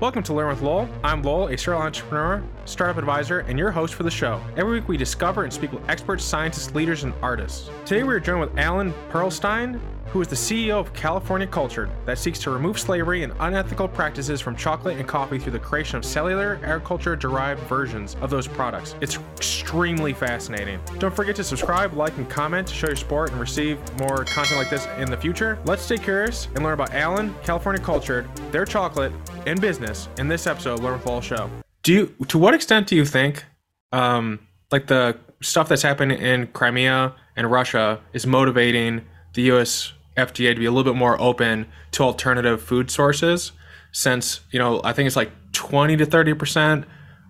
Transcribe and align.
Welcome 0.00 0.22
to 0.22 0.32
Learn 0.32 0.48
with 0.48 0.62
Lowell. 0.62 0.88
I'm 1.04 1.22
Lowell, 1.22 1.48
a 1.48 1.58
serial 1.58 1.82
entrepreneur, 1.82 2.42
startup 2.64 2.96
advisor, 2.96 3.40
and 3.40 3.58
your 3.58 3.70
host 3.70 3.92
for 3.92 4.02
the 4.02 4.10
show. 4.10 4.40
Every 4.56 4.80
week 4.80 4.88
we 4.88 4.96
discover 4.96 5.44
and 5.44 5.52
speak 5.52 5.72
with 5.72 5.86
experts, 5.90 6.24
scientists, 6.24 6.74
leaders, 6.74 7.04
and 7.04 7.12
artists. 7.20 7.68
Today 7.84 8.02
we 8.02 8.14
are 8.14 8.18
joined 8.18 8.40
with 8.40 8.58
Alan 8.58 8.94
Perlstein, 9.10 9.78
who 10.12 10.20
is 10.20 10.28
the 10.28 10.34
CEO 10.34 10.72
of 10.72 10.92
California 10.92 11.46
Cultured, 11.46 11.88
that 12.04 12.18
seeks 12.18 12.38
to 12.40 12.50
remove 12.50 12.78
slavery 12.78 13.22
and 13.22 13.32
unethical 13.40 13.86
practices 13.86 14.40
from 14.40 14.56
chocolate 14.56 14.98
and 14.98 15.06
coffee 15.06 15.38
through 15.38 15.52
the 15.52 15.58
creation 15.58 15.96
of 15.96 16.04
cellular 16.04 16.58
agriculture 16.64 17.14
derived 17.14 17.60
versions 17.62 18.16
of 18.20 18.28
those 18.28 18.48
products. 18.48 18.96
It's 19.00 19.18
extremely 19.36 20.12
fascinating. 20.12 20.80
Don't 20.98 21.14
forget 21.14 21.36
to 21.36 21.44
subscribe, 21.44 21.94
like, 21.94 22.16
and 22.16 22.28
comment 22.28 22.66
to 22.68 22.74
show 22.74 22.88
your 22.88 22.96
support 22.96 23.30
and 23.30 23.40
receive 23.40 23.78
more 24.00 24.24
content 24.24 24.56
like 24.56 24.70
this 24.70 24.86
in 24.98 25.10
the 25.10 25.16
future. 25.16 25.58
Let's 25.64 25.82
stay 25.82 25.98
curious 25.98 26.48
and 26.54 26.64
learn 26.64 26.74
about 26.74 26.92
Alan, 26.92 27.34
California 27.44 27.82
Cultured, 27.82 28.28
their 28.50 28.64
chocolate, 28.64 29.12
and 29.46 29.60
business 29.60 30.08
in 30.18 30.26
this 30.26 30.46
episode 30.46 30.74
of 30.74 30.84
Learn 30.84 31.00
with 31.02 31.24
Show. 31.24 31.48
Do 31.82 31.92
you, 31.92 32.06
to 32.26 32.36
what 32.36 32.52
extent 32.52 32.88
do 32.88 32.96
you 32.96 33.04
think, 33.04 33.44
um, 33.92 34.40
like 34.72 34.88
the 34.88 35.18
stuff 35.40 35.68
that's 35.68 35.82
happening 35.82 36.20
in 36.20 36.48
Crimea 36.48 37.14
and 37.36 37.50
Russia 37.50 38.00
is 38.12 38.26
motivating 38.26 39.02
the 39.34 39.42
U.S. 39.42 39.92
FDA 40.20 40.54
to 40.54 40.58
be 40.58 40.66
a 40.66 40.70
little 40.70 40.92
bit 40.92 40.98
more 40.98 41.20
open 41.20 41.66
to 41.92 42.02
alternative 42.02 42.62
food 42.62 42.90
sources 42.90 43.52
since, 43.92 44.40
you 44.50 44.58
know, 44.58 44.80
I 44.84 44.92
think 44.92 45.06
it's 45.06 45.16
like 45.16 45.30
20 45.52 45.96
to 45.96 46.06
30% 46.06 46.84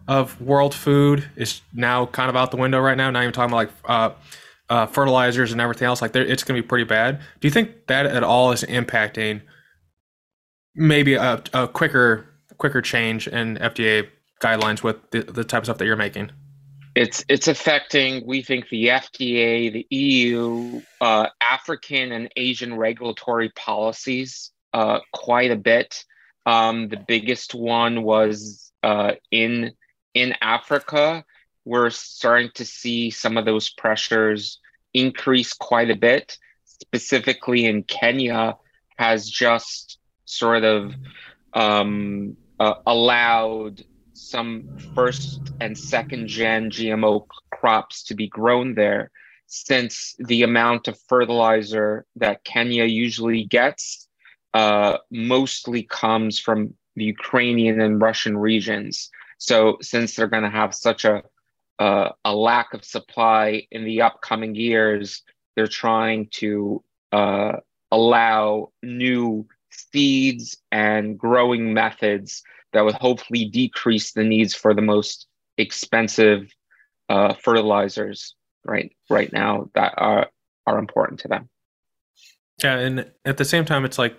of 0.08 0.40
world 0.40 0.74
food 0.74 1.28
is 1.36 1.62
now 1.72 2.06
kind 2.06 2.28
of 2.28 2.36
out 2.36 2.50
the 2.50 2.56
window 2.56 2.80
right 2.80 2.96
now. 2.96 3.10
Not 3.10 3.22
even 3.22 3.32
talking 3.32 3.52
about 3.52 3.56
like 3.56 3.70
uh, 3.84 4.10
uh, 4.68 4.86
fertilizers 4.86 5.52
and 5.52 5.60
everything 5.60 5.86
else. 5.86 6.02
Like 6.02 6.14
it's 6.16 6.42
going 6.42 6.56
to 6.56 6.62
be 6.62 6.66
pretty 6.66 6.84
bad. 6.84 7.20
Do 7.40 7.48
you 7.48 7.52
think 7.52 7.86
that 7.86 8.06
at 8.06 8.22
all 8.22 8.52
is 8.52 8.62
impacting 8.64 9.42
maybe 10.74 11.14
a, 11.14 11.42
a 11.52 11.68
quicker 11.68 12.26
quicker 12.58 12.82
change 12.82 13.26
in 13.26 13.56
FDA 13.56 14.08
guidelines 14.42 14.82
with 14.82 14.96
the, 15.12 15.22
the 15.22 15.44
type 15.44 15.62
of 15.62 15.66
stuff 15.66 15.78
that 15.78 15.86
you're 15.86 15.96
making? 15.96 16.30
It's 17.00 17.24
it's 17.30 17.48
affecting 17.48 18.26
we 18.26 18.42
think 18.42 18.68
the 18.68 18.88
fda 18.88 19.72
the 19.72 19.86
eu 19.88 20.82
uh, 21.00 21.28
african 21.40 22.12
and 22.12 22.30
asian 22.36 22.76
regulatory 22.76 23.48
policies 23.48 24.52
uh, 24.74 25.00
quite 25.12 25.50
a 25.50 25.56
bit. 25.56 26.04
Um, 26.44 26.88
the 26.88 27.02
biggest 27.08 27.54
one 27.54 28.02
was 28.02 28.70
uh, 28.82 29.12
in 29.30 29.72
in 30.12 30.34
africa. 30.42 31.24
We're 31.64 31.90
starting 31.90 32.50
to 32.56 32.66
see 32.66 33.10
some 33.10 33.38
of 33.38 33.46
those 33.46 33.70
pressures 33.70 34.58
increase 34.92 35.54
quite 35.54 35.90
a 35.90 35.96
bit. 35.96 36.36
Specifically 36.66 37.64
in 37.64 37.82
kenya 37.82 38.58
has 38.98 39.26
just 39.26 39.98
sort 40.26 40.64
of 40.64 40.94
um, 41.54 42.36
uh, 42.58 42.74
allowed 42.86 43.84
some 44.20 44.64
first 44.94 45.52
and 45.60 45.76
second 45.76 46.28
gen 46.28 46.70
GMO 46.70 47.26
crops 47.50 48.02
to 48.04 48.14
be 48.14 48.28
grown 48.28 48.74
there, 48.74 49.10
since 49.46 50.14
the 50.18 50.42
amount 50.42 50.88
of 50.88 51.00
fertilizer 51.08 52.06
that 52.16 52.44
Kenya 52.44 52.84
usually 52.84 53.44
gets 53.44 54.06
uh, 54.54 54.98
mostly 55.10 55.82
comes 55.82 56.38
from 56.38 56.74
the 56.96 57.04
Ukrainian 57.04 57.80
and 57.80 58.00
Russian 58.00 58.36
regions. 58.36 59.10
So, 59.38 59.78
since 59.80 60.14
they're 60.14 60.26
going 60.26 60.42
to 60.42 60.50
have 60.50 60.74
such 60.74 61.04
a 61.04 61.22
uh, 61.78 62.10
a 62.26 62.34
lack 62.34 62.74
of 62.74 62.84
supply 62.84 63.66
in 63.70 63.84
the 63.84 64.02
upcoming 64.02 64.54
years, 64.54 65.22
they're 65.56 65.66
trying 65.66 66.28
to 66.32 66.84
uh, 67.10 67.52
allow 67.90 68.70
new 68.82 69.46
seeds 69.70 70.58
and 70.70 71.18
growing 71.18 71.72
methods 71.72 72.42
that 72.72 72.84
would 72.84 72.94
hopefully 72.94 73.44
decrease 73.46 74.12
the 74.12 74.24
needs 74.24 74.54
for 74.54 74.74
the 74.74 74.82
most 74.82 75.26
expensive 75.58 76.52
uh, 77.08 77.34
fertilizers 77.34 78.34
right 78.64 78.92
right 79.08 79.32
now 79.32 79.68
that 79.74 79.94
are 79.96 80.28
are 80.66 80.78
important 80.78 81.20
to 81.20 81.28
them. 81.28 81.48
Yeah, 82.62 82.78
and 82.78 83.10
at 83.24 83.36
the 83.36 83.44
same 83.44 83.64
time, 83.64 83.84
it's 83.84 83.98
like 83.98 84.16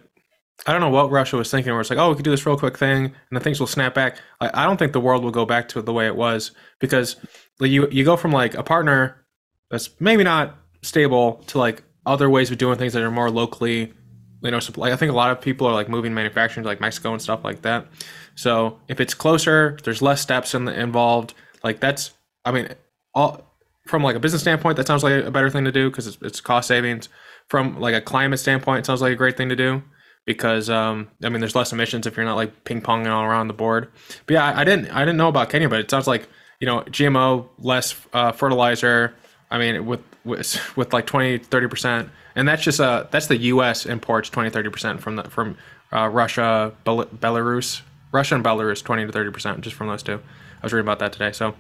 I 0.68 0.72
don't 0.72 0.82
know 0.82 0.90
what 0.90 1.10
Russia 1.10 1.38
was 1.38 1.50
thinking. 1.50 1.72
Where 1.72 1.82
it's 1.82 1.90
like, 1.90 2.00
oh, 2.00 2.10
we 2.10 2.16
could 2.16 2.26
do 2.26 2.32
this 2.32 2.46
real 2.46 2.58
quick 2.58 2.78
thing, 2.78 3.06
and 3.06 3.14
then 3.32 3.42
things 3.42 3.60
will 3.60 3.68
snap 3.68 3.94
back. 3.94 4.18
I, 4.40 4.64
I 4.64 4.66
don't 4.66 4.78
think 4.78 4.94
the 4.94 5.00
world 5.00 5.24
will 5.24 5.32
go 5.32 5.46
back 5.46 5.68
to 5.70 5.82
the 5.82 5.94
way 5.94 6.08
it 6.08 6.16
was 6.16 6.52
because 6.80 7.16
like, 7.60 7.72
you 7.72 7.88
you 7.90 8.04
go 8.04 8.18
from 8.18 8.32
like 8.32 8.54
a 8.56 8.64
partner 8.64 9.26
that's 9.70 9.90
maybe 10.00 10.24
not 10.24 10.58
stable 10.82 11.36
to 11.48 11.58
like 11.58 11.84
other 12.06 12.30
ways 12.30 12.52
of 12.52 12.58
doing 12.58 12.78
things 12.78 12.94
that 12.94 13.04
are 13.04 13.12
more 13.12 13.30
locally 13.30 13.94
you 14.42 14.52
know, 14.52 14.60
supply. 14.60 14.92
I 14.92 14.96
think 14.96 15.12
a 15.12 15.16
lot 15.16 15.32
of 15.32 15.42
people 15.42 15.68
are 15.68 15.74
like 15.74 15.90
moving 15.90 16.14
manufacturing 16.14 16.64
to 16.64 16.70
like 16.70 16.82
Mexico 16.82 17.14
and 17.14 17.22
stuff 17.22 17.44
like 17.44 17.62
that. 17.62 17.88
So 18.36 18.80
if 18.88 19.00
it's 19.00 19.14
closer, 19.14 19.78
there's 19.84 20.02
less 20.02 20.22
steps 20.22 20.54
in 20.56 20.66
the, 20.66 20.80
involved. 20.80 21.34
Like 21.64 21.80
that's, 21.80 22.12
I 22.46 22.52
mean, 22.52 22.70
all 23.14 23.44
from 23.88 24.04
like 24.04 24.16
a 24.16 24.20
business 24.20 24.42
standpoint, 24.42 24.78
that 24.78 24.88
sounds 24.88 25.04
like 25.04 25.24
a 25.24 25.32
better 25.32 25.50
thing 25.50 25.66
to 25.66 25.72
do 25.72 25.90
because 25.90 26.08
it's, 26.08 26.18
it's 26.22 26.42
cost 26.42 26.68
savings. 26.68 27.10
From 27.50 27.80
like 27.80 27.94
a 27.94 28.02
climate 28.02 28.40
standpoint, 28.40 28.80
it 28.80 28.86
sounds 28.86 29.02
like 29.02 29.12
a 29.12 29.16
great 29.16 29.36
thing 29.36 29.50
to 29.50 29.56
do 29.56 29.84
because 30.26 30.70
um, 30.70 31.10
I 31.24 31.30
mean, 31.30 31.42
there's 31.42 31.56
less 31.56 31.74
emissions 31.74 32.08
if 32.08 32.16
you're 32.16 32.26
not 32.26 32.36
like 32.36 32.64
ping 32.64 32.82
ponging 32.82 33.10
all 33.10 33.24
around 33.24 33.48
the 33.48 33.54
board. 33.54 33.90
But 34.26 34.34
yeah, 34.34 34.46
I, 34.46 34.62
I 34.62 34.64
didn't, 34.64 34.90
I 34.90 35.00
didn't 35.00 35.18
know 35.18 35.28
about 35.28 35.50
Kenya, 35.50 35.68
but 35.68 35.80
it 35.80 35.92
sounds 35.92 36.08
like 36.08 36.28
you 36.62 36.68
know, 36.68 36.82
GMO, 36.82 37.50
less 37.58 37.96
uh, 38.14 38.32
fertilizer. 38.32 39.16
I 39.50 39.58
mean, 39.58 39.86
with 39.86 40.00
with, 40.24 40.60
with 40.78 40.94
like 40.94 41.06
20, 41.06 41.40
30 41.40 41.68
percent. 41.68 42.10
And 42.36 42.48
that's 42.48 42.64
just 42.64 42.80
uh 42.80 43.08
that's 43.12 43.28
the 43.28 43.38
U.S. 43.38 43.86
imports 43.86 44.30
20 44.30 44.50
30 44.50 44.70
percent 44.70 45.02
from 45.02 45.18
the 45.18 45.24
from 45.24 45.58
uh, 45.92 46.08
Russia, 46.08 46.74
Bel- 46.86 47.06
Belarus, 47.06 47.82
Russia 48.14 48.36
and 48.36 48.44
Belarus 48.44 48.82
20 48.84 49.08
to 49.08 49.12
30 49.12 49.32
percent 49.32 49.62
just 49.62 49.76
from 49.76 49.88
those 49.88 50.04
two. 50.04 50.14
I 50.14 50.66
was 50.66 50.72
reading 50.72 50.86
about 50.86 51.00
that 51.00 51.12
today, 51.12 51.32
so 51.32 51.56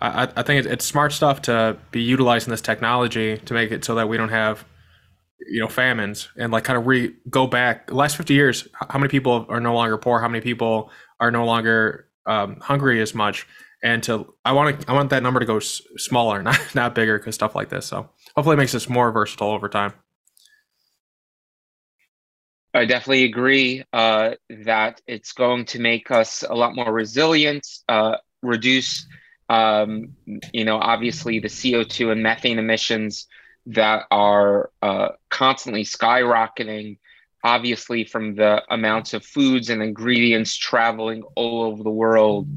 I, 0.00 0.28
I 0.36 0.42
think 0.42 0.66
it's 0.66 0.84
smart 0.84 1.12
stuff 1.12 1.42
to 1.42 1.76
be 1.90 2.02
utilizing 2.02 2.50
this 2.50 2.60
technology 2.60 3.38
to 3.38 3.54
make 3.54 3.70
it 3.70 3.84
so 3.84 3.94
that 3.94 4.08
we 4.08 4.16
don't 4.16 4.28
have 4.28 4.64
you 5.46 5.60
know 5.60 5.68
famines 5.68 6.28
and 6.36 6.52
like 6.52 6.64
kind 6.64 6.78
of 6.78 6.86
re 6.86 7.14
go 7.30 7.46
back. 7.46 7.90
Last 7.92 8.16
50 8.16 8.34
years 8.34 8.68
how 8.74 8.98
many 8.98 9.08
people 9.08 9.46
are 9.48 9.60
no 9.60 9.74
longer 9.74 9.96
poor? 9.98 10.20
How 10.20 10.28
many 10.28 10.40
people 10.40 10.90
are 11.20 11.30
no 11.30 11.44
longer 11.44 12.06
um, 12.26 12.58
hungry 12.60 13.00
as 13.00 13.14
much 13.14 13.46
and 13.82 14.02
to 14.02 14.32
i 14.44 14.52
want 14.52 14.80
to 14.80 14.90
i 14.90 14.92
want 14.92 15.10
that 15.10 15.22
number 15.22 15.40
to 15.40 15.46
go 15.46 15.56
s- 15.56 15.82
smaller 15.96 16.42
not 16.48 16.74
not 16.74 16.94
bigger 16.94 17.18
because 17.18 17.34
stuff 17.34 17.54
like 17.54 17.68
this 17.68 17.86
so 17.86 18.08
hopefully 18.36 18.54
it 18.54 18.58
makes 18.58 18.74
us 18.74 18.88
more 18.88 19.10
versatile 19.12 19.50
over 19.50 19.68
time. 19.68 19.92
I 22.74 22.86
definitely 22.86 23.24
agree 23.24 23.84
uh, 23.92 24.30
that 24.64 25.02
it's 25.06 25.32
going 25.32 25.66
to 25.66 25.78
make 25.78 26.10
us 26.10 26.42
a 26.42 26.54
lot 26.54 26.74
more 26.74 26.90
resilient, 26.90 27.66
uh, 27.86 28.16
reduce, 28.42 29.06
um, 29.50 30.16
you 30.54 30.64
know, 30.64 30.78
obviously 30.78 31.38
the 31.38 31.48
CO2 31.48 32.12
and 32.12 32.22
methane 32.22 32.58
emissions 32.58 33.26
that 33.66 34.04
are 34.10 34.70
uh, 34.80 35.08
constantly 35.28 35.84
skyrocketing, 35.84 36.96
obviously 37.44 38.04
from 38.04 38.36
the 38.36 38.62
amounts 38.70 39.12
of 39.12 39.22
foods 39.22 39.68
and 39.68 39.82
ingredients 39.82 40.56
traveling 40.56 41.22
all 41.36 41.64
over 41.64 41.82
the 41.82 41.90
world 41.90 42.48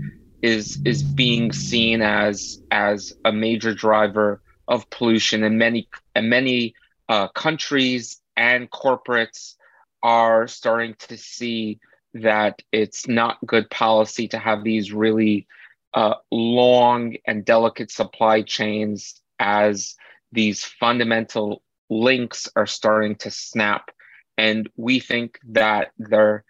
is 0.46 0.78
is 0.86 1.02
being 1.02 1.52
seen 1.52 2.04
as 2.04 2.62
as 2.70 3.12
a 3.26 3.32
major 3.32 3.74
driver 3.74 4.42
of 4.68 4.88
pollution 4.92 5.44
and 5.44 5.58
many 5.58 5.90
in 6.16 6.30
many 6.30 6.76
uh, 7.10 7.28
countries 7.30 8.22
and 8.38 8.70
corporates 8.70 9.56
are 10.04 10.48
starting 10.48 10.94
to 11.00 11.18
see 11.18 11.80
that 12.14 12.62
it's 12.72 13.08
not 13.08 13.44
good 13.48 13.68
policy 13.72 14.28
to 14.28 14.38
have 14.38 14.64
these 14.64 14.94
really 14.94 15.48
uh, 15.96 16.14
long 16.32 17.16
and 17.26 17.44
delicate 17.44 17.90
supply 17.90 18.44
chains 18.44 19.20
as 19.40 19.96
these 20.32 20.64
fundamental 20.64 21.64
links 21.90 22.48
are 22.56 22.68
starting 22.68 23.16
to 23.16 23.32
snap. 23.32 23.90
And 24.38 24.70
we 24.76 25.00
think 25.00 25.40
that 25.50 25.92
they're 25.98 26.44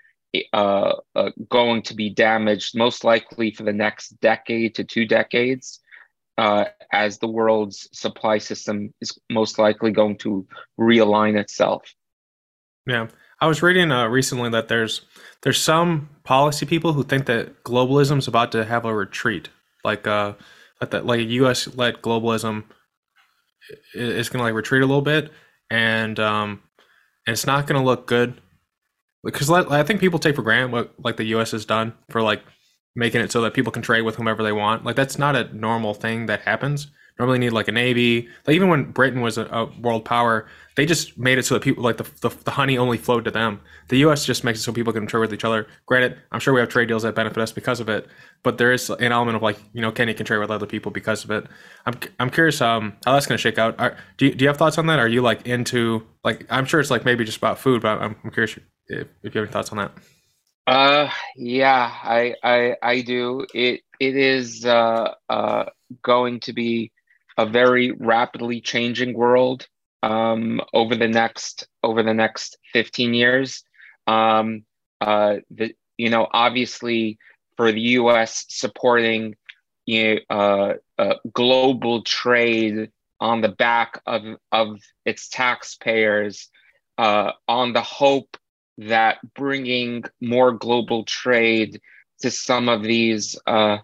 uh, 0.54 0.94
uh, 1.16 1.32
going 1.50 1.82
to 1.84 1.94
be 1.94 2.10
damaged 2.10 2.78
most 2.78 3.04
likely 3.04 3.52
for 3.52 3.64
the 3.64 3.74
next 3.74 4.10
decade 4.22 4.76
to 4.76 4.84
two 4.84 5.06
decades. 5.06 5.80
Uh, 6.38 6.66
as 6.92 7.20
the 7.20 7.28
world's 7.28 7.88
supply 7.94 8.38
system 8.38 8.94
is 9.00 9.18
most 9.30 9.58
likely 9.58 9.90
going 9.90 10.18
to 10.18 10.46
realign 10.78 11.40
itself. 11.40 11.94
Yeah. 12.86 13.08
I 13.40 13.48
was 13.48 13.62
reading 13.62 13.92
uh, 13.92 14.08
recently 14.08 14.50
that 14.50 14.68
there's 14.68 15.02
there's 15.42 15.62
some 15.62 16.10
policy 16.24 16.66
people 16.66 16.94
who 16.94 17.04
think 17.04 17.26
that 17.26 17.64
globalism 17.64 18.18
is 18.18 18.28
about 18.28 18.52
to 18.54 18.66
have 18.66 18.86
a 18.86 18.96
retreat, 18.96 19.50
like 19.84 20.08
uh, 20.08 20.34
like 20.82 20.92
that 20.92 21.06
like 21.06 21.20
a 21.20 21.24
U.S. 21.24 21.68
led 21.76 22.02
globalism 22.02 22.64
is 23.94 24.30
going 24.30 24.40
to 24.40 24.44
like 24.44 24.54
retreat 24.54 24.84
a 24.84 24.86
little 24.86 25.02
bit, 25.02 25.32
and 25.70 26.20
um, 26.20 26.62
and 27.28 27.34
it's 27.34 27.46
not 27.46 27.68
going 27.68 27.80
to 27.80 27.86
look 27.86 28.08
good 28.08 28.40
because 29.26 29.50
I 29.50 29.84
think 29.84 30.00
people 30.00 30.20
take 30.20 30.36
for 30.36 30.44
granted 30.44 30.72
what 30.72 30.94
like 31.04 31.18
the 31.18 31.26
U.S. 31.26 31.52
has 31.52 31.66
done 31.66 31.94
for 32.10 32.22
like 32.22 32.44
making 32.96 33.22
it 33.22 33.32
so 33.32 33.42
that 33.42 33.54
people 33.54 33.72
can 33.72 33.82
trade 33.82 34.04
with 34.04 34.16
whomever 34.16 34.44
they 34.44 34.54
want. 34.54 34.86
Like 34.86 34.96
that's 34.96 35.18
not 35.18 35.36
a 35.36 35.54
normal 35.54 35.94
thing 35.94 36.28
that 36.28 36.42
happens. 36.42 36.88
normally 37.20 37.40
need 37.40 37.50
like 37.50 37.68
a 37.68 37.72
navy. 37.72 38.30
Like 38.48 38.56
even 38.56 38.70
when 38.70 38.92
Britain 38.92 39.22
was 39.22 39.38
a, 39.38 39.46
a 39.46 39.66
world 39.82 40.06
power, 40.06 40.48
they 40.76 40.86
just 40.86 41.18
made 41.18 41.38
it 41.38 41.44
so 41.46 41.56
that 41.56 41.64
people 41.64 41.84
like 41.84 41.98
the, 41.98 42.08
the, 42.22 42.30
the 42.44 42.52
honey 42.52 42.78
only 42.78 42.98
flowed 42.98 43.26
to 43.26 43.32
them. 43.32 43.60
The 43.90 43.98
U.S. 44.00 44.26
just 44.26 44.44
makes 44.44 44.60
it 44.60 44.64
so 44.64 44.72
people 44.72 44.94
can 44.94 45.08
trade 45.08 45.22
with 45.22 45.34
each 45.34 45.44
other. 45.44 45.68
Granted, 45.88 46.18
I'm 46.32 46.40
sure 46.40 46.54
we 46.54 46.60
have 46.60 46.70
trade 46.70 46.88
deals 46.88 47.04
that 47.04 47.16
benefit 47.16 47.38
us 47.40 47.52
because 47.52 47.80
of 47.80 47.90
it, 47.90 48.08
but 48.44 48.58
there 48.58 48.72
is 48.72 48.90
an 48.90 49.12
element 49.12 49.36
of 49.36 49.42
like 49.42 49.58
you 49.74 49.82
know 49.82 49.92
Kenya 49.92 50.14
can 50.14 50.26
trade 50.26 50.38
with 50.40 50.52
other 50.52 50.68
people 50.68 50.92
because 50.92 51.24
of 51.24 51.32
it. 51.32 51.48
I'm 51.86 51.96
I'm 52.20 52.30
curious 52.30 52.62
um 52.62 52.96
how 53.06 53.14
that's 53.14 53.26
to 53.28 53.38
shake 53.38 53.58
out. 53.58 53.80
Are, 53.80 53.98
do 54.18 54.28
you, 54.28 54.36
do 54.36 54.44
you 54.46 54.50
have 54.50 54.58
thoughts 54.58 54.78
on 54.78 54.86
that? 54.88 55.00
Are 55.00 55.08
you 55.08 55.22
like 55.22 55.48
into 55.48 56.06
like 56.24 56.46
I'm 56.50 56.66
sure 56.66 56.80
it's 56.80 56.92
like 56.92 57.06
maybe 57.06 57.26
just 57.26 57.38
about 57.38 57.60
food, 57.60 57.82
but 57.82 58.02
I'm, 58.02 58.16
I'm 58.24 58.32
curious 58.32 58.58
if, 58.88 59.08
if 59.24 59.36
you 59.36 59.42
have 59.42 59.48
any 59.48 59.54
thoughts 59.54 59.72
on 59.72 59.78
that. 59.78 59.92
Uh, 60.68 61.10
yeah, 61.36 61.92
I 62.04 62.36
I 62.44 62.76
I 62.82 63.02
do. 63.02 63.46
It 63.54 63.82
it 64.00 64.16
is 64.16 64.66
uh 64.66 65.14
uh 65.30 65.66
going 66.02 66.40
to 66.42 66.54
be 66.54 66.92
a 67.38 67.46
very 67.46 67.92
rapidly 67.92 68.62
changing 68.62 69.14
world 69.14 69.68
um, 70.02 70.62
over 70.74 70.96
the 70.96 71.08
next 71.08 71.68
over 71.84 72.04
the 72.04 72.14
next 72.14 72.58
15 72.74 73.14
years. 73.14 73.64
Um, 74.08 74.64
uh, 75.02 75.38
the 75.52 75.76
you 75.98 76.10
know 76.10 76.28
obviously 76.32 77.18
for 77.58 77.72
the 77.72 77.82
U.S. 77.82 78.46
supporting 78.50 79.36
you 79.86 80.20
know, 80.30 80.36
uh, 80.36 80.74
uh, 80.98 81.16
global 81.32 82.04
trade 82.04 82.92
on 83.20 83.42
the 83.42 83.50
back 83.50 84.02
of 84.06 84.24
of 84.52 84.80
its 85.06 85.30
taxpayers, 85.30 86.50
uh, 86.98 87.32
on 87.48 87.74
the 87.74 87.82
hope 87.82 88.38
that 88.78 89.18
bringing 89.34 90.04
more 90.22 90.52
global 90.52 91.04
trade 91.06 91.82
to 92.22 92.32
some 92.32 92.70
of 92.70 92.84
these 92.84 93.38
uh, 93.48 93.78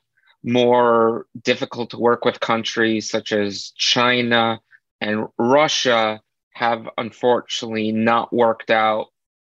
more 0.44 1.28
difficult 1.44 1.92
to 1.92 2.00
work 2.00 2.26
with 2.26 2.40
countries 2.40 3.10
such 3.10 3.32
as 3.32 3.72
China 3.76 4.60
and 5.00 5.28
Russia 5.38 6.22
have 6.54 6.88
unfortunately 6.98 7.92
not 7.92 8.34
worked 8.34 8.72
out 8.72 9.08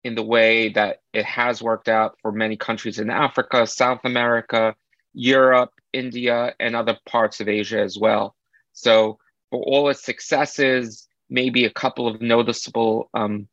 in 0.03 0.15
the 0.15 0.23
way 0.23 0.69
that 0.69 1.01
it 1.13 1.25
has 1.25 1.61
worked 1.61 1.89
out 1.89 2.17
for 2.21 2.31
many 2.31 2.55
countries 2.55 2.99
in 2.99 3.09
Africa, 3.09 3.67
South 3.67 4.01
America, 4.03 4.75
Europe, 5.13 5.71
India, 5.93 6.53
and 6.59 6.75
other 6.75 6.97
parts 7.05 7.39
of 7.39 7.49
Asia 7.49 7.81
as 7.81 7.97
well. 7.97 8.35
So, 8.73 9.19
for 9.49 9.61
all 9.63 9.89
its 9.89 10.03
successes, 10.03 11.07
maybe 11.29 11.65
a 11.65 11.69
couple 11.69 12.07
of 12.07 12.21
noticeable 12.21 13.09
um, 13.13 13.47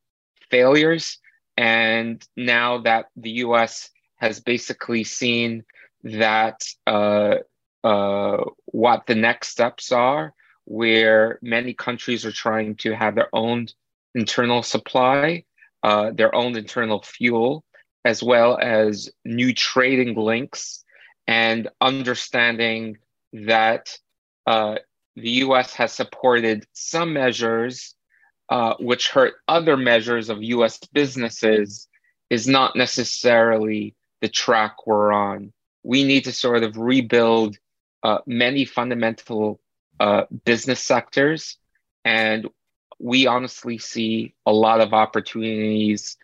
failures. 0.51 1.19
And 1.57 2.27
now 2.37 2.79
that 2.79 3.07
the 3.17 3.31
US 3.47 3.91
has 4.17 4.41
basically 4.41 5.05
seen 5.05 5.65
that 6.03 6.63
uh, 6.87 7.37
uh, 7.83 8.45
what 8.67 9.07
the 9.07 9.15
next 9.15 9.49
steps 9.49 9.93
are, 9.93 10.33
where 10.65 11.39
many 11.43 11.75
countries 11.75 12.25
are 12.25 12.33
trying 12.33 12.77
to 12.77 12.95
have 12.95 13.15
their 13.15 13.29
own 13.35 13.67
internal 14.15 14.63
supply, 14.63 15.45
uh, 15.83 16.11
their 16.13 16.35
own 16.35 16.57
internal 16.57 17.03
fuel, 17.03 17.65
as 18.05 18.23
well 18.23 18.59
as 18.59 19.11
new 19.25 19.53
trading 19.53 20.15
links, 20.15 20.85
and 21.27 21.69
understanding 21.81 22.97
that 23.33 23.99
uh, 24.47 24.77
the 25.17 25.31
US 25.31 25.75
has 25.75 25.93
supported 25.93 26.67
some 26.73 27.13
measures 27.13 27.95
uh, 28.49 28.75
which 28.79 29.09
hurt 29.09 29.35
other 29.49 29.77
measures 29.77 30.29
of 30.29 30.43
US 30.43 30.79
businesses 30.93 31.89
is 32.31 32.47
not 32.47 32.77
necessarily 32.77 33.95
the 34.21 34.29
track 34.29 34.87
we're 34.87 35.13
on. 35.13 35.53
We 35.83 36.05
need 36.05 36.25
to 36.25 36.33
sort 36.33 36.63
of 36.63 36.77
rebuild 36.77 37.57
uh, 38.03 38.19
many 38.27 38.65
fundamental 38.65 39.61
uh, 40.01 40.25
business 40.45 40.83
sectors. 40.83 41.59
And 42.05 42.49
we 42.99 43.27
honestly 43.27 43.79
see 43.79 44.35
a 44.47 44.53
lot 44.53 44.81
of 44.81 44.93
opportunities 44.93 46.17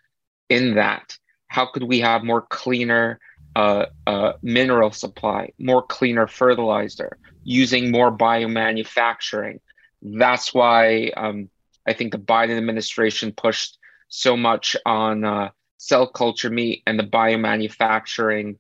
in 0.49 0.75
that. 0.75 1.16
How 1.49 1.66
could 1.66 1.82
we 1.82 2.00
have 2.00 2.23
more 2.23 2.43
cleaner 2.43 3.19
uh, 3.56 3.87
uh, 4.06 4.32
mineral 4.43 4.93
supply, 4.93 5.52
more 5.58 5.82
cleaner 5.82 6.26
fertilizer, 6.26 7.19
using 7.43 7.90
more 7.90 8.16
biomanufacturing? 8.16 9.61
That's 10.02 10.55
why 10.55 11.12
um, 11.16 11.50
I 11.87 11.93
think 11.93 12.12
the 12.12 12.19
Biden 12.19 12.56
administration 12.56 13.32
pushed 13.32 13.79
so 14.09 14.37
much 14.37 14.77
on 14.85 15.25
uh, 15.25 15.50
cell 15.79 16.06
culture 16.06 16.50
meat 16.50 16.82
and 16.87 16.99
the 16.99 17.05
biomanufacturing 17.05 18.56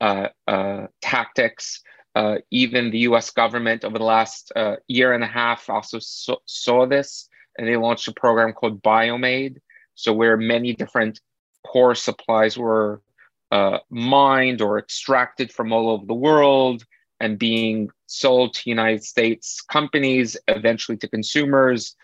uh, 0.00 0.28
uh, 0.46 0.86
tactics 1.02 1.82
uh, 2.14 2.36
even 2.50 2.90
the 2.90 3.00
US 3.00 3.30
government 3.30 3.84
over 3.84 3.98
the 3.98 4.04
last 4.04 4.52
uh, 4.56 4.76
year 4.88 5.12
and 5.12 5.22
a 5.22 5.28
half 5.28 5.70
also 5.70 5.98
so- 6.00 6.42
saw 6.44 6.86
this 6.86 7.28
and 7.56 7.68
they 7.68 7.76
launched 7.76 8.08
a 8.08 8.12
program 8.12 8.52
called 8.52 8.82
BioMade. 8.82 9.58
So, 9.94 10.12
where 10.12 10.36
many 10.36 10.74
different 10.74 11.20
core 11.66 11.94
supplies 11.94 12.56
were 12.56 13.02
uh, 13.50 13.78
mined 13.90 14.62
or 14.62 14.78
extracted 14.78 15.52
from 15.52 15.72
all 15.72 15.90
over 15.90 16.06
the 16.06 16.14
world 16.14 16.84
and 17.20 17.38
being 17.38 17.90
sold 18.06 18.54
to 18.54 18.70
United 18.70 19.04
States 19.04 19.60
companies, 19.60 20.36
eventually 20.48 20.96
to 20.98 21.08
consumers. 21.08 21.94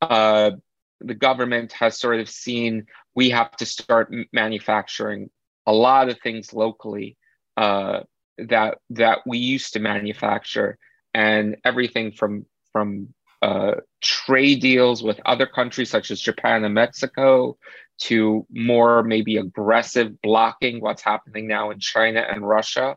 Uh, 0.00 0.52
the 1.00 1.14
government 1.14 1.72
has 1.72 1.98
sort 1.98 2.20
of 2.20 2.28
seen 2.28 2.86
we 3.14 3.30
have 3.30 3.50
to 3.56 3.66
start 3.66 4.12
manufacturing 4.32 5.30
a 5.66 5.72
lot 5.72 6.08
of 6.08 6.18
things 6.20 6.52
locally 6.52 7.16
uh, 7.56 8.00
that 8.38 8.78
that 8.90 9.20
we 9.26 9.38
used 9.38 9.72
to 9.72 9.80
manufacture. 9.80 10.78
And 11.14 11.56
everything 11.64 12.12
from 12.12 12.46
from 12.72 13.14
uh, 13.42 13.76
trade 14.02 14.60
deals 14.60 15.02
with 15.02 15.20
other 15.24 15.46
countries 15.46 15.90
such 15.90 16.10
as 16.10 16.20
Japan 16.20 16.64
and 16.64 16.74
Mexico 16.74 17.56
to 17.98 18.46
more 18.50 19.02
maybe 19.02 19.36
aggressive 19.36 20.20
blocking 20.20 20.80
what's 20.80 21.02
happening 21.02 21.46
now 21.46 21.70
in 21.70 21.78
China 21.78 22.20
and 22.20 22.46
Russia 22.46 22.96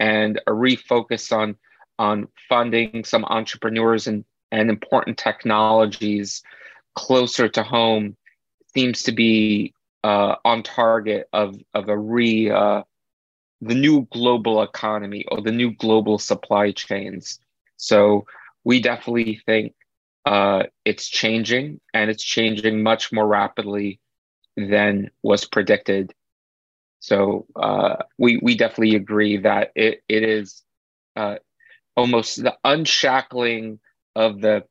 and 0.00 0.40
a 0.46 0.50
refocus 0.50 1.36
on 1.36 1.56
on 1.98 2.28
funding 2.48 3.04
some 3.04 3.24
entrepreneurs 3.24 4.06
and, 4.06 4.24
and 4.50 4.70
important 4.70 5.18
technologies 5.18 6.42
closer 6.94 7.48
to 7.48 7.62
home 7.62 8.16
seems 8.74 9.02
to 9.04 9.12
be 9.12 9.74
uh, 10.04 10.36
on 10.44 10.62
target 10.62 11.28
of, 11.32 11.56
of 11.74 11.88
a 11.88 11.98
re 11.98 12.50
uh, 12.50 12.82
the 13.60 13.74
new 13.74 14.06
global 14.12 14.62
economy 14.62 15.24
or 15.30 15.40
the 15.40 15.52
new 15.52 15.72
global 15.72 16.18
supply 16.18 16.70
chains. 16.70 17.40
So 17.76 18.26
we 18.64 18.80
definitely 18.80 19.40
think 19.46 19.74
uh, 20.26 20.64
it's 20.84 21.08
changing 21.08 21.80
and 21.94 22.10
it's 22.10 22.22
changing 22.22 22.82
much 22.82 23.12
more 23.12 23.26
rapidly 23.26 24.00
than 24.56 25.10
was 25.22 25.44
predicted. 25.44 26.12
So 27.00 27.46
uh, 27.56 27.96
we 28.18 28.38
we 28.42 28.56
definitely 28.56 28.96
agree 28.96 29.38
that 29.38 29.72
it 29.74 30.02
it 30.08 30.22
is 30.22 30.62
uh, 31.16 31.36
almost 31.96 32.42
the 32.42 32.56
unshackling 32.64 33.80
of 34.18 34.40
the 34.40 34.64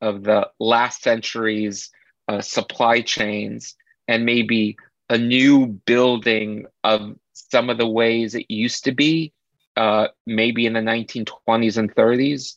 of 0.00 0.22
the 0.22 0.48
last 0.58 1.02
century's 1.02 1.90
uh, 2.28 2.40
supply 2.40 3.00
chains 3.02 3.76
and 4.08 4.24
maybe 4.24 4.76
a 5.10 5.18
new 5.18 5.66
building 5.66 6.66
of 6.84 7.14
some 7.32 7.68
of 7.70 7.78
the 7.78 7.86
ways 7.86 8.34
it 8.34 8.46
used 8.50 8.84
to 8.84 8.92
be, 8.92 9.32
uh, 9.76 10.08
maybe 10.26 10.66
in 10.66 10.72
the 10.72 10.80
1920s 10.80 11.76
and 11.76 11.94
30s, 11.94 12.54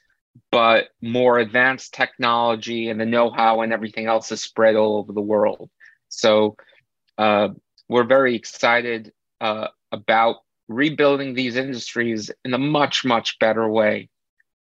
but 0.51 0.89
more 1.01 1.37
advanced 1.39 1.93
technology 1.93 2.89
and 2.89 2.99
the 2.99 3.05
know 3.05 3.29
how 3.29 3.61
and 3.61 3.73
everything 3.73 4.07
else 4.07 4.31
is 4.31 4.41
spread 4.41 4.75
all 4.75 4.97
over 4.97 5.13
the 5.13 5.21
world. 5.21 5.69
So 6.09 6.55
uh, 7.17 7.49
we're 7.89 8.05
very 8.05 8.35
excited 8.35 9.11
uh, 9.41 9.67
about 9.91 10.37
rebuilding 10.67 11.33
these 11.33 11.55
industries 11.55 12.31
in 12.43 12.53
a 12.53 12.57
much, 12.57 13.05
much 13.05 13.37
better 13.39 13.67
way. 13.69 14.09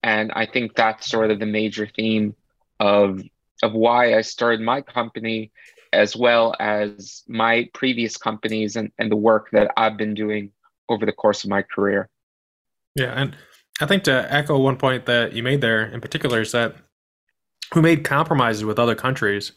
And 0.05 0.31
I 0.37 0.45
think 0.45 0.77
that's 0.77 1.09
sort 1.09 1.31
of 1.31 1.41
the 1.41 1.47
major 1.47 1.89
theme 1.97 2.37
of, 2.79 3.23
of 3.63 3.73
why 3.73 4.15
I 4.15 4.21
started 4.21 4.61
my 4.61 4.83
company 4.83 5.51
as 5.95 6.15
well 6.15 6.55
as 6.61 7.23
my 7.27 7.71
previous 7.73 8.19
companies 8.19 8.77
and, 8.77 8.93
and 8.99 9.11
the 9.11 9.17
work 9.17 9.49
that 9.53 9.71
I've 9.79 9.97
been 9.97 10.13
doing 10.13 10.51
over 10.91 11.07
the 11.07 11.13
course 11.13 11.43
of 11.43 11.51
my 11.51 11.63
career. 11.63 12.11
Yeah, 12.95 13.13
and 13.17 13.35
I 13.81 13.87
think 13.87 14.05
to 14.05 14.27
echo 14.31 14.59
one 14.59 14.77
point 14.77 15.07
that 15.07 15.33
you 15.33 15.43
made 15.43 15.63
there 15.63 15.87
in 15.87 16.03
particular 16.03 16.43
is 16.43 16.53
that 16.53 16.77
we 17.75 17.81
made 17.81 18.05
compromises 18.05 18.65
with 18.65 18.79
other 18.79 18.95
countries, 18.95 19.53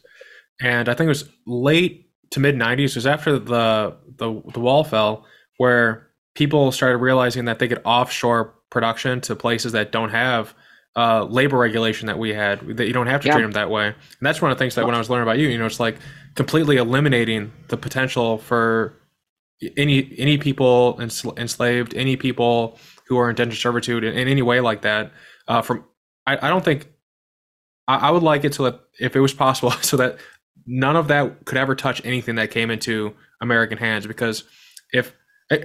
and 0.62 0.88
I 0.88 0.94
think 0.94 1.06
it 1.06 1.10
was 1.10 1.28
late 1.46 2.10
to 2.30 2.40
mid 2.40 2.56
'90s. 2.56 2.90
It 2.90 2.94
was 2.96 3.06
after 3.06 3.38
the, 3.38 3.96
the 4.16 4.42
the 4.52 4.60
wall 4.60 4.82
fell, 4.82 5.26
where 5.58 6.08
people 6.34 6.72
started 6.72 6.96
realizing 6.96 7.44
that 7.44 7.58
they 7.58 7.68
could 7.68 7.82
offshore 7.84 8.54
production 8.70 9.20
to 9.22 9.36
places 9.36 9.72
that 9.72 9.92
don't 9.92 10.10
have 10.10 10.54
uh, 10.96 11.24
labor 11.24 11.56
regulation 11.56 12.06
that 12.06 12.18
we 12.18 12.34
had 12.34 12.60
that 12.76 12.86
you 12.86 12.92
don't 12.92 13.06
have 13.06 13.20
to 13.20 13.28
yeah. 13.28 13.34
treat 13.34 13.42
them 13.42 13.52
that 13.52 13.70
way. 13.70 13.86
And 13.86 13.96
that's 14.20 14.42
one 14.42 14.50
of 14.50 14.58
the 14.58 14.62
things 14.62 14.74
that 14.74 14.84
when 14.84 14.94
I 14.94 14.98
was 14.98 15.08
learning 15.08 15.22
about 15.24 15.38
you, 15.38 15.48
you 15.48 15.58
know, 15.58 15.66
it's 15.66 15.80
like 15.80 15.98
completely 16.34 16.76
eliminating 16.76 17.52
the 17.68 17.76
potential 17.76 18.38
for 18.38 18.94
any 19.76 20.14
any 20.18 20.38
people 20.38 20.98
enslaved, 21.00 21.94
any 21.94 22.16
people 22.16 22.78
who 23.06 23.18
are 23.18 23.26
in 23.26 23.30
indentured 23.30 23.58
servitude 23.58 24.04
in, 24.04 24.14
in 24.14 24.28
any 24.28 24.42
way 24.42 24.60
like 24.60 24.82
that. 24.82 25.12
Uh, 25.46 25.62
from 25.62 25.84
I, 26.26 26.46
I 26.46 26.48
don't 26.48 26.64
think 26.64 26.88
I, 27.86 28.08
I 28.08 28.10
would 28.10 28.22
like 28.22 28.44
it 28.44 28.54
so 28.54 28.64
that 28.64 28.80
if 28.98 29.16
it 29.16 29.20
was 29.20 29.34
possible, 29.34 29.70
so 29.82 29.96
that 29.98 30.18
none 30.66 30.96
of 30.96 31.08
that 31.08 31.44
could 31.44 31.58
ever 31.58 31.74
touch 31.74 32.04
anything 32.04 32.36
that 32.36 32.50
came 32.50 32.70
into 32.70 33.14
American 33.40 33.78
hands. 33.78 34.06
Because 34.06 34.44
if 34.92 35.14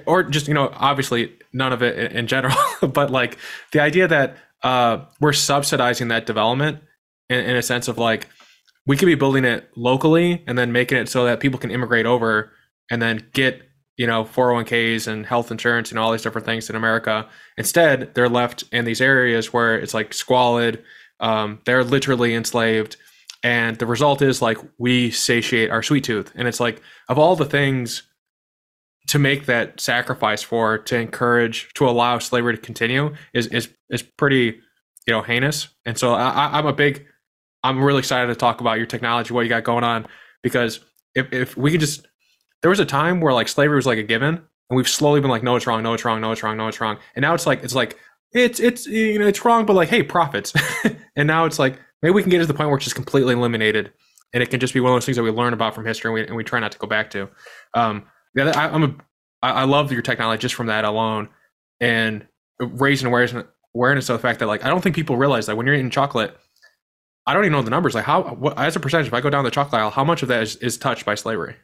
or 0.06 0.22
just 0.22 0.48
you 0.48 0.54
know 0.54 0.70
obviously 0.74 1.32
none 1.52 1.72
of 1.72 1.82
it 1.82 2.12
in, 2.12 2.26
general, 2.26 2.56
but 2.92 3.10
like 3.10 3.38
the 3.72 3.80
idea 3.80 4.08
that 4.08 4.36
uh, 4.62 5.04
we're 5.20 5.32
subsidizing 5.32 6.08
that 6.08 6.26
development 6.26 6.80
in, 7.28 7.40
in 7.40 7.56
a 7.56 7.62
sense 7.62 7.88
of 7.88 7.98
like 7.98 8.28
we 8.86 8.96
could 8.96 9.06
be 9.06 9.14
building 9.14 9.44
it 9.44 9.68
locally 9.76 10.42
and 10.46 10.58
then 10.58 10.72
making 10.72 10.98
it 10.98 11.08
so 11.08 11.24
that 11.24 11.40
people 11.40 11.58
can 11.58 11.70
immigrate 11.70 12.06
over 12.06 12.52
and 12.90 13.00
then 13.00 13.26
get 13.32 13.62
you 13.96 14.06
know 14.06 14.24
401ks 14.24 15.06
and 15.06 15.26
health 15.26 15.50
insurance 15.50 15.90
and 15.90 15.98
all 15.98 16.12
these 16.12 16.22
different 16.22 16.46
things 16.46 16.68
in 16.70 16.76
america. 16.76 17.28
Instead 17.56 18.14
they're 18.14 18.28
left 18.28 18.64
in 18.72 18.84
these 18.84 19.00
areas 19.00 19.52
where 19.52 19.78
it's 19.78 19.94
like 19.94 20.12
squalid 20.12 20.82
um, 21.20 21.60
they're 21.64 21.84
literally 21.84 22.34
enslaved 22.34 22.96
and 23.44 23.76
the 23.76 23.86
result 23.86 24.22
is 24.22 24.40
like 24.40 24.56
we 24.78 25.10
satiate 25.10 25.70
our 25.70 25.82
sweet 25.82 26.02
tooth. 26.02 26.32
And 26.34 26.48
it's 26.48 26.60
like 26.60 26.80
of 27.10 27.18
all 27.18 27.36
the 27.36 27.44
things 27.44 28.02
to 29.08 29.18
make 29.18 29.46
that 29.46 29.80
sacrifice 29.80 30.42
for 30.42 30.78
to 30.78 30.98
encourage 30.98 31.72
to 31.74 31.88
allow 31.88 32.18
slavery 32.18 32.54
to 32.54 32.60
continue 32.60 33.14
is 33.32 33.46
is 33.48 33.68
is 33.90 34.02
pretty 34.02 34.60
you 35.06 35.12
know 35.12 35.22
heinous. 35.22 35.68
And 35.84 35.98
so 35.98 36.14
I, 36.14 36.58
i'm 36.58 36.66
a 36.66 36.72
big 36.72 37.06
i'm 37.62 37.82
really 37.82 37.98
excited 37.98 38.28
to 38.28 38.34
talk 38.34 38.60
about 38.60 38.78
your 38.78 38.86
technology 38.86 39.32
what 39.34 39.42
you 39.42 39.48
got 39.48 39.64
going 39.64 39.84
on 39.84 40.06
because 40.42 40.80
if, 41.14 41.32
if 41.32 41.56
we 41.56 41.70
could 41.70 41.80
just 41.80 42.06
there 42.62 42.70
was 42.70 42.80
a 42.80 42.86
time 42.86 43.20
where 43.20 43.34
like 43.34 43.48
slavery 43.48 43.76
was 43.76 43.86
like 43.86 43.98
a 43.98 44.02
given 44.02 44.40
and 44.70 44.76
we've 44.76 44.88
slowly 44.88 45.20
been 45.20 45.30
like 45.30 45.42
no 45.42 45.56
it's 45.56 45.66
wrong 45.66 45.82
no 45.82 45.92
it's 45.92 46.04
wrong 46.04 46.20
no 46.20 46.32
it's 46.32 46.42
wrong 46.42 46.56
no 46.56 46.68
it's 46.68 46.80
wrong. 46.80 46.98
And 47.14 47.22
now 47.22 47.34
it's 47.34 47.46
like 47.46 47.62
it's 47.62 47.74
like 47.74 47.98
it's 48.32 48.58
it's 48.60 48.86
you 48.86 49.18
know 49.18 49.26
it's 49.26 49.44
wrong 49.44 49.66
but 49.66 49.74
like 49.74 49.88
hey 49.88 50.02
profits. 50.02 50.52
And 51.16 51.28
now 51.28 51.44
it's 51.44 51.60
like 51.60 51.78
maybe 52.02 52.12
we 52.12 52.22
can 52.22 52.30
get 52.30 52.40
to 52.40 52.46
the 52.46 52.54
point 52.54 52.68
where 52.68 52.76
it's 52.76 52.84
just 52.84 52.96
completely 52.96 53.34
eliminated 53.34 53.92
and 54.32 54.42
it 54.42 54.50
can 54.50 54.58
just 54.58 54.74
be 54.74 54.80
one 54.80 54.90
of 54.90 54.96
those 54.96 55.04
things 55.04 55.16
that 55.16 55.22
we 55.22 55.30
learn 55.30 55.52
about 55.52 55.76
from 55.76 55.86
history 55.86 56.08
and 56.08 56.14
we, 56.14 56.26
and 56.26 56.34
we 56.34 56.42
try 56.42 56.58
not 56.58 56.72
to 56.72 56.78
go 56.78 56.88
back 56.88 57.10
to. 57.10 57.28
Um 57.74 58.06
yeah 58.34 58.52
I, 58.54 58.68
i'm 58.68 58.82
a 58.82 58.94
I, 59.42 59.50
I 59.50 59.64
love 59.64 59.92
your 59.92 60.02
technology 60.02 60.40
just 60.40 60.54
from 60.54 60.66
that 60.68 60.84
alone 60.84 61.28
and 61.80 62.26
raising 62.60 63.06
awareness 63.06 63.46
awareness 63.74 64.08
of 64.08 64.16
the 64.16 64.22
fact 64.22 64.38
that 64.40 64.46
like 64.46 64.64
i 64.64 64.68
don't 64.68 64.80
think 64.80 64.94
people 64.94 65.16
realize 65.16 65.46
that 65.46 65.56
when 65.56 65.66
you're 65.66 65.74
eating 65.74 65.90
chocolate 65.90 66.36
i 67.26 67.34
don't 67.34 67.44
even 67.44 67.52
know 67.52 67.62
the 67.62 67.70
numbers 67.70 67.94
like 67.94 68.04
how 68.04 68.22
what, 68.22 68.58
as 68.58 68.76
a 68.76 68.80
percentage 68.80 69.06
if 69.06 69.14
i 69.14 69.20
go 69.20 69.30
down 69.30 69.44
the 69.44 69.50
chocolate 69.50 69.80
aisle 69.80 69.90
how 69.90 70.04
much 70.04 70.22
of 70.22 70.28
that 70.28 70.42
is, 70.42 70.56
is 70.56 70.76
touched 70.76 71.04
by 71.04 71.14
slavery 71.14 71.56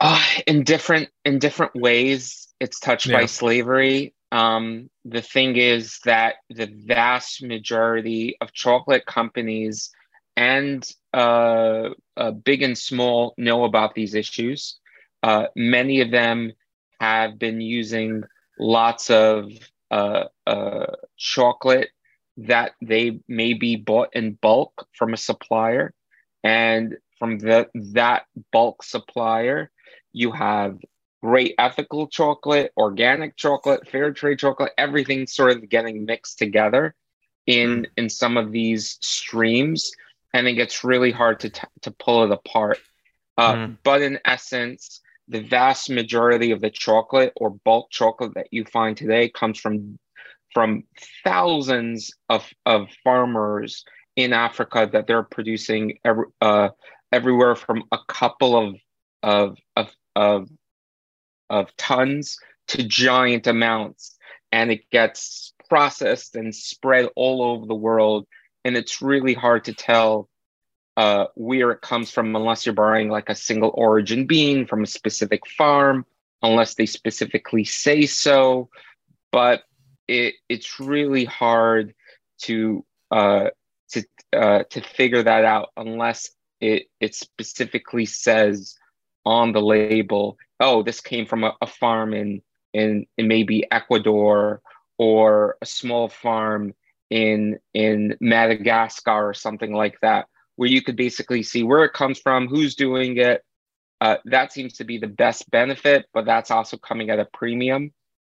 uh, 0.00 0.20
in 0.46 0.64
different 0.64 1.10
in 1.24 1.38
different 1.38 1.74
ways, 1.74 2.48
it's 2.58 2.80
touched 2.80 3.06
yeah. 3.06 3.18
by 3.18 3.26
slavery. 3.26 4.14
Um, 4.32 4.88
the 5.04 5.20
thing 5.20 5.56
is 5.56 5.98
that 6.04 6.36
the 6.48 6.70
vast 6.86 7.42
majority 7.42 8.36
of 8.40 8.52
chocolate 8.52 9.04
companies 9.06 9.90
and 10.36 10.88
uh, 11.12 11.90
uh, 12.16 12.30
big 12.30 12.62
and 12.62 12.78
small 12.78 13.34
know 13.36 13.64
about 13.64 13.94
these 13.94 14.14
issues. 14.14 14.79
Uh, 15.22 15.46
many 15.54 16.00
of 16.00 16.10
them 16.10 16.52
have 17.00 17.38
been 17.38 17.60
using 17.60 18.22
lots 18.58 19.10
of 19.10 19.50
uh, 19.90 20.24
uh, 20.46 20.86
chocolate 21.16 21.90
that 22.36 22.72
they 22.80 23.20
may 23.28 23.54
be 23.54 23.76
bought 23.76 24.10
in 24.14 24.32
bulk 24.32 24.86
from 24.92 25.12
a 25.12 25.16
supplier, 25.18 25.92
and 26.42 26.96
from 27.18 27.38
the, 27.38 27.68
that 27.74 28.24
bulk 28.50 28.82
supplier, 28.82 29.70
you 30.12 30.32
have 30.32 30.78
great 31.22 31.54
ethical 31.58 32.06
chocolate, 32.06 32.72
organic 32.76 33.36
chocolate, 33.36 33.88
fair 33.88 34.12
trade 34.12 34.38
chocolate, 34.38 34.72
everything 34.78 35.26
sort 35.26 35.52
of 35.52 35.68
getting 35.68 36.06
mixed 36.06 36.38
together 36.38 36.94
in 37.46 37.82
mm. 37.82 37.86
in 37.96 38.08
some 38.08 38.36
of 38.36 38.52
these 38.52 38.96
streams, 39.00 39.92
and 40.32 40.46
it 40.46 40.54
gets 40.54 40.84
really 40.84 41.10
hard 41.10 41.40
to 41.40 41.50
t- 41.50 41.66
to 41.82 41.90
pull 41.90 42.24
it 42.24 42.30
apart. 42.30 42.78
Uh, 43.36 43.54
mm. 43.54 43.78
But 43.82 44.02
in 44.02 44.18
essence, 44.24 45.00
the 45.30 45.40
vast 45.42 45.88
majority 45.88 46.50
of 46.50 46.60
the 46.60 46.70
chocolate 46.70 47.32
or 47.36 47.50
bulk 47.50 47.90
chocolate 47.90 48.34
that 48.34 48.48
you 48.50 48.64
find 48.64 48.96
today 48.96 49.28
comes 49.28 49.58
from 49.58 49.98
from 50.52 50.82
thousands 51.22 52.10
of, 52.28 52.44
of 52.66 52.88
farmers 53.04 53.84
in 54.16 54.32
Africa 54.32 54.88
that 54.92 55.06
they're 55.06 55.22
producing 55.22 55.98
every, 56.04 56.24
uh, 56.40 56.70
everywhere 57.12 57.54
from 57.54 57.84
a 57.92 57.98
couple 58.08 58.56
of 58.56 58.74
of 59.22 59.58
of 59.76 59.94
of 60.16 60.48
of 61.48 61.76
tons 61.76 62.38
to 62.68 62.82
giant 62.82 63.46
amounts. 63.46 64.16
And 64.52 64.72
it 64.72 64.90
gets 64.90 65.54
processed 65.68 66.34
and 66.34 66.52
spread 66.52 67.08
all 67.14 67.42
over 67.42 67.66
the 67.66 67.74
world. 67.74 68.26
And 68.64 68.76
it's 68.76 69.00
really 69.00 69.34
hard 69.34 69.64
to 69.66 69.74
tell 69.74 70.28
uh, 71.00 71.28
where 71.34 71.70
it 71.70 71.80
comes 71.80 72.10
from 72.10 72.36
unless 72.36 72.66
you're 72.66 72.74
buying 72.74 73.08
like 73.08 73.30
a 73.30 73.34
single 73.34 73.70
origin 73.72 74.26
bean 74.26 74.66
from 74.66 74.82
a 74.82 74.86
specific 74.86 75.46
farm 75.46 76.04
unless 76.42 76.74
they 76.74 76.84
specifically 76.84 77.64
say 77.64 78.04
so. 78.04 78.68
But 79.32 79.62
it, 80.06 80.34
it's 80.50 80.78
really 80.78 81.24
hard 81.24 81.94
to 82.42 82.84
uh, 83.10 83.48
to 83.92 84.04
uh, 84.36 84.64
to 84.68 84.82
figure 84.82 85.22
that 85.22 85.46
out 85.46 85.70
unless 85.74 86.32
it 86.60 86.90
it 87.00 87.14
specifically 87.14 88.04
says 88.04 88.76
on 89.24 89.52
the 89.52 89.62
label, 89.62 90.36
oh, 90.60 90.82
this 90.82 91.00
came 91.00 91.24
from 91.24 91.44
a, 91.44 91.56
a 91.62 91.66
farm 91.66 92.12
in, 92.12 92.42
in 92.74 93.06
in 93.16 93.26
maybe 93.26 93.64
Ecuador 93.70 94.60
or 94.98 95.56
a 95.62 95.66
small 95.66 96.10
farm 96.10 96.74
in 97.08 97.58
in 97.72 98.18
Madagascar 98.20 99.30
or 99.30 99.32
something 99.32 99.72
like 99.72 99.98
that, 100.02 100.26
where 100.60 100.68
you 100.68 100.82
could 100.82 100.96
basically 100.96 101.42
see 101.42 101.62
where 101.62 101.84
it 101.84 101.94
comes 101.94 102.18
from, 102.18 102.46
who's 102.46 102.74
doing 102.74 103.16
it. 103.16 103.42
Uh, 103.98 104.16
that 104.26 104.52
seems 104.52 104.74
to 104.74 104.84
be 104.84 104.98
the 104.98 105.06
best 105.06 105.50
benefit, 105.50 106.04
but 106.12 106.26
that's 106.26 106.50
also 106.50 106.76
coming 106.76 107.08
at 107.08 107.18
a 107.18 107.24
premium. 107.24 107.94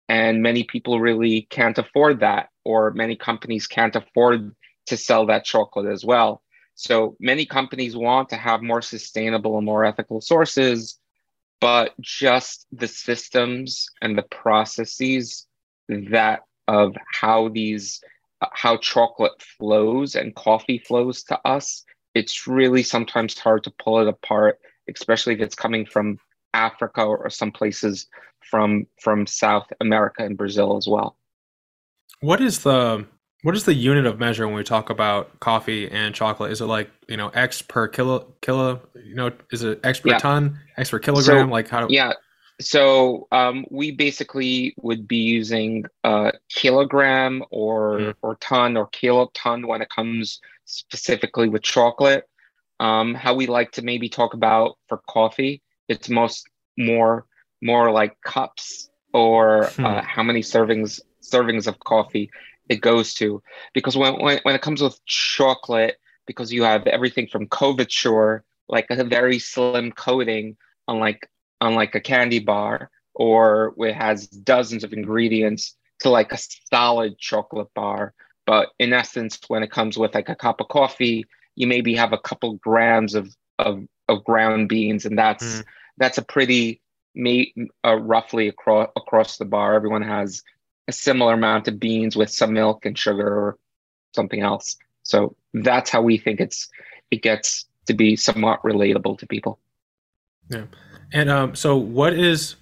And 0.09 0.41
many 0.41 0.63
people 0.63 1.01
really 1.01 1.49
can't 1.51 1.77
afford 1.77 2.21
that, 2.21 2.51
or 2.65 2.93
many 2.93 3.17
companies 3.17 3.67
can't 3.67 3.97
afford 3.97 4.55
to 4.87 4.97
sell 4.97 5.27
that 5.27 5.45
chocolate 5.45 5.91
as 5.93 6.05
well. 6.05 6.43
So 6.77 7.17
many 7.19 7.45
companies 7.45 7.97
want 7.97 8.29
to 8.29 8.37
have 8.37 8.63
more 8.63 8.83
sustainable 8.83 9.57
and 9.57 9.67
more 9.67 9.85
ethical 9.85 10.21
sources, 10.21 11.01
but 11.61 11.91
just 12.01 12.69
the 12.71 12.87
systems 12.87 13.89
and 14.01 14.17
the 14.17 14.23
processes 14.23 15.49
that 15.89 16.43
of 16.69 16.95
how 17.13 17.49
these 17.49 18.01
how 18.53 18.77
chocolate 18.77 19.43
flows 19.59 20.15
and 20.15 20.37
coffee 20.37 20.79
flows 20.79 21.25
to 21.25 21.41
us 21.45 21.85
it's 22.15 22.47
really 22.47 22.83
sometimes 22.83 23.39
hard 23.39 23.65
to 23.65 23.71
pull 23.83 24.01
it 24.01 24.09
apart 24.09 24.59
especially 24.89 25.35
if 25.35 25.41
it's 25.41 25.55
coming 25.55 25.87
from 25.87 26.19
africa 26.55 27.03
or 27.03 27.29
some 27.31 27.51
places 27.51 28.07
from 28.41 28.87
from 29.01 29.27
south 29.27 29.73
america 29.81 30.25
and 30.25 30.37
brazil 30.37 30.77
as 30.77 30.87
well 30.87 31.17
what 32.21 32.41
is 32.41 32.61
the 32.61 33.07
what 33.43 33.57
is 33.57 33.65
the 33.65 33.75
unit 33.75 34.07
of 34.07 34.21
measure 34.21 34.47
when 34.47 34.57
we 34.57 34.63
talk 34.63 34.89
about 34.89 35.41
coffee 35.41 35.91
and 35.91 36.15
chocolate? 36.15 36.53
Is 36.53 36.61
it 36.61 36.67
like 36.67 36.91
you 37.09 37.17
know 37.17 37.29
X 37.29 37.61
per 37.61 37.89
kilo 37.89 38.33
kilo? 38.41 38.81
You 38.95 39.17
know, 39.17 39.33
is 39.51 39.65
it 39.65 39.81
X 39.85 40.01
per 40.01 40.11
yeah. 40.11 40.19
ton, 40.19 40.59
X 40.77 40.91
per 40.91 41.01
kilogram? 41.01 41.49
So, 41.49 41.53
like 41.53 41.69
how? 41.69 41.87
Do- 41.87 41.95
yeah. 41.95 42.13
So 42.63 43.29
um, 43.33 43.65
we 43.71 43.91
basically 43.91 44.75
would 44.79 45.07
be 45.07 45.19
using 45.19 45.85
uh, 46.05 46.33
kilogram 46.49 47.43
or 47.51 47.99
mm. 47.99 48.15
or 48.23 48.37
ton 48.37 48.77
or 48.77 48.89
kiloton 48.89 49.67
when 49.67 49.83
it 49.83 49.89
comes 49.89 50.41
specifically 50.65 51.49
with 51.49 51.63
chocolate. 51.63 52.29
Um, 52.81 53.15
how 53.15 53.35
we 53.35 53.47
like 53.47 53.73
to 53.73 53.83
maybe 53.83 54.09
talk 54.09 54.35
about 54.35 54.77
for 54.89 55.01
coffee, 55.09 55.63
it's 55.89 56.09
most 56.09 56.49
more 56.77 57.27
more 57.61 57.93
like 57.93 58.21
cups 58.23 58.91
or 59.13 59.67
hmm. 59.77 59.85
uh, 59.85 60.03
how 60.03 60.23
many 60.23 60.41
servings 60.41 61.01
servings 61.23 61.67
of 61.67 61.79
coffee 61.79 62.31
it 62.69 62.81
goes 62.81 63.15
to 63.15 63.43
because 63.75 63.97
when, 63.97 64.21
when, 64.21 64.41
when 64.43 64.55
it 64.55 64.63
comes 64.63 64.83
with 64.83 64.99
chocolate 65.05 65.97
because 66.27 66.53
you 66.53 66.63
have 66.63 66.87
everything 66.87 67.27
from 67.27 67.47
couverture 67.47 68.41
like 68.69 68.87
a 68.91 69.05
very 69.05 69.39
slim 69.39 69.93
coating 69.93 70.57
on 70.89 70.99
like 70.99 71.29
on 71.63 71.75
like 71.75 71.95
a 71.95 72.01
candy 72.01 72.39
bar 72.39 72.91
or 73.15 73.75
it 73.79 73.95
has 73.95 74.27
dozens 74.27 74.85
of 74.85 74.93
ingredients 74.93 75.77
to 76.01 76.09
like 76.09 76.33
a 76.33 76.39
solid 76.71 77.19
chocolate 77.19 77.73
bar 77.75 78.15
but 78.47 78.71
in 78.79 78.93
essence 78.93 79.39
when 79.49 79.63
it 79.63 79.71
comes 79.71 79.97
with 79.97 80.15
like 80.15 80.29
a 80.29 80.35
cup 80.35 80.61
of 80.61 80.69
coffee 80.69 81.25
you 81.55 81.67
maybe 81.67 81.95
have 81.95 82.13
a 82.13 82.19
couple 82.19 82.55
grams 82.55 83.15
of 83.15 83.35
of, 83.59 83.83
of 84.09 84.25
ground 84.25 84.69
beans 84.69 85.07
and 85.07 85.17
that's 85.17 85.45
mm. 85.45 85.65
that's 85.99 86.19
a 86.19 86.23
pretty 86.23 86.81
uh, 87.85 87.97
roughly 87.97 88.49
across 88.49 88.89
across 88.97 89.37
the 89.37 89.45
bar 89.45 89.75
everyone 89.75 90.03
has 90.03 90.43
a 90.89 90.93
similar 90.93 91.35
amount 91.35 91.69
of 91.69 91.79
beans 91.79 92.17
with 92.17 92.31
some 92.31 92.53
milk 92.53 92.85
and 92.85 92.99
sugar 92.99 93.27
or 93.27 93.59
something 94.15 94.41
else. 94.41 94.77
So 95.03 95.37
that's 95.55 95.91
how 95.91 96.03
we 96.03 96.19
think 96.19 96.41
it's 96.41 96.69
it 97.11 97.23
gets 97.23 97.67
to 97.87 97.95
be 97.95 98.17
somewhat 98.17 98.63
relatable 98.63 99.19
to 99.19 99.27
people. 99.27 99.59
Yeah. 100.49 100.65
And 101.13 101.31
um, 101.31 101.55
so 101.55 101.77
what 101.77 102.15
is 102.15 102.57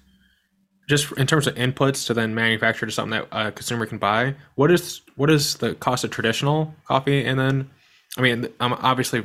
just 0.89 1.11
in 1.13 1.27
terms 1.27 1.47
of 1.47 1.55
inputs 1.55 2.05
to 2.07 2.13
then 2.13 2.35
manufacture 2.35 2.85
to 2.85 2.91
something 2.91 3.19
that 3.19 3.27
a 3.31 3.51
consumer 3.51 3.85
can 3.85 3.97
buy, 3.97 4.35
what 4.55 4.71
is 4.71 5.01
what 5.15 5.29
is 5.29 5.55
the 5.55 5.75
cost 5.75 6.03
of 6.03 6.11
traditional 6.11 6.73
coffee 6.85 7.25
and 7.25 7.39
then 7.39 7.69
I 8.17 8.21
mean, 8.21 8.47
I'm 8.59 8.73
obviously 8.73 9.23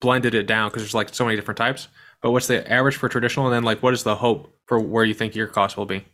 blended 0.00 0.34
it 0.34 0.46
down 0.46 0.68
because 0.68 0.82
there's 0.82 0.94
like 0.94 1.14
so 1.14 1.24
many 1.24 1.36
different 1.36 1.58
types. 1.58 1.88
But 2.22 2.30
what's 2.30 2.46
the 2.46 2.70
average 2.70 2.96
for 2.96 3.08
traditional, 3.08 3.46
and 3.46 3.54
then 3.54 3.62
like 3.62 3.82
what 3.82 3.94
is 3.94 4.02
the 4.02 4.16
hope 4.16 4.54
for 4.66 4.80
where 4.80 5.04
you 5.04 5.14
think 5.14 5.34
your 5.34 5.46
cost 5.46 5.76
will 5.76 5.86
be? 5.86 6.04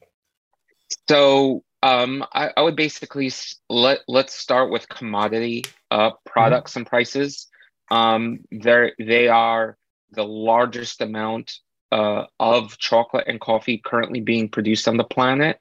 So 1.09 1.63
um, 1.83 2.25
I, 2.33 2.51
I, 2.57 2.63
would 2.63 2.77
basically 2.77 3.31
let 3.71 4.01
let's 4.09 4.35
start 4.35 4.71
with 4.71 4.89
commodity 4.89 5.65
uh, 5.91 6.11
products 6.27 6.73
mm-hmm. 6.73 6.81
and 6.81 6.87
prices. 6.87 7.47
Um, 7.91 8.41
they 8.51 8.93
they 8.99 9.29
are 9.29 9.79
the 10.11 10.25
largest 10.25 11.01
amount 11.01 11.53
uh, 11.93 12.25
of 12.41 12.79
chocolate 12.79 13.29
and 13.29 13.41
coffee 13.41 13.79
currently 13.85 14.21
being 14.21 14.49
produced 14.49 14.89
on 14.89 14.97
the 14.97 15.05
planet. 15.05 15.61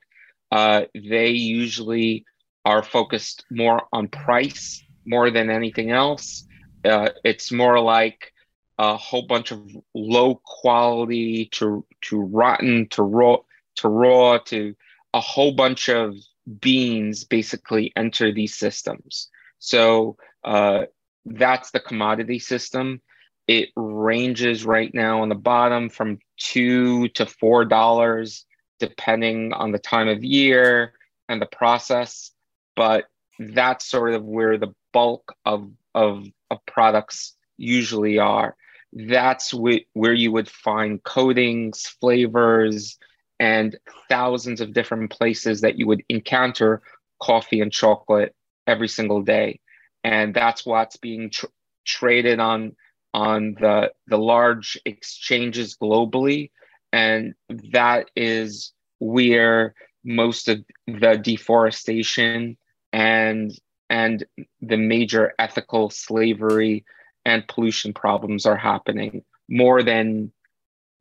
Uh, 0.52 0.84
they 0.96 1.30
usually 1.30 2.26
are 2.66 2.84
focused 2.84 3.46
more 3.52 3.84
on 3.92 4.08
price 4.08 4.84
more 5.06 5.30
than 5.30 5.50
anything 5.50 5.92
else. 5.92 6.48
Uh, 6.86 7.10
it's 7.24 7.52
more 7.52 7.80
like 7.80 8.32
a 8.78 8.96
whole 8.96 9.28
bunch 9.28 9.52
of 9.52 9.62
low 9.94 10.42
quality 10.46 11.50
to 11.52 11.86
to 12.02 12.20
rotten 12.20 12.88
to 12.90 13.04
raw 13.04 13.38
to 13.76 13.90
raw 13.90 14.38
to 14.38 14.74
a 15.14 15.20
whole 15.20 15.52
bunch 15.52 15.90
of 15.90 16.16
beans 16.60 17.26
basically 17.26 17.92
enter 17.96 18.32
these 18.32 18.56
systems. 18.56 19.30
So 19.60 20.18
uh, 20.44 20.86
that's 21.26 21.72
the 21.72 21.80
commodity 21.80 22.40
system. 22.40 23.02
It 23.48 23.70
ranges 23.76 24.66
right 24.66 24.94
now 24.94 25.22
on 25.22 25.30
the 25.30 25.36
bottom 25.36 25.90
from 25.90 26.20
two 26.38 27.10
to 27.10 27.26
four 27.26 27.66
dollars, 27.66 28.46
depending 28.80 29.54
on 29.54 29.72
the 29.72 29.80
time 29.80 30.08
of 30.08 30.24
year 30.24 30.94
and 31.28 31.42
the 31.42 31.48
process. 31.48 32.32
But 32.76 33.06
that's 33.40 33.86
sort 33.86 34.14
of 34.14 34.24
where 34.24 34.58
the 34.58 34.74
bulk 34.94 35.36
of 35.46 35.72
of, 35.94 36.26
of 36.50 36.66
products 36.66 37.36
usually 37.58 38.20
are. 38.20 38.56
That's 38.94 39.52
wh- 39.52 39.86
where 39.94 40.14
you 40.14 40.32
would 40.32 40.50
find 40.50 41.04
coatings, 41.04 41.88
flavors, 41.88 42.98
and 43.40 43.78
thousands 44.10 44.62
of 44.62 44.74
different 44.74 45.12
places 45.12 45.62
that 45.62 45.78
you 45.78 45.88
would 45.88 46.04
encounter 46.10 46.82
coffee 47.22 47.62
and 47.62 47.72
chocolate 47.72 48.36
every 48.68 48.88
single 48.88 49.22
day. 49.22 49.60
And 50.04 50.34
that's 50.34 50.66
what's 50.66 50.98
being 50.98 51.30
tr- 51.30 51.48
traded 51.86 52.40
on 52.40 52.76
on 53.14 53.56
the 53.60 53.92
the 54.08 54.18
large 54.18 54.78
exchanges 54.86 55.76
globally 55.76 56.52
and 56.94 57.34
that 57.72 58.10
is 58.16 58.74
where 59.00 59.74
most 60.04 60.48
of 60.48 60.64
the 60.88 61.20
deforestation 61.22 62.58
and 62.94 63.52
and 63.90 64.26
the 64.62 64.78
major 64.78 65.34
ethical 65.38 65.90
slavery 65.90 66.86
and 67.26 67.48
pollution 67.48 67.94
problems 67.94 68.46
are 68.46 68.56
happening 68.56 69.24
more 69.50 69.84
than 69.84 70.32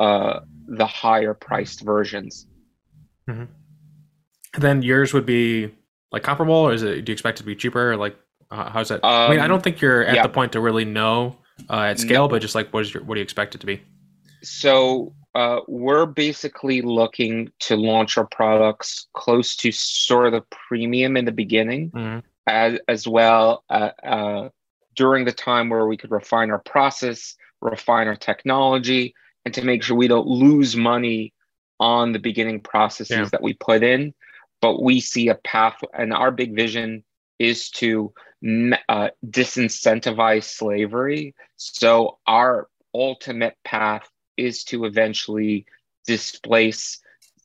uh, 0.01 0.41
the 0.67 0.87
higher 0.87 1.35
priced 1.35 1.83
versions. 1.83 2.47
Mm-hmm. 3.29 3.45
Then 4.59 4.83
yours 4.83 5.15
would 5.15 5.25
be 5.25 5.71
like 6.11 6.25
comparable, 6.25 6.55
or 6.55 6.73
is 6.73 6.83
it? 6.83 7.05
Do 7.05 7.11
you 7.11 7.15
expect 7.15 7.39
it 7.39 7.43
to 7.43 7.47
be 7.47 7.55
cheaper? 7.55 7.93
Or 7.93 7.97
like, 7.97 8.17
uh, 8.51 8.71
how's 8.71 8.89
that? 8.89 9.05
Um, 9.05 9.11
I 9.13 9.31
mean, 9.31 9.39
I 9.41 9.47
don't 9.47 9.59
um, 9.59 9.63
think 9.63 9.81
you're 9.81 10.05
at 10.05 10.17
yeah. 10.17 10.23
the 10.25 10.29
point 10.29 10.53
to 10.53 10.61
really 10.61 10.85
know 10.85 11.37
uh, 11.69 11.83
at 11.83 11.99
scale, 11.99 12.29
but 12.29 12.41
just 12.41 12.55
like, 12.55 12.73
what 12.73 12.83
is 12.83 12.95
your 12.95 13.03
what 13.03 13.15
do 13.15 13.21
you 13.21 13.25
expect 13.25 13.55
it 13.55 13.61
to 13.61 13.67
be? 13.67 13.81
So 14.43 15.13
uh, 15.35 15.61
we're 15.69 16.07
basically 16.07 16.83
looking 16.83 17.51
to 17.61 17.77
launch 17.77 18.19
our 18.19 18.27
products 18.27 19.07
close 19.15 19.55
to 19.57 19.71
sort 19.73 20.27
of 20.27 20.33
the 20.33 20.43
premium 20.69 21.17
in 21.17 21.25
the 21.25 21.33
beginning, 21.33 21.91
mm-hmm. 21.91 22.19
as 22.47 22.79
as 22.89 23.07
well 23.07 23.65
uh, 23.71 23.91
uh, 24.03 24.49
during 24.97 25.25
the 25.25 25.33
time 25.33 25.69
where 25.69 25.87
we 25.87 25.97
could 25.97 26.11
refine 26.11 26.51
our 26.51 26.59
process, 26.59 27.37
refine 27.61 28.09
our 28.09 28.17
technology, 28.17 29.15
and 29.45 29.55
to 29.55 29.63
make 29.63 29.83
sure 29.83 29.97
we 29.97 30.09
don't 30.09 30.27
lose 30.27 30.75
money 30.77 31.33
on 31.79 32.13
the 32.13 32.19
beginning 32.19 32.61
processes 32.61 33.11
yeah. 33.11 33.25
that 33.27 33.43
we 33.43 33.55
put 33.55 33.83
in. 33.83 34.13
But 34.61 34.83
we 34.83 35.01
see 35.01 35.29
a 35.29 35.37
path, 35.37 35.81
and 35.95 36.13
our 36.13 36.31
big 36.31 36.55
vision 36.55 37.05
is 37.41 37.71
to 37.71 38.13
uh, 38.89 39.09
disincentivize 39.27 40.45
slavery. 40.45 41.35
So 41.57 42.19
our 42.27 42.69
ultimate 42.95 43.57
path 43.65 44.09
is 44.37 44.63
to 44.65 44.85
eventually 44.85 45.67
displace 46.07 47.01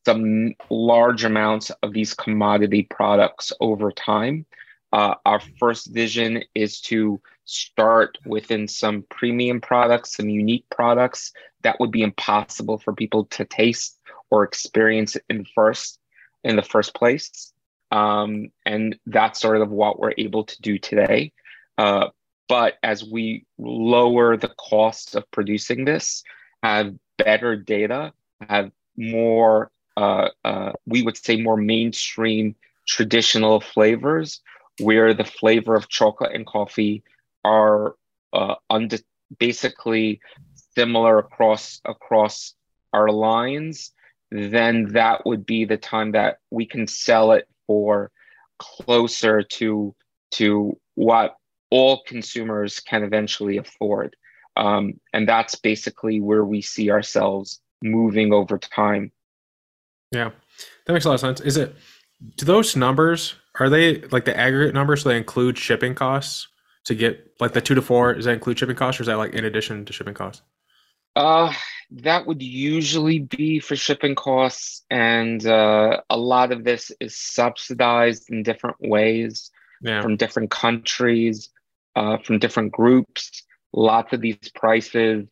some 0.05 0.53
large 0.69 1.23
amounts 1.23 1.71
of 1.81 1.93
these 1.93 2.13
commodity 2.13 2.83
products 2.83 3.51
over 3.59 3.91
time. 3.91 4.45
Uh, 4.93 5.15
our 5.25 5.41
first 5.59 5.91
vision 5.91 6.43
is 6.53 6.79
to 6.79 7.19
start 7.45 8.17
within 8.25 8.67
some 8.67 9.03
premium 9.09 9.59
products, 9.59 10.17
some 10.17 10.29
unique 10.29 10.65
products 10.69 11.33
that 11.63 11.79
would 11.79 11.91
be 11.91 12.03
impossible 12.03 12.77
for 12.77 12.93
people 12.93 13.25
to 13.25 13.45
taste 13.45 13.99
or 14.29 14.43
experience 14.43 15.17
in 15.29 15.45
first 15.55 15.99
in 16.43 16.55
the 16.55 16.61
first 16.61 16.93
place. 16.93 17.53
Um, 17.91 18.49
and 18.65 18.97
that's 19.05 19.39
sort 19.39 19.61
of 19.61 19.69
what 19.69 19.99
we're 19.99 20.13
able 20.17 20.45
to 20.45 20.61
do 20.61 20.77
today. 20.77 21.31
Uh, 21.77 22.07
but 22.47 22.75
as 22.83 23.03
we 23.03 23.45
lower 23.57 24.37
the 24.37 24.53
cost 24.57 25.15
of 25.15 25.29
producing 25.31 25.85
this, 25.85 26.23
have 26.61 26.95
better 27.17 27.55
data, 27.55 28.13
have 28.49 28.71
more, 28.97 29.71
uh, 29.97 30.29
uh, 30.43 30.71
we 30.85 31.01
would 31.01 31.17
say, 31.17 31.41
more 31.41 31.57
mainstream 31.57 32.55
traditional 32.87 33.59
flavors, 33.59 34.41
where 34.79 35.13
the 35.13 35.23
flavor 35.23 35.75
of 35.75 35.89
chocolate 35.89 36.35
and 36.35 36.45
coffee 36.45 37.03
are 37.43 37.95
uh, 38.33 38.55
basically 39.39 40.19
similar 40.75 41.17
across 41.19 41.81
across 41.85 42.53
our 42.93 43.09
lines, 43.09 43.91
then 44.31 44.91
that 44.93 45.25
would 45.25 45.45
be 45.45 45.65
the 45.65 45.77
time 45.77 46.11
that 46.11 46.39
we 46.51 46.65
can 46.65 46.87
sell 46.87 47.31
it 47.31 47.47
for 47.67 48.11
closer 48.59 49.41
to 49.43 49.95
to 50.31 50.77
what 50.95 51.35
all 51.69 52.03
consumers 52.05 52.79
can 52.79 53.03
eventually 53.03 53.57
afford. 53.57 54.15
Um, 54.57 54.99
and 55.13 55.27
that's 55.27 55.55
basically 55.55 56.21
where 56.21 56.45
we 56.45 56.61
see 56.61 56.89
ourselves 56.89 57.59
moving 57.81 58.33
over 58.33 58.57
time. 58.57 59.11
Yeah, 60.11 60.31
that 60.85 60.93
makes 60.93 61.05
a 61.05 61.09
lot 61.09 61.15
of 61.15 61.19
sense. 61.19 61.41
Is 61.41 61.57
it, 61.57 61.75
do 62.37 62.45
those 62.45 62.75
numbers, 62.75 63.35
are 63.59 63.69
they 63.69 64.01
like 64.11 64.25
the 64.25 64.37
aggregate 64.37 64.73
numbers? 64.73 65.03
So 65.03 65.09
they 65.09 65.17
include 65.17 65.57
shipping 65.57 65.95
costs 65.95 66.47
to 66.85 66.95
get 66.95 67.33
like 67.39 67.53
the 67.53 67.61
two 67.61 67.75
to 67.75 67.81
four? 67.81 68.13
Does 68.13 68.25
that 68.25 68.33
include 68.33 68.59
shipping 68.59 68.75
costs 68.75 68.99
or 68.99 69.03
is 69.03 69.07
that 69.07 69.17
like 69.17 69.33
in 69.33 69.45
addition 69.45 69.85
to 69.85 69.93
shipping 69.93 70.13
costs? 70.13 70.41
Uh, 71.15 71.53
that 71.91 72.27
would 72.27 72.41
usually 72.41 73.19
be 73.19 73.59
for 73.59 73.75
shipping 73.75 74.15
costs. 74.15 74.83
And 74.89 75.45
uh, 75.45 76.01
a 76.09 76.17
lot 76.17 76.51
of 76.51 76.63
this 76.63 76.91
is 76.99 77.17
subsidized 77.17 78.29
in 78.29 78.43
different 78.43 78.77
ways 78.79 79.51
yeah. 79.81 80.01
from 80.01 80.17
different 80.17 80.51
countries, 80.51 81.49
uh, 81.95 82.17
from 82.17 82.39
different 82.39 82.71
groups 82.73 83.43
lots 83.75 84.13
of 84.13 84.21
these 84.21 84.49
prices 84.55 85.27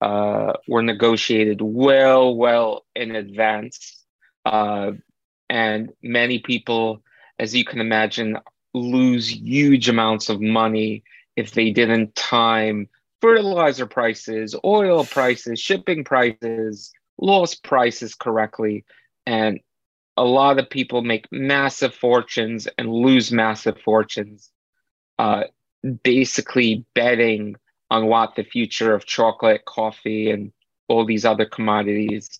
uh, 0.00 0.52
were 0.68 0.82
negotiated 0.82 1.60
well, 1.62 2.36
well 2.36 2.84
in 2.94 3.16
advance. 3.16 4.04
Uh, 4.44 4.92
and 5.48 5.92
many 6.02 6.38
people, 6.38 7.02
as 7.38 7.54
you 7.54 7.64
can 7.64 7.80
imagine, 7.80 8.38
lose 8.74 9.32
huge 9.32 9.88
amounts 9.88 10.28
of 10.28 10.40
money 10.40 11.02
if 11.34 11.52
they 11.52 11.70
didn't 11.70 12.14
time 12.14 12.88
fertilizer 13.26 13.86
prices, 13.86 14.54
oil 14.64 15.04
prices, 15.04 15.58
shipping 15.58 16.04
prices, 16.04 16.92
lost 17.18 17.64
prices 17.64 18.14
correctly. 18.14 18.84
And 19.26 19.58
a 20.16 20.22
lot 20.22 20.60
of 20.60 20.70
people 20.70 21.02
make 21.02 21.26
massive 21.32 21.92
fortunes 21.92 22.68
and 22.78 22.88
lose 22.88 23.32
massive 23.32 23.80
fortunes, 23.80 24.52
uh, 25.18 25.44
basically 26.04 26.84
betting 26.94 27.56
on 27.90 28.06
what 28.06 28.36
the 28.36 28.44
future 28.44 28.94
of 28.94 29.06
chocolate, 29.06 29.64
coffee, 29.64 30.30
and 30.30 30.52
all 30.86 31.04
these 31.04 31.24
other 31.24 31.46
commodities 31.46 32.38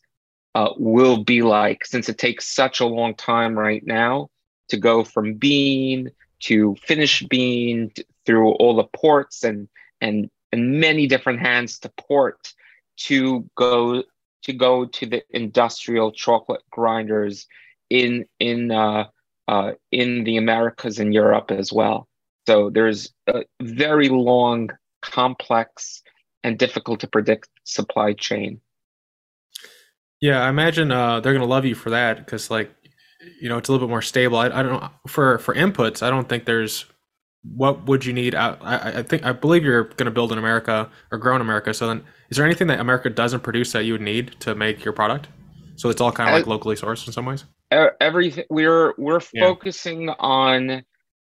uh, 0.55 0.71
will 0.77 1.25
be 1.25 1.43
like, 1.43 1.85
since 1.85 2.09
it 2.09 2.17
takes 2.17 2.47
such 2.47 2.79
a 2.79 2.87
long 2.87 3.17
time 3.17 3.59
right 3.59 3.85
now 3.85 4.29
to 4.69 4.77
go 4.77 5.03
from 5.03 5.35
bean 5.35 6.13
to 6.39 6.77
finished 6.77 7.29
bean 7.29 7.91
through 8.25 8.53
all 8.53 8.77
the 8.77 8.85
ports 8.85 9.43
and 9.43 9.69
and 10.01 10.31
and 10.53 10.81
many 10.81 11.07
different 11.07 11.41
hands 11.41 11.79
to 11.81 11.91
port 11.99 12.53
to 12.97 13.49
go 13.57 14.03
to 14.43 14.53
go 14.53 14.85
to 14.87 15.07
the 15.07 15.23
industrial 15.31 16.13
chocolate 16.13 16.63
grinders 16.71 17.47
in 17.91 18.25
in 18.39 18.71
uh, 18.71 19.05
uh, 19.49 19.73
in 19.93 20.25
the 20.25 20.37
Americas 20.37 20.99
and 20.99 21.13
Europe 21.13 21.51
as 21.51 21.73
well. 21.73 22.09
So 22.47 22.71
there's 22.71 23.13
a 23.27 23.45
very 23.61 24.09
long 24.09 24.71
complex 25.03 26.03
and 26.45 26.59
difficult 26.59 27.01
to 27.01 27.09
predict 27.09 27.49
supply 27.65 28.13
chain. 28.13 28.61
Yeah, 30.21 30.43
I 30.43 30.49
imagine 30.49 30.93
uh, 30.93 31.21
they're 31.21 31.33
to 31.37 31.45
love 31.45 31.65
you 31.65 31.75
for 31.75 31.91
that 31.91 32.19
because, 32.19 32.51
like, 32.51 32.71
you 33.41 33.49
know, 33.49 33.59
it's 33.59 33.69
a 33.69 33.73
little 33.73 33.87
bit 33.87 33.91
more 33.91 34.03
stable. 34.03 34.39
I, 34.39 34.47
I 34.47 34.63
don't 34.63 34.81
know 34.81 34.91
for 35.07 35.39
for 35.39 35.55
inputs. 35.55 36.03
I 36.03 36.11
don't 36.11 36.29
think 36.29 36.45
there's 36.45 36.87
what 37.55 37.87
would 37.87 38.05
you 38.05 38.13
need? 38.13 38.35
I, 38.35 38.57
I 38.63 39.03
think 39.03 39.25
I 39.25 39.33
believe 39.33 39.65
you're 39.65 39.85
going 39.85 40.07
to 40.07 40.11
build 40.11 40.33
in 40.33 40.39
America 40.39 40.91
or 41.11 41.19
grow 41.19 41.35
in 41.35 41.41
America. 41.41 41.73
So 41.75 41.87
then, 41.87 42.05
is 42.31 42.37
there 42.37 42.47
anything 42.47 42.67
that 42.69 42.81
America 42.81 43.11
doesn't 43.11 43.41
produce 43.41 43.73
that 43.73 43.85
you 43.85 43.93
would 43.93 44.03
need 44.03 44.37
to 44.41 44.55
make 44.55 44.85
your 44.85 44.93
product? 44.93 45.29
So 45.77 45.91
it's 45.91 46.01
all 46.01 46.13
kind 46.13 46.31
of 46.31 46.35
like 46.35 46.47
locally 46.47 46.77
sourced 46.77 47.07
in 47.07 47.13
some 47.13 47.27
ways. 47.27 47.45
Everything 48.01 48.45
we're 48.51 48.95
we're 48.97 49.21
yeah. 49.33 49.43
focusing 49.43 50.09
on 50.09 50.83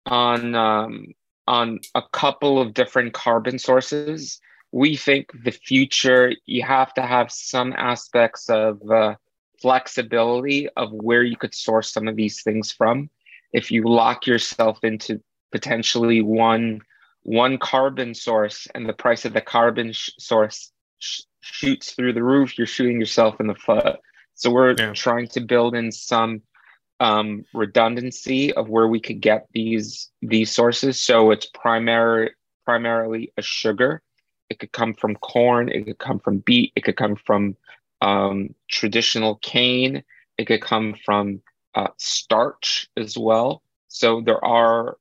on 0.05 0.55
um, 0.55 1.07
on 1.47 1.79
a 1.95 2.01
couple 2.11 2.59
of 2.59 2.73
different 2.73 3.13
carbon 3.13 3.57
sources. 3.57 4.39
We 4.71 4.95
think 4.95 5.29
the 5.43 5.51
future 5.51 6.33
you 6.45 6.63
have 6.63 6.93
to 6.95 7.03
have 7.03 7.31
some 7.31 7.73
aspects 7.77 8.49
of 8.49 8.81
uh, 8.89 9.15
flexibility 9.61 10.67
of 10.75 10.91
where 10.91 11.23
you 11.23 11.37
could 11.37 11.53
source 11.53 11.93
some 11.93 12.07
of 12.07 12.15
these 12.15 12.41
things 12.43 12.71
from. 12.71 13.09
If 13.53 13.71
you 13.71 13.83
lock 13.87 14.25
yourself 14.25 14.79
into 14.83 15.21
potentially 15.53 16.21
one 16.21 16.81
one 17.21 17.57
carbon 17.57 18.13
source 18.13 18.67
and 18.75 18.89
the 18.89 18.93
price 18.93 19.23
of 19.23 19.31
the 19.31 19.39
carbon 19.39 19.93
sh- 19.93 20.09
source 20.19 20.73
sh- 20.99 21.21
shoots 21.39 21.93
through 21.93 22.11
the 22.11 22.23
roof, 22.23 22.57
you're 22.57 22.67
shooting 22.67 22.99
yourself 22.99 23.39
in 23.39 23.47
the 23.47 23.55
foot. 23.55 23.97
So 24.33 24.51
we're 24.51 24.75
yeah. 24.77 24.91
trying 24.93 25.27
to 25.29 25.39
build 25.39 25.73
in 25.75 25.91
some 25.91 26.41
um, 26.99 27.45
redundancy 27.53 28.51
of 28.53 28.67
where 28.67 28.87
we 28.87 28.99
could 28.99 29.21
get 29.21 29.47
these 29.53 30.09
these 30.21 30.51
sources. 30.51 30.99
So 30.99 31.31
it's 31.31 31.45
primary 31.45 32.31
primarily 32.65 33.31
a 33.37 33.41
sugar. 33.41 34.01
It 34.49 34.59
could 34.59 34.71
come 34.71 34.93
from 34.95 35.15
corn. 35.15 35.69
It 35.69 35.85
could 35.85 35.99
come 35.99 36.19
from 36.19 36.39
beet. 36.39 36.73
It 36.75 36.83
could 36.83 36.97
come 36.97 37.15
from 37.15 37.55
um, 38.01 38.55
traditional 38.67 39.35
cane. 39.35 40.03
It 40.37 40.45
could 40.45 40.61
come 40.61 40.95
from 41.05 41.41
uh, 41.75 41.89
starch 41.97 42.89
as 42.97 43.17
well. 43.17 43.61
So 43.87 44.21
there 44.21 44.43
are 44.43 44.97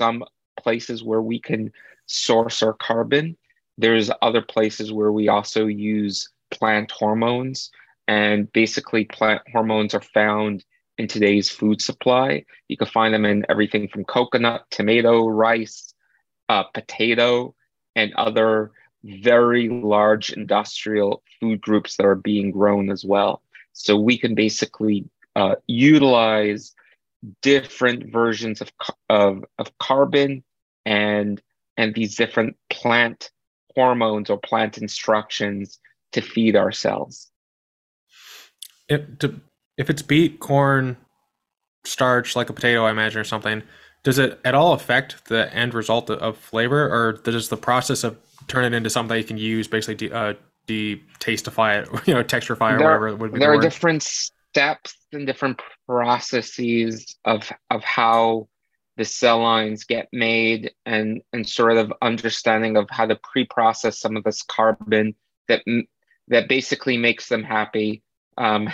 some 0.00 0.24
places 0.58 1.04
where 1.04 1.20
we 1.20 1.38
can 1.38 1.70
source 2.06 2.62
our 2.62 2.72
carbon. 2.72 3.36
There's 3.76 4.10
other 4.22 4.40
places 4.40 4.90
where 4.90 5.12
we 5.12 5.28
also 5.28 5.66
use 5.66 6.30
plant 6.50 6.90
hormones. 6.90 7.70
And 8.08 8.50
basically, 8.52 9.04
plant 9.04 9.42
hormones 9.52 9.94
are 9.94 10.00
found 10.00 10.64
in 10.96 11.06
today's 11.06 11.50
food 11.50 11.82
supply. 11.82 12.44
You 12.68 12.78
can 12.78 12.86
find 12.86 13.12
them 13.12 13.26
in 13.26 13.44
everything 13.50 13.88
from 13.88 14.04
coconut, 14.04 14.64
tomato, 14.70 15.28
rice, 15.28 15.92
uh, 16.48 16.64
potato, 16.64 17.54
and 17.94 18.14
other 18.14 18.72
very 19.04 19.68
large 19.68 20.30
industrial 20.30 21.22
food 21.38 21.60
groups 21.60 21.96
that 21.96 22.06
are 22.06 22.16
being 22.30 22.50
grown 22.50 22.90
as 22.90 23.04
well. 23.04 23.42
So 23.74 23.96
we 23.98 24.16
can 24.18 24.34
basically 24.34 25.04
uh, 25.36 25.56
utilize 25.66 26.74
different 27.42 28.12
versions 28.12 28.60
of, 28.60 28.70
of, 29.08 29.44
of 29.58 29.76
carbon 29.78 30.42
and, 30.86 31.40
and 31.76 31.94
these 31.94 32.16
different 32.16 32.56
plant 32.68 33.30
hormones 33.74 34.30
or 34.30 34.38
plant 34.38 34.78
instructions 34.78 35.78
to 36.12 36.20
feed 36.20 36.56
ourselves. 36.56 37.30
If, 38.88 39.18
to, 39.18 39.40
if 39.76 39.90
it's 39.90 40.02
beet, 40.02 40.40
corn, 40.40 40.96
starch, 41.84 42.34
like 42.36 42.50
a 42.50 42.52
potato, 42.52 42.84
I 42.84 42.90
imagine, 42.90 43.20
or 43.20 43.24
something, 43.24 43.62
does 44.02 44.18
it 44.18 44.40
at 44.44 44.54
all 44.54 44.72
affect 44.72 45.26
the 45.26 45.52
end 45.54 45.74
result 45.74 46.10
of 46.10 46.36
flavor, 46.36 46.88
or 46.88 47.12
does 47.12 47.48
the 47.48 47.56
process 47.56 48.02
of 48.02 48.18
turn 48.48 48.64
it 48.64 48.76
into 48.76 48.90
something 48.90 49.16
you 49.16 49.24
can 49.24 49.36
use 49.36 49.68
basically 49.68 50.08
de, 50.08 50.14
uh, 50.14 50.34
de-tastify 50.66 51.82
it, 51.82 51.88
you 52.06 52.14
know, 52.14 52.24
texturify 52.24 52.74
or 52.74 52.78
there, 52.78 52.86
whatever 52.86 53.16
would 53.16 53.32
be 53.32 53.38
There 53.38 53.52
the 53.52 53.58
are 53.58 53.60
different 53.60 54.30
steps 54.50 54.96
and 55.12 55.26
different 55.26 55.60
processes 55.86 57.16
of 57.24 57.50
of 57.70 57.84
how 57.84 58.48
the 58.96 59.04
cell 59.04 59.40
lines 59.42 59.84
get 59.84 60.08
made 60.12 60.72
and 60.84 61.22
and 61.32 61.48
sort 61.48 61.76
of 61.76 61.92
understanding 62.02 62.76
of 62.76 62.88
how 62.90 63.06
to 63.06 63.16
pre-process 63.16 63.98
some 63.98 64.16
of 64.16 64.24
this 64.24 64.42
carbon 64.42 65.14
that 65.48 65.62
that 66.28 66.48
basically 66.48 66.96
makes 66.96 67.28
them 67.28 67.42
happy. 67.42 68.02
Um, 68.38 68.70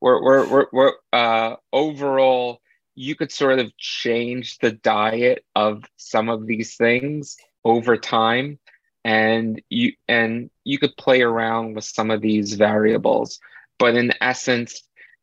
we're, 0.00 0.22
we're, 0.22 0.48
we're, 0.48 0.66
we're 0.72 0.92
uh, 1.12 1.56
overall 1.72 2.60
you 2.94 3.14
could 3.14 3.32
sort 3.32 3.58
of 3.58 3.76
change 3.76 4.58
the 4.58 4.72
diet 4.72 5.44
of 5.54 5.84
some 5.96 6.28
of 6.28 6.46
these 6.46 6.76
things 6.76 7.36
over 7.64 7.96
time 7.96 8.58
and 9.04 9.62
you 9.70 9.92
and 10.08 10.50
you 10.64 10.78
could 10.78 10.96
play 10.96 11.22
around 11.22 11.74
with 11.74 11.84
some 11.84 12.10
of 12.10 12.20
these 12.20 12.54
variables. 12.54 13.38
But 13.78 13.94
in 13.94 14.12
essence 14.20 14.82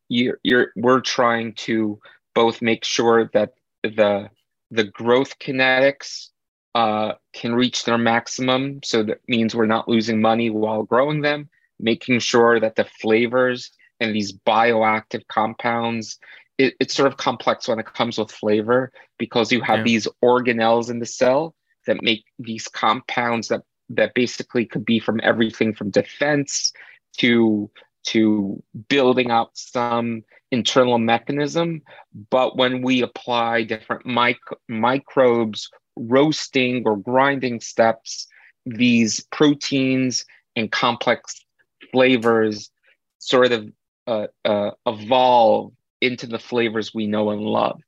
you're, 0.09 0.39
you're 0.43 0.71
we're 0.75 1.01
trying 1.01 1.53
to 1.53 1.99
both 2.33 2.61
make 2.61 2.83
sure 2.83 3.29
that 3.33 3.53
the 3.83 4.29
the 4.71 4.83
growth 4.83 5.39
kinetics 5.39 6.29
uh, 6.73 7.13
can 7.33 7.55
reach 7.55 7.85
their 7.85 7.97
maximum 7.97 8.81
so 8.83 9.03
that 9.03 9.19
means 9.27 9.55
we're 9.55 9.65
not 9.65 9.87
losing 9.87 10.21
money 10.21 10.49
while 10.49 10.83
growing 10.83 11.21
them 11.21 11.49
making 11.79 12.19
sure 12.19 12.59
that 12.59 12.75
the 12.75 12.85
flavors 13.01 13.71
and 13.99 14.13
these 14.13 14.33
bioactive 14.33 15.25
compounds 15.27 16.19
it, 16.57 16.73
it's 16.79 16.93
sort 16.93 17.07
of 17.07 17.17
complex 17.17 17.67
when 17.67 17.79
it 17.79 17.85
comes 17.85 18.17
with 18.17 18.31
flavor 18.31 18.91
because 19.17 19.51
you 19.51 19.61
have 19.61 19.79
yeah. 19.79 19.83
these 19.83 20.07
organelles 20.23 20.89
in 20.89 20.99
the 20.99 21.05
cell 21.05 21.55
that 21.85 22.01
make 22.01 22.25
these 22.39 22.67
compounds 22.67 23.47
that 23.49 23.61
that 23.89 24.13
basically 24.13 24.65
could 24.65 24.85
be 24.85 24.99
from 24.99 25.19
everything 25.23 25.73
from 25.73 25.91
defense 25.91 26.73
to 27.17 27.69
to 28.05 28.61
building 28.87 29.31
out 29.31 29.49
some 29.53 30.23
internal 30.51 30.97
mechanism. 30.97 31.81
But 32.29 32.57
when 32.57 32.81
we 32.81 33.01
apply 33.01 33.63
different 33.63 34.05
mic- 34.05 34.37
microbes, 34.67 35.69
roasting 35.95 36.83
or 36.85 36.97
grinding 36.97 37.59
steps, 37.59 38.27
these 38.65 39.25
proteins 39.31 40.25
and 40.55 40.71
complex 40.71 41.45
flavors 41.91 42.71
sort 43.19 43.51
of 43.51 43.71
uh, 44.07 44.27
uh, 44.43 44.71
evolve 44.85 45.73
into 46.01 46.27
the 46.27 46.39
flavors 46.39 46.93
we 46.93 47.07
know 47.07 47.31
and 47.31 47.41
love. 47.41 47.81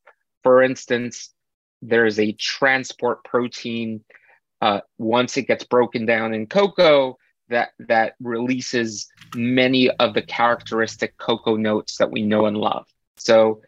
For 0.44 0.64
instance, 0.64 1.34
there's 1.82 2.20
a 2.20 2.32
transport 2.34 3.24
protein. 3.24 4.04
Uh, 4.62 4.82
once 4.98 5.38
it 5.38 5.44
gets 5.44 5.64
broken 5.64 6.06
down 6.06 6.34
in 6.34 6.48
cocoa, 6.48 7.18
that 7.50 7.70
that 7.80 8.16
releases 8.20 9.08
many 9.36 9.90
of 9.90 10.14
the 10.14 10.22
characteristic 10.22 11.18
cocoa 11.18 11.56
notes 11.56 11.98
that 11.98 12.12
we 12.12 12.22
know 12.22 12.46
and 12.46 12.58
love. 12.58 12.88
So 13.18 13.62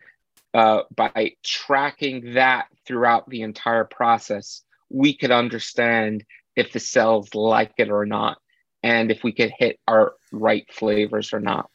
uh, 0.54 0.82
by 0.96 1.34
tracking 1.44 2.34
that 2.34 2.68
throughout 2.86 3.30
the 3.30 3.42
entire 3.42 3.86
process, 3.86 4.64
we 4.90 5.16
could 5.16 5.32
understand 5.32 6.24
if 6.56 6.72
the 6.72 6.80
cells 6.80 7.36
like 7.36 7.74
it 7.78 7.90
or 7.90 8.06
not, 8.06 8.38
and 8.84 9.12
if 9.12 9.24
we 9.24 9.32
could 9.32 9.52
hit 9.58 9.80
our 9.88 10.14
right 10.32 10.66
flavors 10.72 11.34
or 11.34 11.40
not. 11.40 11.70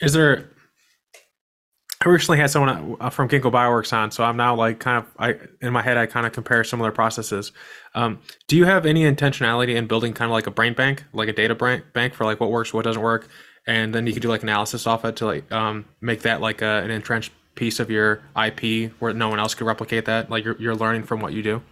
Is 0.00 0.12
there 0.12 0.50
recently 2.08 2.38
had 2.38 2.50
someone 2.50 2.96
uh, 3.00 3.10
from 3.10 3.28
Ginkgo 3.28 3.50
Bioworks 3.50 3.92
on, 3.92 4.10
so 4.10 4.24
I'm 4.24 4.36
now 4.36 4.54
like 4.54 4.78
kind 4.78 4.98
of 4.98 5.10
I 5.18 5.36
in 5.64 5.72
my 5.72 5.82
head 5.82 5.96
I 5.96 6.06
kind 6.06 6.26
of 6.26 6.32
compare 6.32 6.64
similar 6.64 6.92
processes. 6.92 7.52
Um, 7.94 8.20
do 8.48 8.56
you 8.56 8.64
have 8.64 8.86
any 8.86 9.02
intentionality 9.02 9.74
in 9.76 9.86
building 9.86 10.12
kind 10.12 10.30
of 10.30 10.32
like 10.32 10.46
a 10.46 10.50
brain 10.50 10.74
bank, 10.74 11.04
like 11.12 11.28
a 11.28 11.32
data 11.32 11.54
bank 11.54 12.14
for 12.14 12.24
like 12.24 12.40
what 12.40 12.50
works, 12.50 12.72
what 12.72 12.84
doesn't 12.84 13.02
work, 13.02 13.28
and 13.66 13.94
then 13.94 14.06
you 14.06 14.12
can 14.12 14.22
do 14.22 14.28
like 14.28 14.42
analysis 14.42 14.86
off 14.86 15.04
it 15.04 15.16
to 15.16 15.26
like 15.26 15.50
um, 15.52 15.84
make 16.00 16.22
that 16.22 16.40
like 16.40 16.62
a, 16.62 16.82
an 16.82 16.90
entrenched 16.90 17.32
piece 17.54 17.80
of 17.80 17.90
your 17.90 18.22
IP 18.36 18.92
where 18.98 19.12
no 19.12 19.28
one 19.28 19.40
else 19.40 19.54
could 19.54 19.66
replicate 19.66 20.04
that. 20.04 20.30
Like 20.30 20.44
you're 20.44 20.56
you're 20.60 20.76
learning 20.76 21.04
from 21.04 21.20
what 21.20 21.32
you 21.32 21.42
do. 21.42 21.62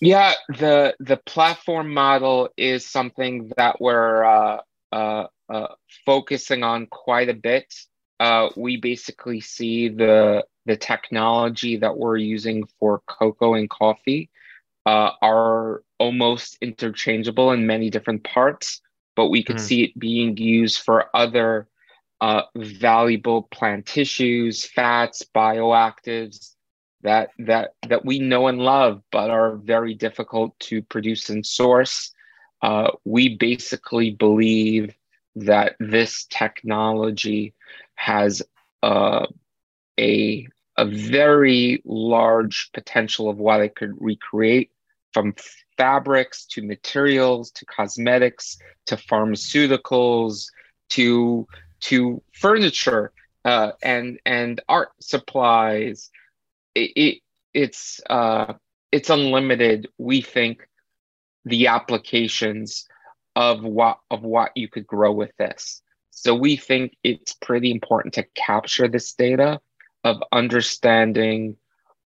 Yeah, 0.00 0.32
the 0.48 0.94
the 1.00 1.16
platform 1.16 1.92
model 1.92 2.48
is 2.56 2.86
something 2.86 3.50
that 3.56 3.80
we're 3.80 4.24
uh, 4.24 4.60
uh, 4.92 5.26
uh, 5.48 5.68
focusing 6.06 6.62
on 6.62 6.86
quite 6.86 7.28
a 7.28 7.34
bit 7.34 7.72
uh, 8.20 8.48
we 8.56 8.76
basically 8.76 9.40
see 9.40 9.88
the 9.88 10.44
the 10.66 10.76
technology 10.76 11.76
that 11.76 11.96
we're 11.96 12.16
using 12.16 12.66
for 12.78 13.00
cocoa 13.06 13.54
and 13.54 13.70
coffee 13.70 14.28
uh, 14.84 15.12
are 15.22 15.82
almost 15.98 16.58
interchangeable 16.60 17.52
in 17.52 17.66
many 17.66 17.90
different 17.90 18.22
parts, 18.24 18.80
but 19.16 19.28
we 19.28 19.42
could 19.42 19.56
mm. 19.56 19.60
see 19.60 19.84
it 19.84 19.98
being 19.98 20.36
used 20.36 20.82
for 20.82 21.14
other 21.16 21.68
uh, 22.20 22.42
valuable 22.56 23.42
plant 23.42 23.86
tissues, 23.86 24.64
fats, 24.64 25.22
bioactives 25.34 26.54
that 27.02 27.30
that 27.38 27.74
that 27.88 28.04
we 28.04 28.18
know 28.18 28.48
and 28.48 28.58
love, 28.58 29.02
but 29.12 29.30
are 29.30 29.56
very 29.56 29.94
difficult 29.94 30.58
to 30.58 30.82
produce 30.82 31.30
and 31.30 31.46
source. 31.46 32.12
Uh, 32.60 32.90
we 33.04 33.36
basically 33.36 34.10
believe 34.10 34.92
that 35.36 35.76
this 35.78 36.26
technology 36.30 37.54
has 37.98 38.42
uh, 38.82 39.26
a 39.98 40.46
a 40.76 40.84
very 40.84 41.82
large 41.84 42.70
potential 42.72 43.28
of 43.28 43.38
what 43.38 43.60
it 43.60 43.74
could 43.74 43.92
recreate 43.98 44.70
from 45.12 45.34
fabrics 45.76 46.46
to 46.46 46.62
materials 46.62 47.50
to 47.50 47.66
cosmetics 47.66 48.56
to 48.86 48.96
pharmaceuticals 48.96 50.46
to 50.88 51.46
to 51.80 52.22
furniture 52.32 53.12
uh, 53.44 53.72
and 53.82 54.20
and 54.24 54.60
art 54.68 54.90
supplies. 55.00 56.10
It, 56.76 56.92
it 56.94 57.18
it's 57.52 58.00
uh, 58.08 58.54
it's 58.92 59.10
unlimited. 59.10 59.88
We 59.98 60.20
think 60.20 60.68
the 61.44 61.66
applications 61.66 62.86
of 63.34 63.64
what 63.64 63.98
of 64.10 64.22
what 64.22 64.52
you 64.56 64.68
could 64.68 64.86
grow 64.86 65.10
with 65.10 65.32
this. 65.36 65.82
So 66.22 66.34
we 66.34 66.56
think 66.56 66.96
it's 67.04 67.32
pretty 67.34 67.70
important 67.70 68.14
to 68.14 68.26
capture 68.34 68.88
this 68.88 69.12
data 69.12 69.60
of 70.02 70.22
understanding, 70.32 71.56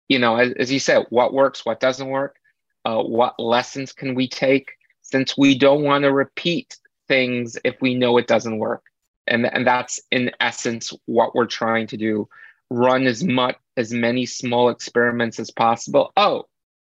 you 0.08 0.20
know, 0.20 0.36
as, 0.36 0.52
as 0.52 0.72
you 0.72 0.78
said, 0.78 1.06
what 1.10 1.32
works, 1.32 1.66
what 1.66 1.80
doesn't 1.80 2.08
work, 2.08 2.36
uh, 2.84 3.02
what 3.02 3.40
lessons 3.40 3.92
can 3.92 4.14
we 4.14 4.28
take, 4.28 4.70
since 5.02 5.36
we 5.36 5.58
don't 5.58 5.82
want 5.82 6.04
to 6.04 6.12
repeat 6.12 6.76
things 7.08 7.56
if 7.64 7.80
we 7.80 7.94
know 7.94 8.18
it 8.18 8.28
doesn't 8.28 8.58
work. 8.58 8.84
And, 9.26 9.44
and 9.46 9.66
that's 9.66 10.00
in 10.10 10.30
essence 10.38 10.92
what 11.06 11.34
we're 11.34 11.46
trying 11.46 11.88
to 11.88 11.96
do. 11.96 12.28
Run 12.70 13.06
as 13.06 13.24
much 13.24 13.56
as 13.76 13.92
many 13.92 14.26
small 14.26 14.68
experiments 14.68 15.40
as 15.40 15.50
possible. 15.50 16.12
Oh, 16.16 16.44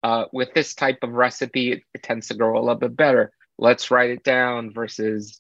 uh, 0.03 0.25
with 0.33 0.53
this 0.53 0.75
type 0.75 0.99
of 1.03 1.13
recipe, 1.13 1.73
it, 1.73 1.83
it 1.95 2.03
tends 2.03 2.29
to 2.29 2.35
grow 2.35 2.59
a 2.59 2.61
little 2.61 2.75
bit 2.75 2.97
better. 2.97 3.33
Let's 3.57 3.91
write 3.91 4.11
it 4.11 4.25
down 4.25 4.73
versus 4.73 5.39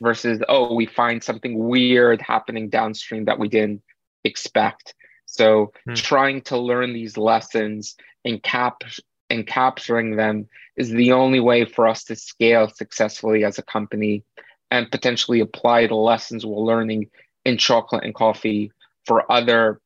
versus 0.00 0.40
oh 0.48 0.74
we 0.74 0.86
find 0.86 1.22
something 1.22 1.58
weird 1.58 2.20
happening 2.20 2.68
downstream 2.68 3.24
that 3.24 3.38
we 3.38 3.48
didn't 3.48 3.82
expect 4.24 4.94
so 5.26 5.72
hmm. 5.86 5.94
trying 5.94 6.40
to 6.42 6.56
learn 6.56 6.92
these 6.92 7.16
lessons 7.16 7.96
and 8.24 8.42
cap 8.42 8.82
and 9.30 9.46
capturing 9.46 10.16
them 10.16 10.48
is 10.76 10.90
the 10.90 11.12
only 11.12 11.40
way 11.40 11.64
for 11.64 11.86
us 11.86 12.04
to 12.04 12.16
scale 12.16 12.68
successfully 12.68 13.44
as 13.44 13.58
a 13.58 13.62
company 13.62 14.24
and 14.70 14.90
potentially 14.90 15.40
apply 15.40 15.86
the 15.86 15.94
lessons 15.94 16.44
we're 16.44 16.56
learning 16.56 17.08
in 17.44 17.56
chocolate 17.56 18.04
and 18.04 18.14
coffee 18.14 18.72
for 19.04 19.30
other 19.30 19.80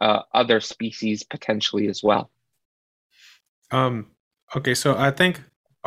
uh, 0.00 0.22
other 0.32 0.60
species 0.60 1.22
potentially 1.22 1.88
as 1.88 2.02
well 2.02 2.30
um 3.70 4.06
okay 4.56 4.74
so 4.74 4.96
i 4.96 5.10
think 5.10 5.40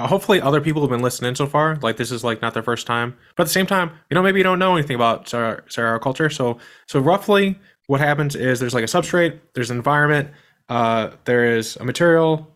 hopefully 0.06 0.40
other 0.40 0.62
people 0.62 0.82
have 0.82 0.92
been 0.92 1.02
listening 1.02 1.36
so 1.36 1.48
far. 1.48 1.78
Like 1.82 1.98
this 1.98 2.12
is 2.12 2.24
like 2.24 2.42
not 2.42 2.54
their 2.54 2.64
first 2.64 2.86
time, 2.86 3.16
but 3.36 3.44
at 3.44 3.48
the 3.48 3.54
same 3.54 3.66
time, 3.66 3.92
you 4.10 4.16
know, 4.16 4.22
maybe 4.22 4.40
you 4.40 4.44
don't 4.44 4.60
know 4.60 4.76
anything 4.76 4.96
about 4.96 5.28
cereal 5.28 6.00
culture. 6.00 6.30
So, 6.30 6.60
so 6.88 7.00
roughly 7.00 7.60
what 7.88 8.00
happens 8.00 8.36
is 8.36 8.60
there's 8.60 8.74
like 8.74 8.84
a 8.84 8.88
substrate, 8.88 9.40
there's 9.56 9.72
an 9.72 9.78
environment, 9.78 10.30
uh, 10.70 11.12
there 11.26 11.58
is 11.58 11.78
a 11.78 11.84
material. 11.84 12.54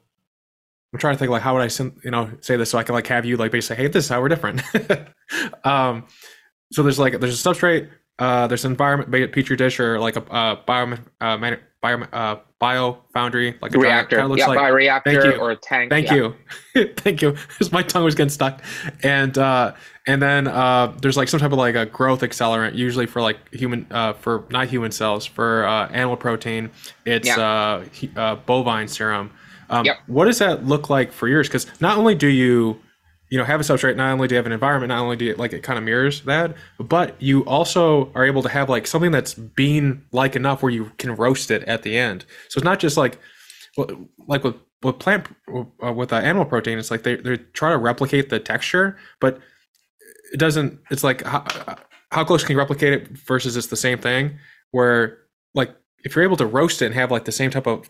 I'm 0.93 0.99
trying 0.99 1.15
to 1.15 1.19
think 1.19 1.31
like 1.31 1.41
how 1.41 1.55
would 1.55 1.71
I, 1.71 1.83
you 2.03 2.11
know, 2.11 2.29
say 2.41 2.57
this 2.57 2.69
so 2.69 2.77
I 2.77 2.83
can 2.83 2.93
like 2.93 3.07
have 3.07 3.25
you 3.25 3.37
like 3.37 3.51
basically, 3.51 3.83
hey, 3.83 3.89
this 3.89 4.05
is 4.05 4.09
how 4.09 4.21
we're 4.21 4.29
different. 4.29 4.61
um, 5.63 6.05
so 6.71 6.83
there's 6.83 6.99
like 6.99 7.19
there's 7.19 7.45
a 7.45 7.49
substrate, 7.49 7.89
uh, 8.19 8.47
there's 8.47 8.65
an 8.65 8.71
environment, 8.71 9.31
petri 9.31 9.55
dish 9.55 9.79
or 9.79 9.99
like 9.99 10.17
a 10.17 10.23
uh, 10.31 10.55
bio, 10.65 10.97
uh, 11.21 11.55
bio, 11.81 12.01
uh, 12.11 12.39
bio 12.61 12.95
foundry, 13.11 13.57
like 13.59 13.73
a 13.73 13.79
reactor. 13.79 14.17
Kind 14.17 14.25
of 14.25 14.29
looks 14.29 14.39
yeah, 14.39 14.47
like, 14.47 14.59
bioreactor 14.59 15.03
thank 15.03 15.23
you. 15.25 15.41
or 15.41 15.51
a 15.51 15.55
tank. 15.57 15.89
Thank 15.89 16.11
yeah. 16.11 16.31
you, 16.75 16.89
thank 16.95 17.21
you. 17.21 17.35
My 17.71 17.81
tongue 17.81 18.05
was 18.05 18.15
getting 18.15 18.29
stuck, 18.29 18.63
and 19.03 19.37
uh, 19.37 19.73
and 20.07 20.21
then 20.21 20.47
uh, 20.47 20.93
there's 21.01 21.17
like 21.17 21.27
some 21.27 21.39
type 21.39 21.51
of 21.51 21.57
like 21.57 21.75
a 21.75 21.87
growth 21.87 22.21
accelerant, 22.21 22.75
usually 22.75 23.07
for 23.07 23.21
like 23.21 23.37
human, 23.53 23.87
uh, 23.91 24.13
for 24.13 24.45
not 24.51 24.67
human 24.67 24.91
cells, 24.91 25.25
for 25.25 25.65
uh, 25.65 25.89
animal 25.89 26.15
protein. 26.15 26.69
It's 27.03 27.27
yeah. 27.27 27.39
uh, 27.39 27.83
uh, 28.15 28.35
bovine 28.35 28.87
serum. 28.87 29.31
Um, 29.71 29.85
yep. 29.85 29.97
What 30.05 30.25
does 30.25 30.37
that 30.37 30.65
look 30.65 30.89
like 30.89 31.11
for 31.11 31.27
yours? 31.27 31.47
Because 31.47 31.65
not 31.81 31.97
only 31.97 32.13
do 32.13 32.27
you 32.27 32.79
you 33.31 33.37
know 33.37 33.43
have 33.43 33.59
a 33.59 33.63
substrate 33.63 33.95
not 33.95 34.11
only 34.11 34.27
do 34.27 34.35
you 34.35 34.37
have 34.37 34.45
an 34.45 34.51
environment 34.51 34.89
not 34.89 34.99
only 34.99 35.15
do 35.15 35.25
you 35.25 35.35
like 35.35 35.53
it 35.53 35.63
kind 35.63 35.79
of 35.79 35.83
mirrors 35.83 36.21
that 36.21 36.55
but 36.77 37.19
you 37.19 37.43
also 37.45 38.11
are 38.13 38.25
able 38.25 38.43
to 38.43 38.49
have 38.49 38.69
like 38.69 38.85
something 38.85 39.11
that's 39.11 39.33
bean 39.33 40.05
like 40.11 40.35
enough 40.35 40.61
where 40.61 40.71
you 40.71 40.91
can 40.99 41.15
roast 41.15 41.49
it 41.49 41.63
at 41.63 41.81
the 41.81 41.97
end. 41.97 42.25
So 42.49 42.59
it's 42.59 42.65
not 42.65 42.79
just 42.79 42.97
like 42.97 43.17
like 44.27 44.43
with 44.43 44.55
with 44.83 44.99
plant 44.99 45.27
uh, 45.83 45.93
with 45.93 46.13
uh, 46.13 46.17
animal 46.17 46.45
protein 46.45 46.77
it's 46.77 46.91
like 46.91 47.03
they, 47.03 47.15
they 47.15 47.37
try 47.53 47.71
to 47.71 47.77
replicate 47.77 48.29
the 48.29 48.39
texture 48.39 48.97
but 49.19 49.39
it 50.33 50.37
doesn't 50.37 50.79
it's 50.89 51.03
like 51.03 51.23
how, 51.23 51.45
how 52.11 52.23
close 52.25 52.43
can 52.43 52.53
you 52.53 52.59
replicate 52.59 52.93
it 52.93 53.07
versus 53.09 53.55
it's 53.55 53.67
the 53.67 53.77
same 53.77 53.97
thing? 53.97 54.37
Where 54.71 55.17
like 55.53 55.75
if 56.03 56.15
you're 56.15 56.23
able 56.23 56.37
to 56.37 56.45
roast 56.45 56.81
it 56.81 56.87
and 56.87 56.95
have 56.95 57.11
like 57.11 57.25
the 57.25 57.31
same 57.31 57.51
type 57.51 57.67
of 57.67 57.89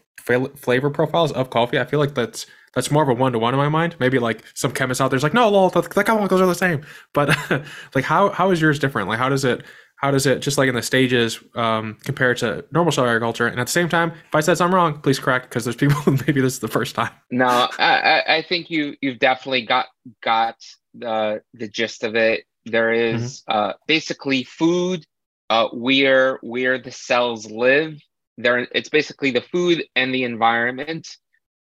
flavor 0.56 0.90
profiles 0.90 1.32
of 1.32 1.50
coffee 1.50 1.80
i 1.80 1.86
feel 1.86 2.00
like 2.00 2.14
that's 2.14 2.46
that's 2.74 2.90
more 2.90 3.04
of 3.04 3.10
a 3.10 3.14
one 3.14 3.34
to 3.34 3.40
one 3.40 3.54
in 3.54 3.58
my 3.58 3.70
mind. 3.70 3.96
Maybe 4.00 4.20
like 4.20 4.44
some 4.54 4.72
chemists 4.72 5.02
out 5.02 5.10
there's 5.10 5.24
like, 5.24 5.34
no, 5.34 5.50
lol, 5.50 5.70
the, 5.70 5.82
the 5.82 6.04
chemicals 6.04 6.40
are 6.40 6.48
the 6.48 6.56
same. 6.56 6.86
But 7.14 7.36
like, 7.96 8.06
how 8.06 8.30
how 8.30 8.52
is 8.52 8.62
yours 8.62 8.80
different? 8.80 9.08
Like, 9.10 9.20
how 9.20 9.30
does 9.30 9.44
it 9.44 9.64
how 9.98 10.10
does 10.10 10.26
it 10.26 10.40
just 10.40 10.58
like 10.58 10.70
in 10.70 10.76
the 10.76 10.82
stages 10.82 11.40
um, 11.56 11.98
compare 12.04 12.34
to 12.36 12.66
normal 12.72 12.92
cell 12.92 13.06
agriculture? 13.06 13.48
And 13.48 13.60
at 13.60 13.68
the 13.68 13.72
same 13.72 13.90
time, 13.90 14.12
if 14.12 14.34
I 14.34 14.40
said 14.40 14.58
something 14.58 14.76
wrong, 14.76 15.00
please 15.00 15.20
correct 15.20 15.50
because 15.50 15.66
there's 15.66 15.76
people 15.76 16.00
maybe 16.28 16.42
this 16.42 16.54
is 16.54 16.60
the 16.60 16.68
first 16.68 16.96
time. 16.96 17.12
No, 17.30 17.68
I, 17.78 18.24
I 18.28 18.46
think 18.48 18.70
you 18.70 18.96
you've 19.02 19.20
definitely 19.20 19.66
got 19.66 19.88
got 20.24 20.56
the 20.94 21.42
the 21.54 21.68
gist 21.68 22.04
of 22.04 22.16
it. 22.16 22.46
There 22.66 22.94
is, 22.94 23.42
mm-hmm. 23.42 23.58
uh, 23.58 23.74
basically 23.88 24.44
food 24.44 25.04
uh, 25.52 25.68
where 25.74 26.40
where 26.42 26.80
the 26.80 26.92
cells 26.92 27.52
live. 27.52 28.00
There, 28.38 28.68
it's 28.74 28.90
basically 28.90 29.32
the 29.32 29.42
food 29.42 29.84
and 29.98 30.16
the 30.16 30.24
environment, 30.24 31.18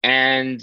and 0.02 0.60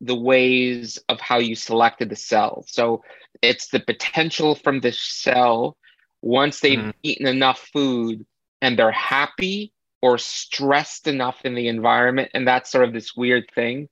the 0.00 0.14
ways 0.14 0.98
of 1.08 1.20
how 1.20 1.38
you 1.38 1.56
selected 1.56 2.08
the 2.08 2.16
cell. 2.16 2.64
So 2.68 3.02
it's 3.42 3.68
the 3.68 3.80
potential 3.80 4.54
from 4.54 4.80
the 4.80 4.92
cell 4.92 5.76
once 6.22 6.60
they've 6.60 6.78
mm. 6.78 6.94
eaten 7.02 7.26
enough 7.26 7.68
food 7.72 8.24
and 8.62 8.78
they're 8.78 8.92
happy 8.92 9.72
or 10.00 10.16
stressed 10.16 11.06
enough 11.08 11.40
in 11.44 11.54
the 11.54 11.68
environment. 11.68 12.30
And 12.34 12.46
that's 12.46 12.70
sort 12.70 12.84
of 12.84 12.94
this 12.94 13.16
weird 13.16 13.50
thing. 13.54 13.88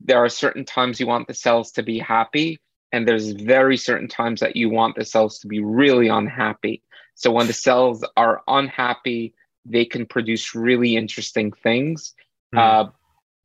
There 0.00 0.24
are 0.24 0.30
certain 0.30 0.64
times 0.64 0.98
you 0.98 1.06
want 1.06 1.28
the 1.28 1.34
cells 1.34 1.72
to 1.72 1.82
be 1.82 1.98
happy, 1.98 2.58
and 2.90 3.06
there's 3.06 3.32
very 3.32 3.76
certain 3.76 4.08
times 4.08 4.40
that 4.40 4.56
you 4.56 4.70
want 4.70 4.96
the 4.96 5.04
cells 5.04 5.38
to 5.40 5.46
be 5.46 5.60
really 5.60 6.08
unhappy. 6.08 6.82
So 7.24 7.30
when 7.30 7.46
the 7.46 7.54
cells 7.54 8.04
are 8.18 8.42
unhappy, 8.46 9.32
they 9.64 9.86
can 9.86 10.04
produce 10.04 10.54
really 10.54 10.94
interesting 10.94 11.52
things. 11.52 12.12
Mm. 12.54 12.58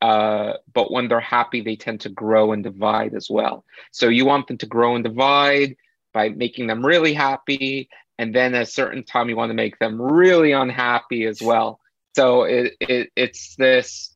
Uh, 0.01 0.05
uh, 0.05 0.57
but 0.73 0.91
when 0.91 1.07
they're 1.07 1.21
happy, 1.21 1.61
they 1.61 1.77
tend 1.77 2.01
to 2.01 2.09
grow 2.09 2.51
and 2.51 2.61
divide 2.61 3.13
as 3.15 3.29
well. 3.29 3.63
So 3.91 4.09
you 4.09 4.25
want 4.25 4.47
them 4.47 4.57
to 4.57 4.65
grow 4.65 4.95
and 4.95 5.03
divide 5.05 5.77
by 6.13 6.27
making 6.27 6.67
them 6.67 6.85
really 6.85 7.13
happy. 7.13 7.87
And 8.17 8.35
then 8.35 8.53
at 8.53 8.63
a 8.63 8.65
certain 8.65 9.05
time, 9.05 9.29
you 9.29 9.37
want 9.37 9.49
to 9.51 9.61
make 9.63 9.79
them 9.79 10.01
really 10.01 10.51
unhappy 10.51 11.23
as 11.23 11.41
well. 11.41 11.79
So 12.17 12.43
it, 12.43 12.73
it 12.81 13.11
it's 13.15 13.55
this, 13.55 14.13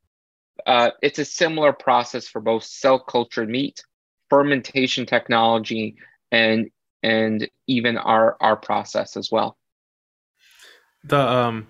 uh, 0.68 0.90
it's 1.02 1.20
a 1.20 1.26
similar 1.26 1.72
process 1.72 2.28
for 2.28 2.42
both 2.42 2.66
cell 2.66 3.00
cultured 3.00 3.48
meat, 3.48 3.82
fermentation 4.30 5.06
technology, 5.06 5.96
and 6.34 6.70
and 7.04 7.48
even 7.68 7.98
our 7.98 8.38
our 8.40 8.56
process 8.56 9.18
as 9.18 9.32
well. 9.32 9.58
The 11.04 11.20
um, 11.20 11.68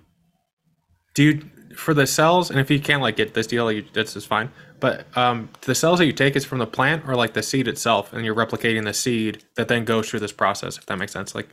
do 1.13 1.24
you 1.24 1.50
for 1.76 1.93
the 1.93 2.06
cells, 2.06 2.52
and 2.52 2.60
if 2.60 2.69
you 2.69 2.80
can't 2.80 3.02
like 3.02 3.15
get 3.15 3.34
this 3.34 3.48
deal, 3.48 3.72
you, 3.72 3.84
this 3.93 4.15
is 4.15 4.26
fine. 4.26 4.52
But 4.80 5.06
um, 5.17 5.50
the 5.62 5.74
cells 5.74 6.00
that 6.00 6.06
you 6.06 6.13
take 6.13 6.36
is 6.36 6.46
from 6.46 6.60
the 6.60 6.67
plant 6.67 7.08
or 7.08 7.15
like 7.15 7.34
the 7.34 7.43
seed 7.43 7.67
itself, 7.67 8.13
and 8.13 8.26
you're 8.26 8.36
replicating 8.36 8.84
the 8.86 8.93
seed 8.93 9.43
that 9.56 9.67
then 9.67 9.86
goes 9.86 10.10
through 10.10 10.19
this 10.19 10.32
process. 10.32 10.78
If 10.78 10.86
that 10.86 10.98
makes 10.98 11.12
sense, 11.12 11.34
like. 11.34 11.50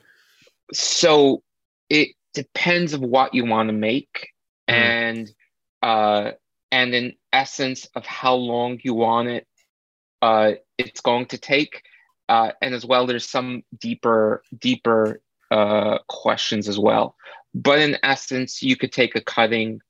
So 0.72 1.42
it 1.88 2.10
depends 2.32 2.92
of 2.92 3.00
what 3.00 3.34
you 3.34 3.44
want 3.44 3.68
to 3.70 3.72
make, 3.72 4.28
mm. 4.68 4.74
and 4.74 5.30
uh, 5.82 6.32
and 6.70 6.94
in 6.94 7.14
essence 7.32 7.86
of 7.94 8.06
how 8.06 8.34
long 8.34 8.78
you 8.82 8.94
want 8.94 9.28
it, 9.28 9.46
uh, 10.22 10.52
it's 10.78 11.00
going 11.00 11.26
to 11.26 11.38
take, 11.38 11.82
uh, 12.30 12.52
and 12.62 12.74
as 12.74 12.86
well, 12.86 13.06
there's 13.06 13.28
some 13.28 13.64
deeper 13.76 14.42
deeper 14.56 15.20
uh, 15.50 15.98
questions 16.06 16.68
as 16.68 16.78
well. 16.78 17.16
But 17.52 17.80
in 17.80 17.98
essence, 18.04 18.62
you 18.62 18.76
could 18.76 18.92
take 18.92 19.16
a 19.16 19.20
cutting 19.20 19.80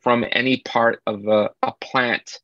from 0.00 0.24
any 0.32 0.62
part 0.64 1.02
of 1.06 1.26
a, 1.26 1.50
a 1.62 1.72
plant. 1.78 2.40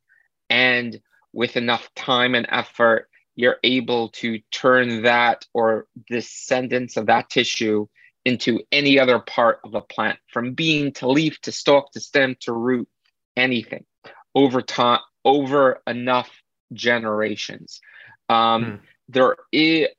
And 0.51 1.01
with 1.33 1.57
enough 1.57 1.89
time 1.95 2.35
and 2.35 2.47
effort, 2.51 3.09
you're 3.35 3.57
able 3.65 4.11
to 4.11 4.41
turn 4.53 5.03
that 5.03 5.47
or 5.55 5.87
descendants 6.07 6.99
of 6.99 7.07
that 7.07 7.31
tissue 7.31 7.87
into 8.27 8.61
any 8.71 8.99
other 8.99 9.21
part 9.21 9.61
of 9.65 9.75
a 9.75 9.81
plant, 9.81 10.19
from 10.27 10.53
bean 10.53 10.93
to 10.95 11.09
leaf 11.09 11.41
to 11.43 11.53
stalk 11.53 11.93
to 11.93 12.01
stem 12.01 12.37
to 12.41 12.53
root, 12.53 12.89
anything 13.37 13.87
over 14.35 14.61
time, 14.61 15.01
over 15.25 15.81
enough 15.87 16.31
generations. 16.75 17.81
Um, 18.29 18.65
hmm. 18.65 18.75
There 19.09 19.37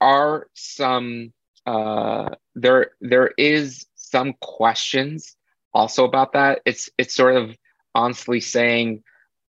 are 0.01 0.47
some 0.53 1.33
uh, 1.65 2.29
there 2.55 2.91
there 3.01 3.31
is 3.37 3.85
some 3.95 4.33
questions 4.41 5.35
also 5.73 6.05
about 6.05 6.33
that. 6.33 6.61
It's 6.65 6.89
it's 6.97 7.15
sort 7.15 7.35
of 7.35 7.55
honestly 7.93 8.39
saying, 8.39 9.03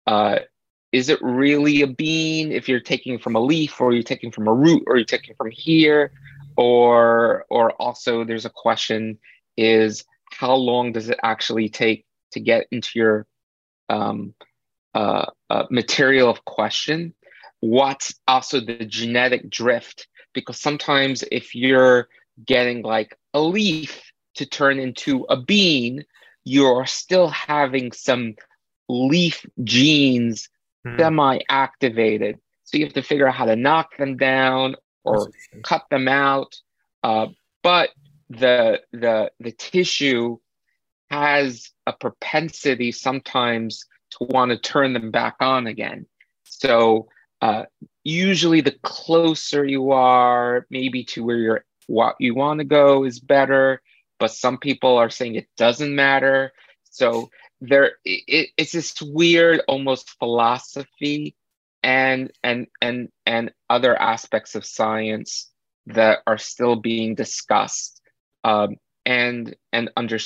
uh, 0.07 0.41
is 0.93 1.09
it 1.09 1.21
really 1.23 1.83
a 1.83 1.87
bean 1.87 2.53
if 2.53 2.69
you're 2.69 2.81
taking 2.81 3.19
from 3.19 3.37
a 3.37 3.41
leaf, 3.41 3.81
or 3.81 3.93
you're 3.93 4.03
taking 4.03 4.33
from 4.33 4.49
a 4.49 4.55
root, 4.55 4.85
or 4.87 4.97
you're 4.97 5.05
taking 5.05 5.35
from 5.37 5.51
here, 5.51 6.13
or 6.57 7.45
or 7.49 7.73
also 7.73 8.25
there's 8.25 8.47
a 8.47 8.51
question 8.51 9.19
is 9.57 10.05
how 10.33 10.55
long 10.55 10.93
does 10.93 11.11
it 11.11 11.19
actually 11.23 11.69
take 11.69 12.07
to 12.33 12.41
get 12.41 12.67
into 12.71 12.91
your 12.95 13.27
um, 13.89 14.35
uh, 14.95 15.27
uh, 15.49 15.65
material 15.71 16.31
of 16.31 16.45
question. 16.45 17.15
What's 17.61 18.15
also 18.27 18.61
the 18.61 18.85
genetic 18.85 19.51
drift? 19.51 20.09
Because 20.33 20.59
sometimes 20.59 21.25
if 21.31 21.55
you're 21.55 22.09
getting 22.45 22.83
like 22.83 23.17
a 23.35 23.41
leaf 23.41 24.13
to 24.35 24.47
turn 24.47 24.79
into 24.79 25.27
a 25.29 25.37
bean, 25.37 26.05
you're 26.45 26.87
still 26.87 27.29
having 27.29 27.93
some 27.93 28.35
leaf 28.89 29.45
genes 29.63 30.49
mm. 30.87 30.99
semi-activated. 30.99 32.39
So 32.65 32.79
you 32.79 32.85
have 32.85 32.95
to 32.95 33.03
figure 33.03 33.29
out 33.29 33.35
how 33.35 33.47
to 33.47 33.57
knock 33.57 33.97
them 33.97 34.17
down 34.17 34.77
or 35.05 35.29
cut 35.63 35.85
them 35.91 36.09
out. 36.09 36.57
Uh, 37.03 37.29
but 37.63 37.91
the 38.29 38.81
the 38.93 39.33
the 39.41 39.51
tissue 39.53 40.39
has 41.11 41.71
a 41.87 41.93
propensity 41.93 42.93
sometimes 42.93 43.87
to 44.11 44.19
want 44.25 44.51
to 44.51 44.59
turn 44.59 44.93
them 44.93 45.11
back 45.11 45.37
on 45.41 45.67
again. 45.67 46.07
So 46.45 47.09
uh, 47.41 47.65
usually, 48.05 48.61
the 48.61 48.77
closer 48.83 49.65
you 49.65 49.93
are, 49.93 50.67
maybe 50.71 51.05
to 51.05 51.25
where 51.25 51.37
you're 51.37 51.65
what 51.87 52.17
you 52.19 52.35
want 52.35 52.59
to 52.59 52.65
go, 52.65 53.05
is 53.05 53.21
better. 53.21 53.83
But 54.19 54.33
some 54.33 54.59
people 54.59 54.97
are 54.97 55.11
saying 55.11 55.35
it 55.35 55.49
doesn't 55.57 55.95
matter. 55.95 56.53
So 56.91 57.31
there, 57.61 57.93
it, 58.05 58.51
it's 58.57 58.73
this 58.73 59.01
weird, 59.01 59.63
almost 59.67 60.17
philosophy 60.19 61.35
and 61.83 62.31
and 62.43 62.67
and 62.83 63.09
and 63.25 63.53
other 63.71 63.97
aspects 63.97 64.55
of 64.55 64.67
science 64.67 65.51
that 65.87 66.19
are 66.27 66.39
still 66.39 66.77
being 66.77 67.15
discussed 67.15 68.01
um, 68.45 68.77
and 69.07 69.57
and 69.73 69.91
under 69.97 70.19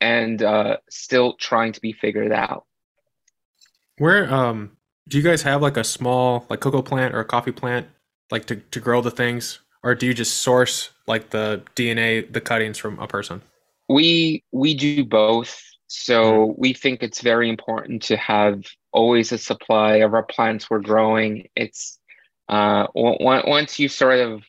and 0.00 0.42
uh, 0.42 0.76
still 0.90 1.34
trying 1.34 1.72
to 1.72 1.80
be 1.80 1.92
figured 1.92 2.32
out. 2.32 2.66
Where 3.98 4.32
um 4.32 4.76
do 5.10 5.18
you 5.18 5.24
guys 5.24 5.42
have 5.42 5.60
like 5.60 5.76
a 5.76 5.84
small 5.84 6.46
like 6.48 6.60
cocoa 6.60 6.82
plant 6.82 7.14
or 7.14 7.20
a 7.20 7.24
coffee 7.24 7.52
plant 7.52 7.88
like 8.30 8.46
to, 8.46 8.56
to 8.56 8.80
grow 8.80 9.02
the 9.02 9.10
things 9.10 9.58
or 9.82 9.94
do 9.94 10.06
you 10.06 10.14
just 10.14 10.40
source 10.40 10.90
like 11.06 11.30
the 11.30 11.62
DNA 11.74 12.30
the 12.32 12.40
cuttings 12.40 12.78
from 12.78 12.98
a 12.98 13.06
person? 13.06 13.42
We 13.88 14.44
we 14.52 14.74
do 14.74 15.04
both. 15.04 15.62
So 15.88 16.22
mm-hmm. 16.22 16.60
we 16.60 16.72
think 16.72 17.02
it's 17.02 17.20
very 17.20 17.48
important 17.48 18.02
to 18.04 18.16
have 18.16 18.64
always 18.92 19.32
a 19.32 19.38
supply 19.38 19.96
of 19.96 20.14
our 20.14 20.22
plants 20.22 20.70
we're 20.70 20.80
growing. 20.80 21.48
It's 21.56 21.98
uh, 22.48 22.86
once 22.94 23.78
you 23.78 23.88
sort 23.88 24.18
of 24.18 24.42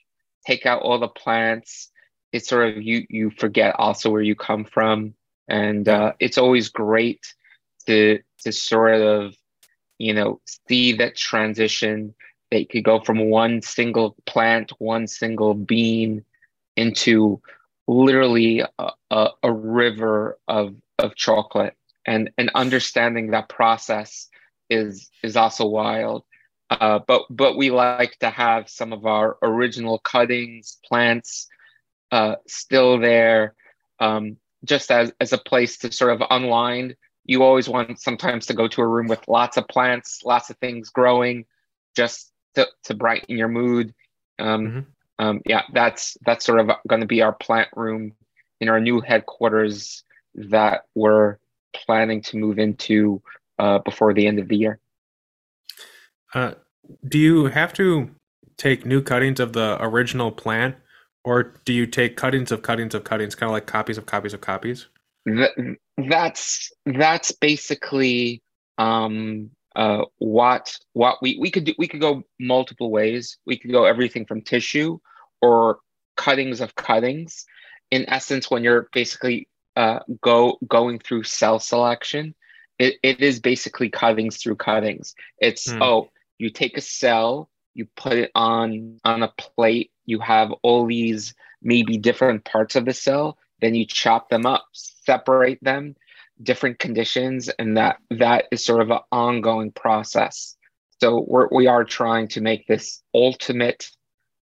take 0.46 0.66
out 0.66 0.82
all 0.82 1.00
the 1.00 1.08
plants, 1.08 1.90
it's 2.32 2.48
sort 2.48 2.70
of 2.70 2.84
you 2.84 3.06
you 3.10 3.32
forget 3.32 3.76
also 3.78 4.10
where 4.10 4.22
you 4.22 4.36
come 4.36 4.66
from, 4.66 5.14
and 5.48 5.88
uh, 5.88 6.14
it's 6.20 6.38
always 6.38 6.70
great 6.70 7.22
to 7.88 8.20
to 8.44 8.52
sort 8.52 9.02
of 9.02 9.36
you 10.02 10.14
know 10.14 10.42
see 10.68 10.94
that 10.94 11.16
transition. 11.16 12.14
They 12.50 12.66
could 12.66 12.84
go 12.84 13.00
from 13.00 13.30
one 13.30 13.62
single 13.62 14.18
plant, 14.26 14.74
one 14.80 15.08
single 15.08 15.54
bean, 15.54 16.26
into 16.76 17.42
literally 17.88 18.62
a, 18.80 18.92
a, 19.10 19.30
a 19.44 19.52
river 19.52 20.38
of 20.48 20.76
of 21.00 21.16
chocolate, 21.16 21.76
and 22.06 22.32
and 22.38 22.52
understanding 22.56 23.32
that 23.32 23.50
process 23.50 24.28
is 24.70 25.10
is 25.24 25.38
also 25.38 25.66
wild. 25.66 26.24
Uh, 26.70 27.00
but 27.06 27.24
but 27.30 27.58
we 27.58 27.70
like 27.70 28.18
to 28.20 28.30
have 28.30 28.70
some 28.70 28.94
of 28.94 29.06
our 29.06 29.38
original 29.42 30.00
cuttings, 30.00 30.78
plants, 30.88 31.48
uh, 32.12 32.36
still 32.48 32.98
there, 33.00 33.56
um, 34.00 34.38
just 34.64 34.90
as 34.90 35.14
as 35.20 35.34
a 35.34 35.38
place 35.38 35.78
to 35.80 35.92
sort 35.92 36.14
of 36.14 36.28
unwind. 36.30 36.96
You 37.26 37.44
always 37.44 37.70
want 37.70 38.00
sometimes 38.00 38.48
to 38.48 38.54
go 38.54 38.68
to 38.68 38.82
a 38.82 38.88
room 38.88 39.08
with 39.08 39.28
lots 39.28 39.58
of 39.58 39.68
plants, 39.68 40.22
lots 40.26 40.50
of 40.50 40.58
things 40.58 40.90
growing, 40.90 41.46
just 41.96 42.32
to, 42.56 42.68
to 42.84 42.94
brighten 42.94 43.38
your 43.38 43.48
mood. 43.48 43.94
Um, 44.40 44.68
mm-hmm. 44.68 44.80
um, 45.20 45.42
yeah, 45.46 45.64
that's 45.74 46.18
that's 46.26 46.46
sort 46.46 46.60
of 46.60 46.72
going 46.88 47.02
to 47.02 47.08
be 47.08 47.22
our 47.22 47.34
plant 47.34 47.70
room 47.76 48.14
in 48.60 48.70
our 48.70 48.80
new 48.80 49.02
headquarters 49.02 50.04
that 50.36 50.86
we're 50.96 51.38
planning 51.74 52.22
to 52.22 52.38
move 52.38 52.60
into 52.60 53.22
uh, 53.60 53.80
before 53.80 54.14
the 54.14 54.28
end 54.28 54.40
of 54.40 54.48
the 54.48 54.58
year. 54.58 54.80
Uh, 56.34 56.54
do 57.08 57.18
you 57.18 57.46
have 57.46 57.74
to 57.74 58.10
take 58.58 58.86
new 58.86 59.02
cuttings 59.02 59.40
of 59.40 59.54
the 59.54 59.78
original 59.82 60.32
plant, 60.32 60.76
or 61.24 61.54
do 61.66 61.74
you 61.74 61.86
take 61.86 62.16
cuttings 62.16 62.52
of 62.52 62.62
cuttings 62.62 62.94
of 62.94 63.04
cuttings, 63.04 63.36
kind 63.36 63.50
of 63.50 63.54
like 63.54 63.66
copies 63.66 63.98
of 63.98 64.06
copies 64.06 64.34
of 64.34 64.42
copies? 64.42 64.88
That's 65.98 66.72
that's 66.86 67.32
basically 67.32 68.42
um, 68.78 69.52
uh, 69.76 70.06
what 70.18 70.76
what 70.94 71.18
we 71.22 71.38
we 71.40 71.52
could 71.52 71.66
do. 71.66 71.74
We 71.78 71.88
could 71.88 72.02
go 72.02 72.24
multiple 72.40 72.92
ways. 72.92 73.38
We 73.46 73.58
could 73.58 73.72
go 73.72 73.86
everything 73.86 74.26
from 74.26 74.42
tissue 74.42 75.00
or 75.42 75.80
cuttings 76.18 76.62
of 76.62 76.76
cuttings. 76.76 77.46
In 77.92 78.10
essence, 78.10 78.50
when 78.50 78.64
you're 78.64 78.88
basically 78.94 79.48
uh, 79.76 80.00
go 80.22 80.58
going 80.68 81.00
through 81.00 81.24
cell 81.24 81.60
selection, 81.60 82.36
it, 82.80 82.96
it 83.04 83.22
is 83.22 83.40
basically 83.40 83.90
cuttings 83.90 84.38
through 84.38 84.56
cuttings. 84.56 85.14
It's 85.38 85.68
mm. 85.68 85.82
oh, 85.82 86.10
you 86.38 86.50
take 86.50 86.78
a 86.78 86.82
cell, 86.82 87.50
you 87.74 87.88
put 87.96 88.14
it 88.14 88.32
on 88.36 88.98
on 89.04 89.24
a 89.24 89.34
plate, 89.38 89.92
you 90.06 90.20
have 90.20 90.52
all 90.64 90.86
these 90.86 91.34
maybe 91.62 91.98
different 91.98 92.44
parts 92.44 92.76
of 92.76 92.86
the 92.86 92.94
cell, 92.94 93.38
then 93.62 93.76
you 93.76 93.86
chop 93.86 94.30
them 94.30 94.46
up, 94.46 94.66
separate 94.74 95.60
them, 95.62 95.96
different 96.42 96.80
conditions, 96.80 97.50
and 97.50 97.78
that 97.78 97.98
that 98.10 98.46
is 98.52 98.66
sort 98.66 98.82
of 98.82 98.90
an 98.90 99.00
ongoing 99.12 99.72
process. 99.72 100.56
So 101.00 101.26
we're, 101.28 101.48
we 101.52 101.68
are 101.68 101.84
trying 101.84 102.28
to 102.30 102.42
make 102.42 102.68
this 102.68 103.02
ultimate 103.14 103.90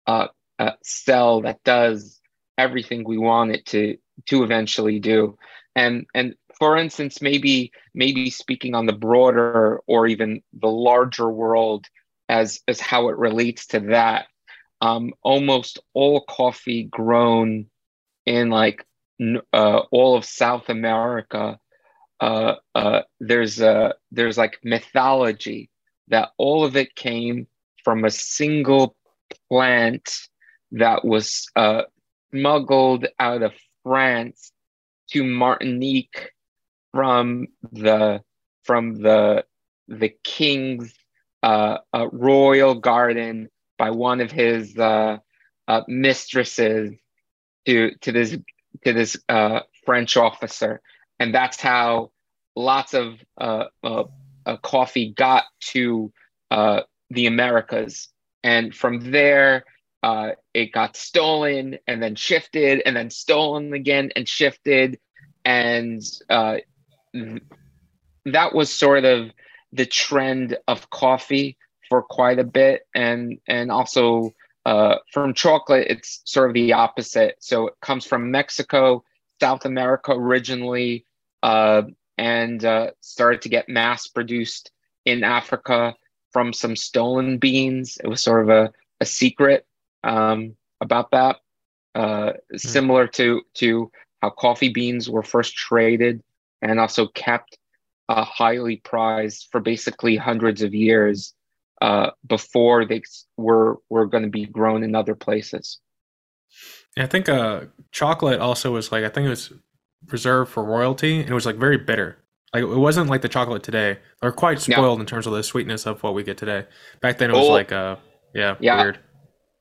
uh, 0.06 0.28
uh, 0.58 0.72
cell 0.82 1.42
that 1.42 1.62
does 1.64 2.20
everything 2.56 3.04
we 3.04 3.18
want 3.18 3.50
it 3.50 3.66
to 3.66 3.96
to 4.26 4.42
eventually 4.44 5.00
do. 5.00 5.36
And 5.74 6.06
and 6.14 6.34
for 6.58 6.76
instance, 6.76 7.20
maybe 7.20 7.72
maybe 7.94 8.30
speaking 8.30 8.74
on 8.74 8.86
the 8.86 8.92
broader 8.92 9.80
or 9.86 10.06
even 10.06 10.42
the 10.52 10.68
larger 10.68 11.28
world 11.28 11.86
as 12.28 12.60
as 12.68 12.80
how 12.80 13.08
it 13.08 13.16
relates 13.16 13.66
to 13.68 13.80
that. 13.80 14.26
Um, 14.80 15.12
almost 15.22 15.78
all 15.94 16.24
coffee 16.24 16.84
grown 16.84 17.66
in 18.26 18.50
like 18.50 18.84
uh, 19.52 19.78
all 19.90 20.16
of 20.16 20.24
South 20.24 20.68
America, 20.68 21.58
uh, 22.20 22.54
uh, 22.74 23.02
there's 23.20 23.60
a 23.60 23.94
there's 24.10 24.38
like 24.38 24.58
mythology 24.62 25.70
that 26.08 26.30
all 26.38 26.64
of 26.64 26.76
it 26.76 26.94
came 26.94 27.46
from 27.82 28.04
a 28.04 28.10
single 28.10 28.96
plant 29.48 30.10
that 30.72 31.04
was 31.04 31.46
uh, 31.56 31.82
smuggled 32.32 33.06
out 33.18 33.42
of 33.42 33.52
France 33.82 34.52
to 35.10 35.24
Martinique 35.24 36.30
from 36.92 37.48
the 37.72 38.22
from 38.62 38.94
the 38.94 39.44
the 39.88 40.08
king's 40.22 40.94
uh, 41.42 41.78
uh, 41.92 42.08
royal 42.10 42.74
garden 42.74 43.50
by 43.76 43.90
one 43.90 44.20
of 44.20 44.30
his 44.30 44.74
mistresses 45.88 46.94
to 47.66 47.94
to 48.00 48.12
this 48.12 48.36
to 48.84 48.92
this 48.92 49.16
uh, 49.28 49.60
French 49.84 50.16
officer, 50.16 50.80
and 51.18 51.34
that's 51.34 51.60
how 51.60 52.10
lots 52.56 52.94
of 52.94 53.14
uh, 53.38 53.64
uh, 53.82 54.04
uh 54.46 54.56
coffee 54.58 55.12
got 55.12 55.44
to 55.60 56.12
uh, 56.50 56.82
the 57.10 57.26
Americas, 57.26 58.08
and 58.42 58.74
from 58.74 59.10
there. 59.10 59.64
it 60.52 60.70
got 60.72 60.96
stolen 60.96 61.78
and 61.86 62.02
then 62.02 62.14
shifted 62.14 62.82
and 62.84 62.94
then 62.94 63.10
stolen 63.10 63.72
again 63.72 64.10
and 64.14 64.28
shifted. 64.28 64.98
And 65.46 66.02
that 68.26 68.54
was 68.54 68.70
sort 68.70 69.04
of 69.04 69.30
the 69.72 69.86
trend 69.86 70.56
of 70.68 70.90
coffee 70.90 71.56
for 71.88 72.02
quite 72.02 72.38
a 72.38 72.44
bit. 72.44 72.82
And 72.94 73.38
and 73.48 73.70
also 73.70 74.34
uh, 74.66 74.96
from 75.12 75.34
chocolate 75.34 75.86
it's 75.88 76.20
sort 76.24 76.50
of 76.50 76.54
the 76.54 76.72
opposite. 76.72 77.36
So 77.40 77.68
it 77.68 77.74
comes 77.80 78.04
from 78.06 78.30
mexico 78.30 79.04
south 79.40 79.64
america 79.64 80.12
originally 80.12 81.04
uh, 81.42 81.82
and 82.16 82.64
uh, 82.64 82.90
started 83.00 83.42
to 83.42 83.48
get 83.48 83.68
mass 83.68 84.08
produced 84.08 84.70
in 85.04 85.24
africa 85.24 85.94
from 86.32 86.52
some 86.52 86.74
stolen 86.74 87.38
beans. 87.38 87.98
It 88.02 88.08
was 88.08 88.22
sort 88.22 88.42
of 88.42 88.48
a, 88.48 88.72
a 89.00 89.04
secret 89.04 89.66
um, 90.02 90.56
about 90.80 91.12
that. 91.12 91.36
Mm. 91.96 92.60
similar 92.60 93.06
to 93.06 93.42
to 93.54 93.90
how 94.20 94.30
coffee 94.30 94.68
beans 94.68 95.08
were 95.08 95.22
first 95.22 95.54
traded 95.54 96.22
and 96.60 96.80
also 96.80 97.06
kept 97.08 97.56
uh, 98.08 98.24
highly 98.24 98.76
prized 98.76 99.48
for 99.52 99.60
basically 99.60 100.16
hundreds 100.16 100.62
of 100.62 100.74
years 100.74 101.34
uh, 101.80 102.10
before 102.26 102.84
they 102.84 103.02
were 103.36 103.78
were 103.88 104.06
going 104.06 104.24
to 104.24 104.30
be 104.30 104.46
grown 104.46 104.82
in 104.82 104.94
other 104.94 105.14
places. 105.14 105.80
I 106.96 107.06
think 107.06 107.28
uh, 107.28 107.62
chocolate 107.90 108.40
also 108.40 108.72
was 108.72 108.92
like 108.92 109.04
I 109.04 109.08
think 109.08 109.26
it 109.26 109.30
was 109.30 109.52
reserved 110.10 110.52
for 110.52 110.62
royalty 110.62 111.20
and 111.20 111.30
it 111.30 111.34
was 111.34 111.46
like 111.46 111.56
very 111.56 111.78
bitter. 111.78 112.18
Like 112.52 112.62
it 112.62 112.66
wasn't 112.66 113.10
like 113.10 113.22
the 113.22 113.28
chocolate 113.28 113.64
today. 113.64 113.98
They're 114.20 114.30
quite 114.30 114.60
spoiled 114.60 115.00
in 115.00 115.06
terms 115.06 115.26
of 115.26 115.32
the 115.32 115.42
sweetness 115.42 115.86
of 115.86 116.02
what 116.02 116.14
we 116.14 116.22
get 116.22 116.38
today. 116.38 116.66
Back 117.00 117.18
then 117.18 117.30
it 117.30 117.34
was 117.34 117.48
oh, 117.48 117.52
like 117.52 117.72
uh 117.72 117.96
yeah, 118.34 118.56
yeah, 118.60 118.82
weird. 118.82 118.98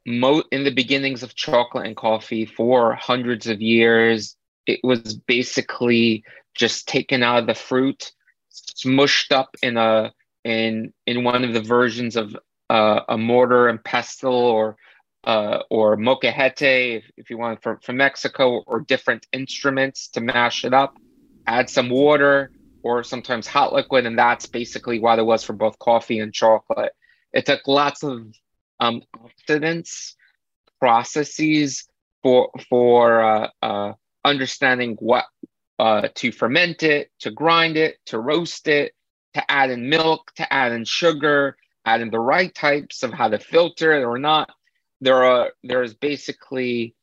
Mo- 0.05 0.43
in 0.51 0.63
the 0.63 0.71
beginnings 0.71 1.23
of 1.23 1.33
chocolate 1.33 1.87
and 1.87 1.95
coffee 1.95 2.45
for 2.45 2.93
hundreds 2.93 3.47
of 3.47 3.61
years, 3.61 4.35
it 4.67 4.79
was 4.83 5.15
basically 5.15 6.23
just 6.53 6.87
taken 6.87 7.23
out 7.23 7.39
of 7.39 7.47
the 7.47 7.55
fruit, 7.55 8.11
smushed 8.51 9.31
up 9.31 9.55
in 9.63 9.77
a 9.77 10.13
in 10.43 10.93
in 11.05 11.23
one 11.23 11.43
of 11.43 11.53
the 11.53 11.61
versions 11.61 12.15
of 12.15 12.35
uh, 12.69 13.01
a 13.09 13.17
mortar 13.17 13.67
and 13.67 13.83
pestle 13.83 14.33
or 14.33 14.77
uh, 15.25 15.59
or 15.69 15.95
molcajete 15.97 16.97
if, 16.97 17.05
if 17.15 17.29
you 17.29 17.37
want 17.37 17.61
from, 17.61 17.79
from 17.79 17.97
Mexico 17.97 18.63
or 18.67 18.81
different 18.81 19.25
instruments 19.31 20.09
to 20.09 20.21
mash 20.21 20.65
it 20.65 20.73
up. 20.73 20.97
Add 21.47 21.69
some 21.69 21.89
water 21.89 22.51
or 22.83 23.03
sometimes 23.03 23.47
hot 23.47 23.73
liquid, 23.73 24.05
and 24.05 24.17
that's 24.17 24.45
basically 24.45 24.99
what 24.99 25.19
it 25.19 25.25
was 25.25 25.43
for 25.43 25.53
both 25.53 25.79
coffee 25.79 26.19
and 26.19 26.33
chocolate. 26.33 26.91
It 27.31 27.45
took 27.45 27.67
lots 27.67 28.03
of 28.03 28.27
um, 28.79 29.01
oxidants 29.15 30.15
processes 30.79 31.87
for 32.21 32.49
for 32.69 33.23
uh, 33.23 33.49
uh, 33.61 33.93
understanding 34.25 34.95
what 34.99 35.25
uh, 35.79 36.09
to 36.15 36.31
ferment 36.31 36.83
it, 36.83 37.09
to 37.19 37.31
grind 37.31 37.77
it, 37.77 37.97
to 38.07 38.19
roast 38.19 38.67
it, 38.67 38.93
to 39.33 39.51
add 39.51 39.71
in 39.71 39.89
milk, 39.89 40.31
to 40.35 40.53
add 40.53 40.71
in 40.71 40.85
sugar, 40.85 41.57
add 41.85 42.01
in 42.01 42.09
the 42.11 42.19
right 42.19 42.53
types 42.53 43.03
of 43.03 43.13
how 43.13 43.29
to 43.29 43.39
filter 43.39 43.93
it 43.93 44.03
or 44.03 44.17
not. 44.17 44.49
There 45.01 45.23
are 45.23 45.51
there's 45.63 45.93
basically 45.93 46.95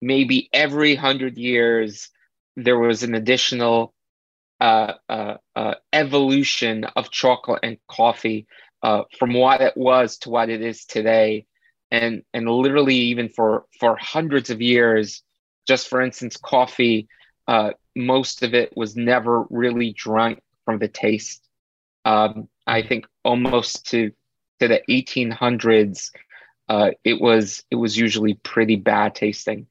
maybe 0.00 0.48
every 0.52 0.94
hundred 0.94 1.36
years 1.36 2.10
there 2.56 2.78
was 2.78 3.02
an 3.02 3.14
additional 3.14 3.92
uh, 4.60 4.94
uh, 5.08 5.36
uh, 5.56 5.74
evolution 5.92 6.84
of 6.96 7.10
chocolate 7.10 7.60
and 7.62 7.78
coffee 7.88 8.46
uh, 8.82 9.02
from 9.18 9.34
what 9.34 9.60
it 9.60 9.76
was 9.76 10.18
to 10.18 10.30
what 10.30 10.48
it 10.48 10.62
is 10.62 10.84
today, 10.84 11.46
and 11.90 12.22
and 12.32 12.48
literally 12.48 12.94
even 12.96 13.28
for 13.28 13.64
for 13.80 13.96
hundreds 14.00 14.50
of 14.50 14.62
years, 14.62 15.22
just 15.66 15.88
for 15.88 16.00
instance, 16.00 16.36
coffee, 16.36 17.08
uh, 17.48 17.70
most 17.96 18.42
of 18.42 18.54
it 18.54 18.76
was 18.76 18.96
never 18.96 19.44
really 19.50 19.92
drunk 19.92 20.40
from 20.64 20.78
the 20.78 20.88
taste. 20.88 21.43
Um, 22.04 22.48
I 22.66 22.82
think 22.82 23.06
almost 23.24 23.88
to 23.90 24.10
to 24.60 24.68
the 24.68 24.80
1800s, 24.88 26.10
uh, 26.68 26.90
it 27.04 27.20
was 27.20 27.62
it 27.70 27.76
was 27.76 27.96
usually 27.96 28.34
pretty 28.34 28.76
bad 28.76 29.14
tasting. 29.14 29.66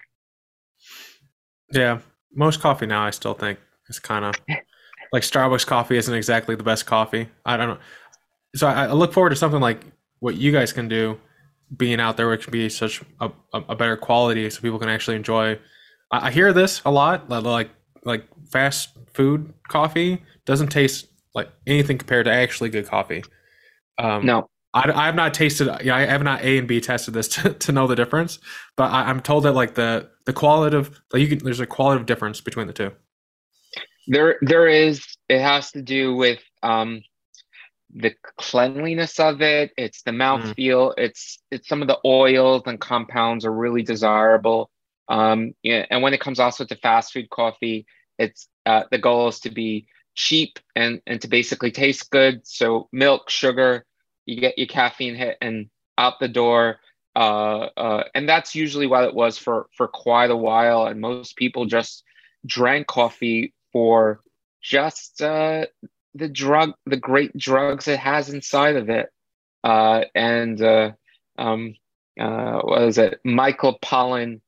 Yeah, 1.72 2.00
most 2.34 2.62
coffee 2.62 2.86
now 2.86 3.04
I 3.04 3.12
still 3.12 3.34
think 3.34 3.60
is 3.90 4.00
kind 4.00 4.26
of 4.26 4.36
like 5.12 5.24
Starbucks 5.24 5.66
coffee 5.66 5.98
isn't 5.98 6.14
exactly 6.14 6.56
the 6.56 6.64
best 6.64 6.86
coffee. 6.86 7.30
I 7.46 7.58
don't 7.58 7.70
know. 7.70 7.78
So 8.56 8.68
I, 8.68 8.86
I 8.86 8.92
look 8.92 9.14
forward 9.14 9.32
to 9.32 9.36
something 9.36 9.62
like 9.62 9.82
what 10.20 10.36
you 10.36 10.52
guys 10.52 10.72
can 10.72 10.88
do, 10.88 11.20
being 11.76 12.00
out 12.00 12.18
there, 12.18 12.30
which 12.30 12.44
can 12.44 12.52
be 12.52 12.70
such 12.70 13.02
a, 13.20 13.32
a, 13.54 13.76
better 13.76 13.98
quality, 13.98 14.50
so 14.50 14.62
people 14.62 14.80
can 14.80 14.90
actually 14.90 15.16
enjoy. 15.16 15.60
I, 16.12 16.28
I 16.28 16.32
hear 16.32 16.54
this 16.54 16.82
a 16.86 16.92
lot, 16.92 17.30
like 17.30 17.70
like 18.06 18.26
fast 18.52 18.90
food 19.14 19.54
coffee 19.70 20.22
doesn't 20.46 20.68
taste 20.68 21.08
like 21.34 21.50
anything 21.68 21.98
compared 21.98 22.26
to 22.26 22.32
actually 22.32 22.70
good 22.70 22.88
coffee. 22.88 23.24
Um, 23.98 24.26
no, 24.26 24.50
I, 24.74 24.92
I 24.92 25.06
have 25.06 25.16
not 25.16 25.34
tasted. 25.34 25.70
Yeah, 25.84 25.96
I 25.96 26.06
have 26.06 26.24
not 26.24 26.42
A 26.42 26.58
and 26.58 26.68
B 26.68 26.82
tested 26.82 27.14
this 27.14 27.28
to, 27.30 27.54
to 27.54 27.72
know 27.72 27.88
the 27.88 27.96
difference. 27.96 28.40
But 28.76 28.92
I, 28.92 29.10
am 29.10 29.22
told 29.22 29.44
that 29.44 29.54
like 29.54 29.76
the 29.76 30.10
the 30.26 30.34
qualitative, 30.34 31.02
like 31.12 31.22
you 31.22 31.28
can, 31.28 31.40
there's 31.40 31.60
a 31.60 31.68
qualitative 31.68 32.06
difference 32.06 32.42
between 32.42 32.68
the 32.68 32.74
two. 32.74 32.92
There, 34.08 34.38
there 34.42 34.68
is. 34.68 35.06
It 35.30 35.40
has 35.40 35.72
to 35.72 35.82
do 35.82 36.16
with 36.16 36.40
um, 36.62 37.02
the 37.94 38.14
cleanliness 38.38 39.20
of 39.20 39.42
it. 39.42 39.72
It's 39.78 40.02
the 40.02 40.12
mouthfeel. 40.12 40.90
Mm. 40.90 40.94
It's 40.98 41.40
it's 41.52 41.68
some 41.68 41.82
of 41.82 41.88
the 41.88 42.00
oils 42.06 42.64
and 42.66 42.80
compounds 42.80 43.46
are 43.46 43.54
really 43.54 43.84
desirable. 43.84 44.70
Um, 45.10 45.54
yeah, 45.64 45.86
and 45.90 46.02
when 46.02 46.14
it 46.14 46.22
comes 46.22 46.40
also 46.40 46.66
to 46.66 46.76
fast 46.78 47.14
food 47.14 47.30
coffee, 47.30 47.86
it's 48.18 48.48
uh, 48.66 48.84
the 48.92 48.98
goal 48.98 49.28
is 49.28 49.40
to 49.42 49.52
be 49.52 49.88
cheap 50.16 50.60
and 50.76 51.02
and 51.08 51.22
to 51.22 51.28
basically 51.28 51.72
taste 51.72 52.10
good. 52.12 52.46
So 52.46 52.90
milk, 52.92 53.30
sugar, 53.30 53.86
you 54.26 54.40
get 54.40 54.58
your 54.58 54.68
caffeine 54.68 55.16
hit 55.16 55.38
and 55.42 55.70
out 55.98 56.20
the 56.20 56.28
door. 56.28 56.80
Uh, 57.16 57.70
uh, 57.78 58.04
and 58.16 58.28
that's 58.28 58.56
usually 58.56 58.88
what 58.88 59.04
it 59.04 59.14
was 59.14 59.38
for 59.38 59.68
for 59.78 59.88
quite 59.88 60.32
a 60.32 60.38
while. 60.38 60.86
And 60.86 61.00
most 61.00 61.36
people 61.36 61.66
just 61.66 62.04
drank 62.46 62.88
coffee 62.88 63.54
for 63.72 64.22
just 64.62 65.22
uh, 65.22 65.66
the 66.16 66.30
drug, 66.30 66.74
the 66.86 66.98
great 66.98 67.36
drugs 67.38 67.88
it 67.88 68.00
has 68.00 68.30
inside 68.30 68.76
of 68.76 68.90
it. 68.90 69.10
Uh, 69.64 70.04
and 70.14 70.62
uh, 70.62 70.92
um, 71.38 71.76
uh, 72.20 72.60
what 72.62 72.84
is 72.84 72.98
it? 72.98 73.20
Michael 73.24 73.80
Pollan 73.80 74.42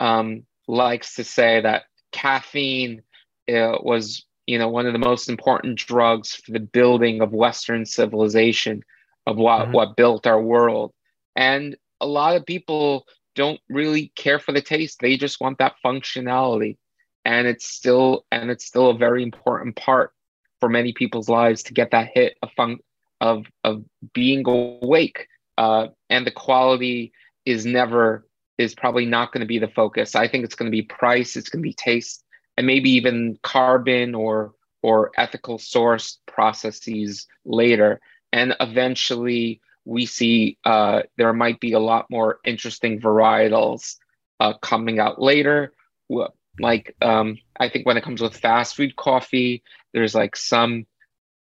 um, 0.00 0.44
likes 0.66 1.16
to 1.16 1.24
say 1.24 1.60
that 1.60 1.84
caffeine 2.12 3.02
was, 3.48 4.24
you 4.46 4.58
know, 4.58 4.68
one 4.68 4.86
of 4.86 4.92
the 4.92 4.98
most 4.98 5.28
important 5.28 5.78
drugs 5.78 6.34
for 6.34 6.52
the 6.52 6.60
building 6.60 7.20
of 7.20 7.32
Western 7.32 7.86
civilization, 7.86 8.82
of 9.26 9.36
what 9.36 9.62
mm-hmm. 9.62 9.72
what 9.72 9.96
built 9.96 10.26
our 10.26 10.40
world. 10.40 10.92
And 11.36 11.76
a 12.00 12.06
lot 12.06 12.36
of 12.36 12.46
people 12.46 13.06
don't 13.34 13.60
really 13.68 14.12
care 14.16 14.38
for 14.38 14.52
the 14.52 14.60
taste; 14.60 15.00
they 15.00 15.16
just 15.16 15.40
want 15.40 15.58
that 15.58 15.74
functionality 15.84 16.76
and 17.24 17.46
it's 17.46 17.66
still 17.66 18.24
and 18.30 18.50
it's 18.50 18.66
still 18.66 18.90
a 18.90 18.96
very 18.96 19.22
important 19.22 19.76
part 19.76 20.12
for 20.60 20.68
many 20.68 20.92
people's 20.92 21.28
lives 21.28 21.62
to 21.62 21.74
get 21.74 21.90
that 21.90 22.10
hit 22.12 22.36
of 22.42 22.50
fun 22.56 22.78
of 23.20 23.46
of 23.64 23.84
being 24.12 24.46
awake 24.46 25.26
uh, 25.56 25.86
and 26.10 26.26
the 26.26 26.30
quality 26.30 27.12
is 27.44 27.64
never 27.64 28.26
is 28.58 28.74
probably 28.74 29.06
not 29.06 29.32
going 29.32 29.40
to 29.40 29.46
be 29.46 29.58
the 29.58 29.68
focus 29.68 30.14
i 30.14 30.28
think 30.28 30.44
it's 30.44 30.54
going 30.54 30.70
to 30.70 30.74
be 30.74 30.82
price 30.82 31.36
it's 31.36 31.48
going 31.48 31.62
to 31.62 31.68
be 31.68 31.74
taste 31.74 32.23
and 32.56 32.66
maybe 32.66 32.90
even 32.90 33.38
carbon 33.42 34.14
or 34.14 34.52
or 34.82 35.10
ethical 35.16 35.58
source 35.58 36.18
processes 36.26 37.26
later 37.44 38.00
and 38.32 38.54
eventually 38.60 39.60
we 39.86 40.06
see 40.06 40.56
uh, 40.64 41.02
there 41.18 41.32
might 41.34 41.60
be 41.60 41.72
a 41.72 41.78
lot 41.78 42.06
more 42.10 42.38
interesting 42.44 43.00
varietals 43.00 43.96
uh, 44.40 44.54
coming 44.62 44.98
out 44.98 45.20
later 45.20 45.72
like 46.60 46.94
um, 47.02 47.38
I 47.58 47.68
think 47.68 47.86
when 47.86 47.96
it 47.96 48.04
comes 48.04 48.20
with 48.20 48.36
fast 48.36 48.76
food 48.76 48.96
coffee, 48.96 49.62
there's 49.92 50.14
like 50.14 50.36
some 50.36 50.86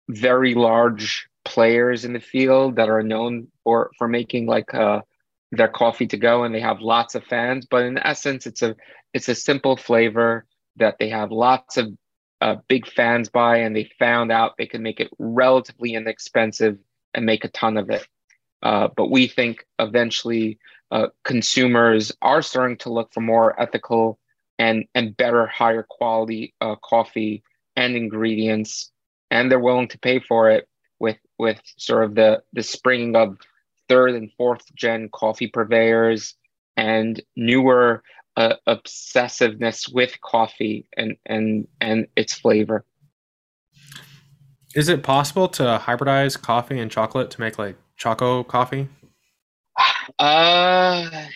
very 0.08 0.54
large 0.54 1.28
players 1.44 2.04
in 2.04 2.12
the 2.12 2.20
field 2.20 2.76
that 2.76 2.88
are 2.88 3.02
known 3.02 3.48
for 3.62 3.90
for 3.98 4.08
making 4.08 4.46
like 4.46 4.72
uh, 4.74 5.02
their 5.52 5.68
coffee 5.68 6.06
to 6.08 6.16
go, 6.16 6.44
and 6.44 6.54
they 6.54 6.60
have 6.60 6.80
lots 6.80 7.14
of 7.14 7.24
fans. 7.24 7.66
But 7.66 7.84
in 7.84 7.98
essence, 7.98 8.46
it's 8.46 8.62
a 8.62 8.76
it's 9.12 9.28
a 9.28 9.34
simple 9.34 9.76
flavor 9.76 10.46
that 10.76 10.98
they 10.98 11.08
have 11.08 11.30
lots 11.30 11.76
of 11.76 11.96
uh, 12.40 12.56
big 12.68 12.86
fans 12.86 13.28
by, 13.28 13.58
and 13.58 13.74
they 13.74 13.90
found 13.98 14.30
out 14.30 14.56
they 14.56 14.66
can 14.66 14.82
make 14.82 15.00
it 15.00 15.10
relatively 15.18 15.94
inexpensive 15.94 16.78
and 17.14 17.24
make 17.24 17.44
a 17.44 17.48
ton 17.48 17.76
of 17.76 17.90
it. 17.90 18.06
Uh, 18.62 18.88
but 18.96 19.10
we 19.10 19.26
think 19.26 19.66
eventually 19.78 20.58
uh, 20.90 21.08
consumers 21.22 22.12
are 22.22 22.42
starting 22.42 22.76
to 22.78 22.92
look 22.92 23.12
for 23.12 23.20
more 23.20 23.60
ethical 23.60 24.18
and 24.58 24.84
and 24.94 25.16
better, 25.16 25.46
higher 25.46 25.82
quality 25.82 26.54
uh, 26.60 26.76
coffee 26.76 27.42
and 27.76 27.96
ingredients, 27.96 28.90
and 29.30 29.50
they're 29.50 29.58
willing 29.58 29.88
to 29.88 29.98
pay 29.98 30.20
for 30.20 30.50
it 30.50 30.68
with 30.98 31.18
with 31.38 31.60
sort 31.76 32.04
of 32.04 32.14
the 32.14 32.42
the 32.52 32.62
springing 32.62 33.16
of 33.16 33.38
third 33.88 34.14
and 34.14 34.30
fourth 34.36 34.72
gen 34.74 35.08
coffee 35.12 35.48
purveyors 35.48 36.34
and 36.76 37.20
newer 37.36 38.02
uh, 38.36 38.54
obsessiveness 38.66 39.92
with 39.92 40.20
coffee 40.20 40.86
and 40.96 41.16
and 41.26 41.68
and 41.80 42.06
its 42.16 42.34
flavor. 42.34 42.84
Is 44.74 44.88
it 44.88 45.02
possible 45.02 45.48
to 45.48 45.80
hybridize 45.82 46.40
coffee 46.40 46.80
and 46.80 46.90
chocolate 46.90 47.30
to 47.32 47.40
make 47.40 47.58
like 47.58 47.76
choco 47.96 48.42
coffee? 48.42 48.88
Uh 50.18 51.26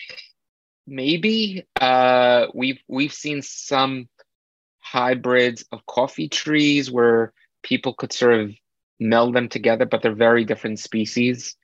maybe 0.89 1.65
uh, 1.79 2.47
we've 2.53 2.79
we've 2.87 3.13
seen 3.13 3.41
some 3.41 4.09
hybrids 4.79 5.63
of 5.71 5.85
coffee 5.85 6.27
trees 6.27 6.91
where 6.91 7.31
people 7.63 7.93
could 7.93 8.11
sort 8.11 8.33
of 8.33 8.51
meld 8.99 9.35
them 9.35 9.47
together, 9.47 9.85
but 9.85 10.01
they're 10.01 10.13
very 10.13 10.43
different 10.43 10.79
species 10.79 11.55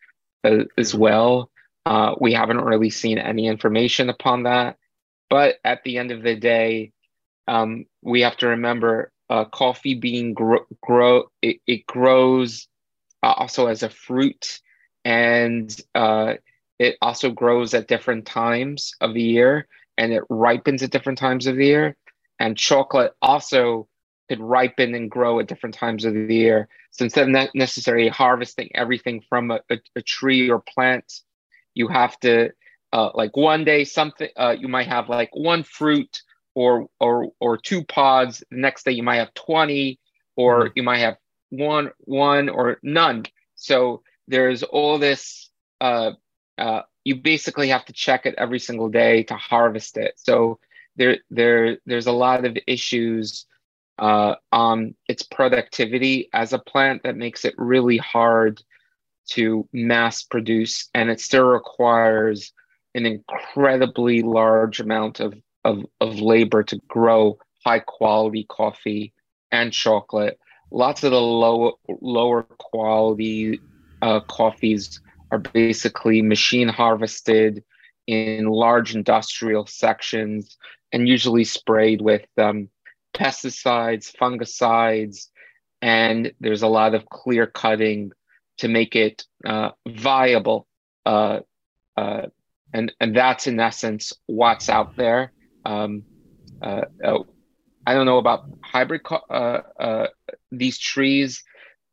uh, 0.44 0.64
as 0.78 0.94
well. 0.94 1.50
Uh, 1.86 2.16
we 2.20 2.34
haven't 2.34 2.62
really 2.62 2.90
seen 2.90 3.18
any 3.18 3.48
information 3.48 4.10
upon 4.10 4.44
that, 4.44 4.78
but 5.36 5.58
at 5.66 5.84
the 5.84 5.98
end 5.98 6.12
of 6.12 6.24
the 6.24 6.34
day, 6.34 6.94
um, 7.46 7.88
we 8.02 8.22
have 8.22 8.38
to 8.38 8.48
remember 8.48 9.12
uh, 9.30 9.44
coffee 9.44 9.94
bean 9.94 10.34
grow, 10.34 10.66
grow 10.82 11.26
it, 11.42 11.58
it 11.68 11.86
grows 11.86 12.70
uh, 13.22 13.34
also 13.34 13.68
as 13.68 13.84
a 13.84 13.90
fruit 13.90 14.62
and 15.04 15.76
uh, 15.94 16.36
it 16.80 16.96
also 17.02 17.32
grows 17.32 17.74
at 17.74 17.90
different 17.90 18.26
times 18.26 18.94
of 19.02 19.14
the 19.14 19.22
year 19.22 19.68
and 19.98 20.14
it 20.14 20.24
ripens 20.30 20.82
at 20.84 20.92
different 20.92 21.20
times 21.20 21.48
of 21.48 21.58
the 21.58 21.66
year. 21.66 21.98
And 22.40 22.58
chocolate 22.58 23.12
also 23.22 23.90
could 24.30 24.40
ripen 24.40 24.96
and 24.96 25.12
grow 25.12 25.42
at 25.42 25.48
different 25.48 25.76
times 25.76 26.06
of 26.06 26.14
the 26.14 26.34
year. 26.34 26.70
So 26.92 27.04
instead 27.04 27.24
of 27.24 27.30
ne- 27.34 27.50
necessarily 27.54 28.08
harvesting 28.08 28.70
everything 28.74 29.22
from 29.28 29.52
a, 29.52 29.60
a, 29.70 29.80
a, 29.98 30.02
tree 30.02 30.50
or 30.50 30.60
plant, 30.62 31.12
you 31.74 31.90
have 31.90 32.18
to 32.22 32.52
uh, 32.96 33.12
like 33.14 33.36
one 33.36 33.66
day 33.66 33.84
something 33.84 34.30
uh, 34.38 34.56
you 34.58 34.70
might 34.70 34.88
have 34.88 35.10
like 35.10 35.30
one 35.34 35.64
fruit 35.64 36.22
or 36.54 36.88
or 36.98 37.28
or 37.41 37.58
two 37.58 37.84
pods. 37.84 38.41
The 38.50 38.58
next 38.58 38.86
day 38.86 38.93
you 38.93 39.04
might 39.04 39.18
have 39.18 39.34
twenty, 39.34 40.00
or 40.38 40.66
mm-hmm. 40.66 40.74
you 40.76 40.84
might 40.84 41.00
have 41.00 41.18
one 41.50 41.91
one 42.00 42.48
or 42.48 42.78
none. 42.84 43.26
So 43.56 44.02
there's 44.30 44.64
all 44.64 44.98
this. 44.98 45.50
Uh, 45.82 46.12
uh, 46.58 46.84
you 47.04 47.18
basically 47.18 47.68
have 47.68 47.84
to 47.86 47.93
check 47.93 48.26
it 48.26 48.36
every 48.38 48.60
single 48.60 48.88
day 48.88 49.24
to 49.24 49.36
harvest 49.36 49.98
it. 49.98 50.14
So 50.16 50.60
there 50.96 51.18
there 51.30 51.80
there's 51.86 52.08
a 52.08 52.14
lot 52.14 52.46
of 52.46 52.58
issues 52.66 53.46
uh, 54.00 54.36
on 54.54 54.96
its 55.10 55.24
productivity 55.24 56.30
as 56.32 56.54
a 56.54 56.60
plant 56.60 57.04
that 57.04 57.18
makes 57.18 57.43
it 57.43 57.56
really 57.58 57.98
hard 57.98 58.64
to 59.32 59.68
mass 59.74 60.24
produce, 60.24 60.88
and 60.93 61.10
it 61.10 61.20
still 61.20 61.43
requires 61.43 62.54
an 62.96 63.06
incredibly 63.06 64.22
large 64.22 64.80
amount 64.80 65.20
of, 65.20 65.36
of, 65.64 65.86
of 66.02 66.20
labor 66.20 66.64
to 66.64 66.78
grow 66.88 67.38
high 67.66 67.80
quality 67.80 68.46
coffee 68.50 69.14
and 69.52 69.72
chocolate. 69.72 70.39
Lots 70.72 71.04
of 71.04 71.12
the 71.12 71.22
low, 71.22 71.78
lower 72.02 72.43
quality 72.43 73.60
uh, 74.02 74.22
coffees 74.22 75.00
are 75.32 75.39
basically 75.39 76.22
machine 76.22 76.70
harvested 76.70 77.64
in 78.08 78.46
large 78.46 78.96
industrial 78.96 79.66
sections 79.68 80.58
and 80.91 81.08
usually 81.08 81.43
sprayed 81.43 82.02
with 82.02 82.26
um, 82.38 82.70
pesticides, 83.14 84.16
fungicides, 84.16 85.28
and 85.82 86.32
there's 86.39 86.62
a 86.62 86.68
lot 86.68 86.96
of 86.96 87.06
clear 87.10 87.46
cutting 87.46 88.12
to 88.58 88.68
make 88.68 88.96
it 88.96 89.26
uh, 89.46 89.72
viable. 89.88 90.68
Uh, 91.06 91.39
uh, 91.98 92.28
and, 92.76 92.91
and 92.99 93.15
that's 93.15 93.47
in 93.47 93.59
essence 93.59 94.11
what's 94.26 94.67
out 94.67 94.97
there. 94.97 95.32
Um, 95.63 96.03
uh, 96.61 96.82
uh, 97.03 97.19
I 97.88 97.93
don't 97.93 98.05
know 98.05 98.17
about 98.17 98.45
hybrid, 98.61 99.01
uh, 99.30 100.07
these 100.51 100.78
trees, 100.78 101.43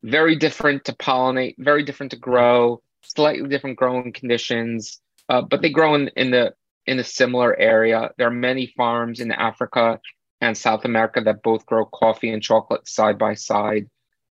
very 0.02 0.34
different 0.34 0.84
to 0.86 0.92
pollinate, 0.92 1.54
very 1.58 1.84
different 1.84 2.10
to 2.10 2.18
grow, 2.18 2.82
slightly 3.02 3.48
different 3.48 3.76
growing 3.76 4.12
conditions, 4.12 5.00
but 5.28 5.62
they 5.62 5.70
grow 5.70 5.94
in, 5.94 6.08
in 6.16 6.30
the 6.32 6.52
in 6.86 6.98
a 6.98 7.04
similar 7.04 7.56
area. 7.58 8.10
There 8.18 8.26
are 8.26 8.30
many 8.30 8.66
farms 8.76 9.20
in 9.20 9.30
Africa 9.30 10.00
and 10.40 10.58
South 10.58 10.84
America 10.84 11.20
that 11.20 11.44
both 11.44 11.64
grow 11.64 11.84
coffee 11.84 12.30
and 12.30 12.42
chocolate 12.42 12.88
side 12.88 13.18
by 13.18 13.34
side, 13.34 13.88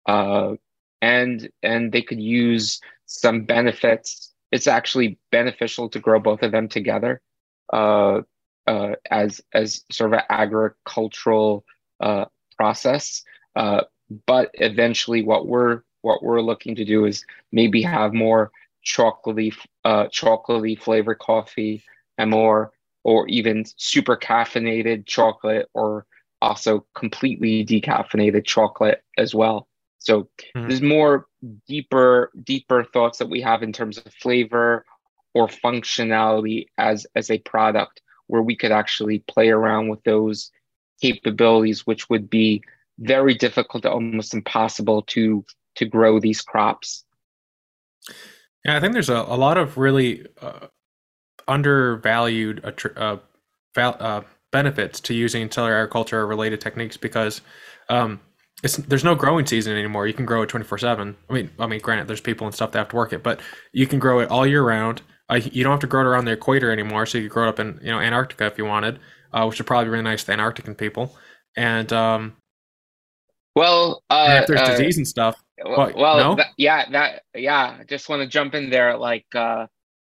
uh, 0.06 0.54
and 1.00 1.48
and 1.62 1.90
they 1.90 2.02
could 2.02 2.20
use 2.20 2.80
some 3.06 3.44
benefits. 3.44 4.33
It's 4.54 4.68
actually 4.68 5.18
beneficial 5.32 5.88
to 5.90 5.98
grow 5.98 6.20
both 6.20 6.42
of 6.42 6.52
them 6.52 6.68
together 6.68 7.20
uh, 7.72 8.20
uh, 8.66 8.94
as 9.10 9.40
as 9.52 9.84
sort 9.90 10.12
of 10.12 10.20
an 10.20 10.26
agricultural 10.30 11.64
uh, 12.00 12.26
process. 12.56 13.22
Uh, 13.56 13.82
but 14.26 14.50
eventually, 14.54 15.22
what 15.22 15.46
we're 15.48 15.82
what 16.02 16.22
we're 16.22 16.40
looking 16.40 16.74
to 16.76 16.84
do 16.84 17.04
is 17.06 17.24
maybe 17.52 17.82
have 17.82 18.14
more 18.14 18.52
chocolatey 18.86 19.54
uh, 19.84 20.06
chocolatey 20.06 20.78
flavored 20.78 21.18
coffee 21.18 21.82
and 22.18 22.30
more 22.30 22.72
or 23.02 23.26
even 23.28 23.64
super 23.76 24.16
caffeinated 24.16 25.06
chocolate 25.06 25.68
or 25.74 26.06
also 26.42 26.86
completely 26.94 27.64
decaffeinated 27.64 28.44
chocolate 28.44 29.02
as 29.18 29.34
well. 29.34 29.68
So 30.04 30.28
mm-hmm. 30.56 30.68
there's 30.68 30.82
more 30.82 31.26
deeper, 31.66 32.30
deeper 32.42 32.84
thoughts 32.84 33.18
that 33.18 33.30
we 33.30 33.40
have 33.40 33.62
in 33.62 33.72
terms 33.72 33.98
of 33.98 34.12
flavor 34.20 34.84
or 35.32 35.48
functionality 35.48 36.66
as 36.78 37.06
as 37.14 37.30
a 37.30 37.38
product 37.38 38.02
where 38.26 38.42
we 38.42 38.56
could 38.56 38.70
actually 38.70 39.20
play 39.20 39.48
around 39.48 39.88
with 39.88 40.02
those 40.04 40.50
capabilities, 41.00 41.86
which 41.86 42.08
would 42.08 42.30
be 42.30 42.62
very 42.98 43.34
difficult 43.34 43.82
to 43.82 43.90
almost 43.90 44.34
impossible 44.34 45.02
to 45.02 45.44
to 45.76 45.86
grow 45.86 46.20
these 46.20 46.42
crops. 46.42 47.04
Yeah, 48.64 48.76
I 48.76 48.80
think 48.80 48.92
there's 48.92 49.08
a, 49.08 49.16
a 49.16 49.36
lot 49.36 49.58
of 49.58 49.76
really 49.76 50.26
uh, 50.40 50.68
undervalued 51.48 52.64
uh, 52.96 53.16
val- 53.74 53.96
uh, 53.98 54.20
benefits 54.52 55.00
to 55.00 55.14
using 55.14 55.50
cellular 55.50 55.78
agriculture 55.78 56.26
related 56.26 56.60
techniques 56.60 56.96
because 56.96 57.40
um, 57.88 58.20
there's 58.72 59.04
no 59.04 59.14
growing 59.14 59.46
season 59.46 59.76
anymore. 59.76 60.06
You 60.06 60.14
can 60.14 60.24
grow 60.24 60.42
it 60.42 60.48
24 60.48 60.78
seven. 60.78 61.16
I 61.28 61.32
mean, 61.32 61.50
I 61.58 61.66
mean, 61.66 61.80
granted, 61.80 62.08
there's 62.08 62.20
people 62.20 62.46
and 62.46 62.54
stuff 62.54 62.72
that 62.72 62.78
have 62.78 62.88
to 62.88 62.96
work 62.96 63.12
it, 63.12 63.22
but 63.22 63.40
you 63.72 63.86
can 63.86 63.98
grow 63.98 64.20
it 64.20 64.30
all 64.30 64.46
year 64.46 64.62
round. 64.62 65.02
Uh, 65.28 65.40
you 65.42 65.62
don't 65.62 65.72
have 65.72 65.80
to 65.80 65.86
grow 65.86 66.00
it 66.00 66.06
around 66.06 66.24
the 66.24 66.32
equator 66.32 66.70
anymore. 66.70 67.06
So 67.06 67.18
you 67.18 67.24
could 67.24 67.34
grow 67.34 67.46
it 67.46 67.48
up 67.50 67.60
in, 67.60 67.78
you 67.82 67.90
know, 67.90 68.00
Antarctica 68.00 68.46
if 68.46 68.58
you 68.58 68.64
wanted, 68.64 69.00
uh, 69.32 69.46
which 69.46 69.58
would 69.58 69.66
probably 69.66 69.86
be 69.86 69.90
really 69.90 70.04
nice 70.04 70.24
to 70.24 70.32
Antarctican 70.32 70.76
people. 70.76 71.16
And, 71.56 71.92
um, 71.92 72.36
well, 73.54 74.02
uh, 74.10 74.26
and 74.28 74.42
if 74.42 74.46
there's 74.48 74.60
uh, 74.60 74.70
disease 74.70 74.96
and 74.96 75.06
stuff. 75.06 75.42
Well, 75.64 75.92
well 75.94 76.16
no? 76.16 76.34
that, 76.36 76.48
yeah, 76.56 76.90
that, 76.90 77.22
yeah, 77.34 77.76
I 77.80 77.84
just 77.84 78.08
want 78.08 78.22
to 78.22 78.28
jump 78.28 78.54
in 78.54 78.70
there. 78.70 78.96
Like, 78.96 79.26
uh, 79.34 79.66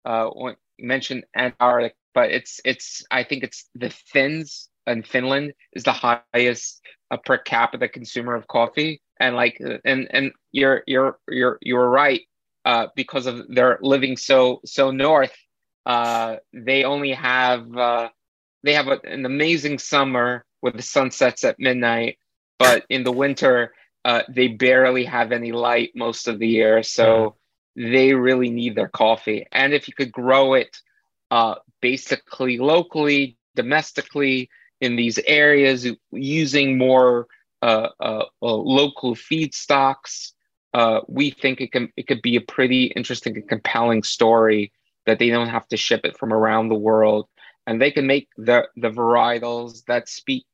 uh, 0.04 0.28
when, 0.28 0.56
you 0.78 0.86
mentioned 0.86 1.24
Antarctic, 1.36 1.94
but 2.14 2.30
it's 2.30 2.60
it's 2.64 3.04
I 3.10 3.24
think 3.24 3.44
it's 3.44 3.68
the 3.74 3.90
Finns 3.90 4.68
and 4.86 5.06
Finland 5.06 5.52
is 5.72 5.84
the 5.84 5.92
highest 5.92 6.82
uh, 7.10 7.16
per 7.16 7.38
capita 7.38 7.88
consumer 7.88 8.34
of 8.34 8.46
coffee, 8.46 9.00
and 9.20 9.36
like 9.36 9.60
and 9.84 10.08
and 10.10 10.32
you're 10.52 10.82
you're 10.86 11.18
you're 11.28 11.58
you're 11.62 11.88
right 11.88 12.22
uh, 12.64 12.86
because 12.94 13.26
of 13.26 13.46
their 13.48 13.78
living 13.82 14.16
so 14.16 14.60
so 14.64 14.90
north. 14.90 15.34
Uh, 15.84 16.36
they 16.52 16.84
only 16.84 17.12
have 17.12 17.76
uh, 17.76 18.08
they 18.62 18.74
have 18.74 18.88
a, 18.88 18.98
an 19.04 19.24
amazing 19.24 19.78
summer 19.78 20.44
with 20.62 20.76
the 20.76 20.82
sun 20.82 21.10
sets 21.10 21.44
at 21.44 21.60
midnight, 21.60 22.18
but 22.58 22.84
in 22.88 23.04
the 23.04 23.12
winter 23.12 23.72
uh, 24.04 24.22
they 24.28 24.48
barely 24.48 25.04
have 25.04 25.32
any 25.32 25.52
light 25.52 25.90
most 25.94 26.28
of 26.28 26.38
the 26.38 26.46
year. 26.46 26.82
So 26.82 27.36
they 27.74 28.14
really 28.14 28.50
need 28.50 28.74
their 28.74 28.88
coffee. 28.88 29.46
And 29.52 29.74
if 29.74 29.88
you 29.88 29.94
could 29.94 30.12
grow 30.12 30.54
it 30.54 30.76
uh, 31.30 31.56
basically 31.80 32.58
locally, 32.58 33.36
domestically 33.56 34.48
in 34.80 34.96
these 34.96 35.18
areas, 35.26 35.86
using 36.12 36.78
more 36.78 37.26
uh, 37.62 37.88
uh, 38.00 38.24
uh 38.42 38.54
local 38.54 39.14
feedstocks, 39.14 40.32
uh, 40.74 41.00
we 41.08 41.30
think 41.30 41.60
it 41.60 41.72
can 41.72 41.92
it 41.96 42.06
could 42.06 42.22
be 42.22 42.36
a 42.36 42.40
pretty 42.40 42.86
interesting 42.96 43.34
and 43.36 43.48
compelling 43.48 44.02
story 44.02 44.72
that 45.06 45.18
they 45.18 45.30
don't 45.30 45.48
have 45.48 45.66
to 45.68 45.76
ship 45.76 46.02
it 46.04 46.18
from 46.18 46.32
around 46.32 46.68
the 46.68 46.74
world, 46.74 47.28
and 47.66 47.80
they 47.80 47.90
can 47.90 48.06
make 48.06 48.28
the 48.36 48.68
the 48.76 48.90
varietals 48.90 49.84
that 49.86 50.08
speak 50.08 50.44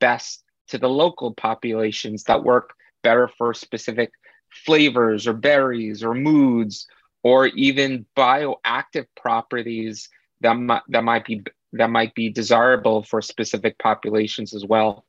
best 0.00 0.44
to 0.68 0.78
the 0.78 0.88
local 0.88 1.32
populations 1.34 2.24
that 2.24 2.42
work 2.42 2.74
better 3.02 3.28
for 3.28 3.54
specific 3.54 4.10
flavors 4.50 5.26
or 5.26 5.32
berries 5.32 6.02
or 6.02 6.14
moods 6.14 6.86
or 7.22 7.48
even 7.48 8.06
bioactive 8.16 9.06
properties 9.16 10.08
that 10.40 10.54
might 10.54 10.82
that 10.88 11.04
might 11.04 11.24
be 11.24 11.42
that 11.72 11.90
might 11.90 12.14
be 12.14 12.30
desirable 12.30 13.02
for 13.02 13.20
specific 13.20 13.78
populations 13.78 14.54
as 14.54 14.64
well. 14.64 15.04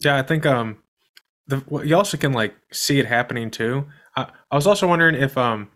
Yeah, 0.00 0.16
I 0.16 0.22
think 0.22 0.46
um 0.46 0.78
the 1.46 1.62
you 1.84 1.96
also 1.96 2.16
can 2.16 2.32
like 2.32 2.54
see 2.72 2.98
it 2.98 3.06
happening 3.06 3.50
too. 3.50 3.86
I, 4.16 4.30
I 4.50 4.56
was 4.56 4.66
also 4.66 4.88
wondering 4.88 5.14
if 5.14 5.36
um 5.36 5.68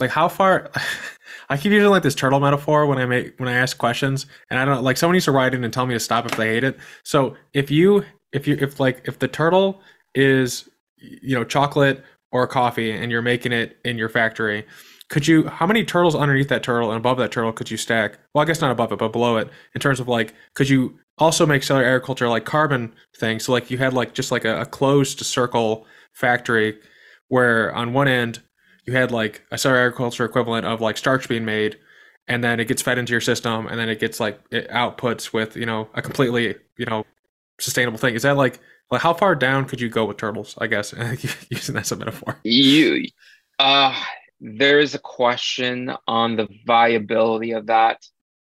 like 0.00 0.10
how 0.10 0.28
far 0.28 0.70
I 1.48 1.56
keep 1.56 1.72
using 1.72 1.90
like 1.90 2.02
this 2.02 2.14
turtle 2.14 2.40
metaphor 2.40 2.86
when 2.86 2.98
I 2.98 3.06
make 3.06 3.38
when 3.38 3.48
I 3.48 3.54
ask 3.54 3.78
questions 3.78 4.26
and 4.50 4.58
I 4.58 4.64
don't 4.64 4.82
like 4.82 4.96
someone 4.96 5.14
needs 5.14 5.26
to 5.26 5.32
write 5.32 5.54
in 5.54 5.64
and 5.64 5.72
tell 5.72 5.86
me 5.86 5.94
to 5.94 6.00
stop 6.00 6.26
if 6.26 6.36
they 6.36 6.48
hate 6.48 6.64
it. 6.64 6.78
So 7.04 7.36
if 7.54 7.70
you 7.70 8.04
if 8.32 8.46
you 8.46 8.56
if 8.60 8.80
like 8.80 9.02
if 9.06 9.18
the 9.18 9.28
turtle 9.28 9.80
is 10.14 10.68
you 10.96 11.34
know 11.36 11.44
chocolate 11.44 12.02
or 12.32 12.46
coffee 12.46 12.90
and 12.90 13.10
you're 13.10 13.22
making 13.22 13.52
it 13.52 13.78
in 13.84 13.96
your 13.96 14.08
factory 14.08 14.66
could 15.08 15.26
you 15.26 15.46
how 15.46 15.66
many 15.66 15.84
turtles 15.84 16.14
underneath 16.14 16.48
that 16.48 16.62
turtle 16.62 16.90
and 16.90 16.98
above 16.98 17.18
that 17.18 17.32
turtle 17.32 17.52
could 17.52 17.70
you 17.70 17.76
stack 17.76 18.18
well 18.34 18.42
i 18.42 18.44
guess 18.44 18.60
not 18.60 18.70
above 18.70 18.92
it 18.92 18.98
but 18.98 19.12
below 19.12 19.36
it 19.36 19.48
in 19.74 19.80
terms 19.80 20.00
of 20.00 20.08
like 20.08 20.34
could 20.54 20.68
you 20.68 20.98
also 21.18 21.46
make 21.46 21.62
cellular 21.62 21.88
agriculture 21.88 22.28
like 22.28 22.44
carbon 22.44 22.92
thing 23.16 23.38
so 23.38 23.52
like 23.52 23.70
you 23.70 23.78
had 23.78 23.92
like 23.92 24.14
just 24.14 24.30
like 24.30 24.44
a, 24.44 24.60
a 24.60 24.66
closed 24.66 25.20
circle 25.20 25.86
factory 26.12 26.78
where 27.28 27.74
on 27.74 27.92
one 27.92 28.08
end 28.08 28.40
you 28.86 28.92
had 28.92 29.10
like 29.10 29.42
a 29.50 29.58
cellular 29.58 29.86
agriculture 29.86 30.24
equivalent 30.24 30.66
of 30.66 30.80
like 30.80 30.96
starch 30.96 31.28
being 31.28 31.44
made 31.44 31.78
and 32.26 32.44
then 32.44 32.60
it 32.60 32.68
gets 32.68 32.82
fed 32.82 32.98
into 32.98 33.12
your 33.12 33.20
system 33.20 33.66
and 33.66 33.78
then 33.78 33.88
it 33.88 33.98
gets 33.98 34.20
like 34.20 34.40
it 34.50 34.68
outputs 34.70 35.32
with 35.32 35.56
you 35.56 35.66
know 35.66 35.88
a 35.94 36.02
completely 36.02 36.54
you 36.76 36.86
know 36.86 37.04
sustainable 37.60 37.98
thing 37.98 38.14
is 38.14 38.22
that 38.22 38.36
like 38.36 38.60
like 38.90 39.02
how 39.02 39.12
far 39.12 39.34
down 39.34 39.66
could 39.66 39.80
you 39.80 39.88
go 39.88 40.04
with 40.04 40.16
turtles? 40.16 40.54
I 40.58 40.66
guess 40.66 40.92
using 41.50 41.74
that 41.74 41.82
as 41.82 41.92
a 41.92 41.96
metaphor. 41.96 42.38
You, 42.42 43.04
uh, 43.58 43.94
there 44.40 44.78
is 44.80 44.94
a 44.94 45.00
question 45.00 45.92
on 46.06 46.36
the 46.36 46.48
viability 46.66 47.52
of 47.52 47.66
that. 47.66 48.04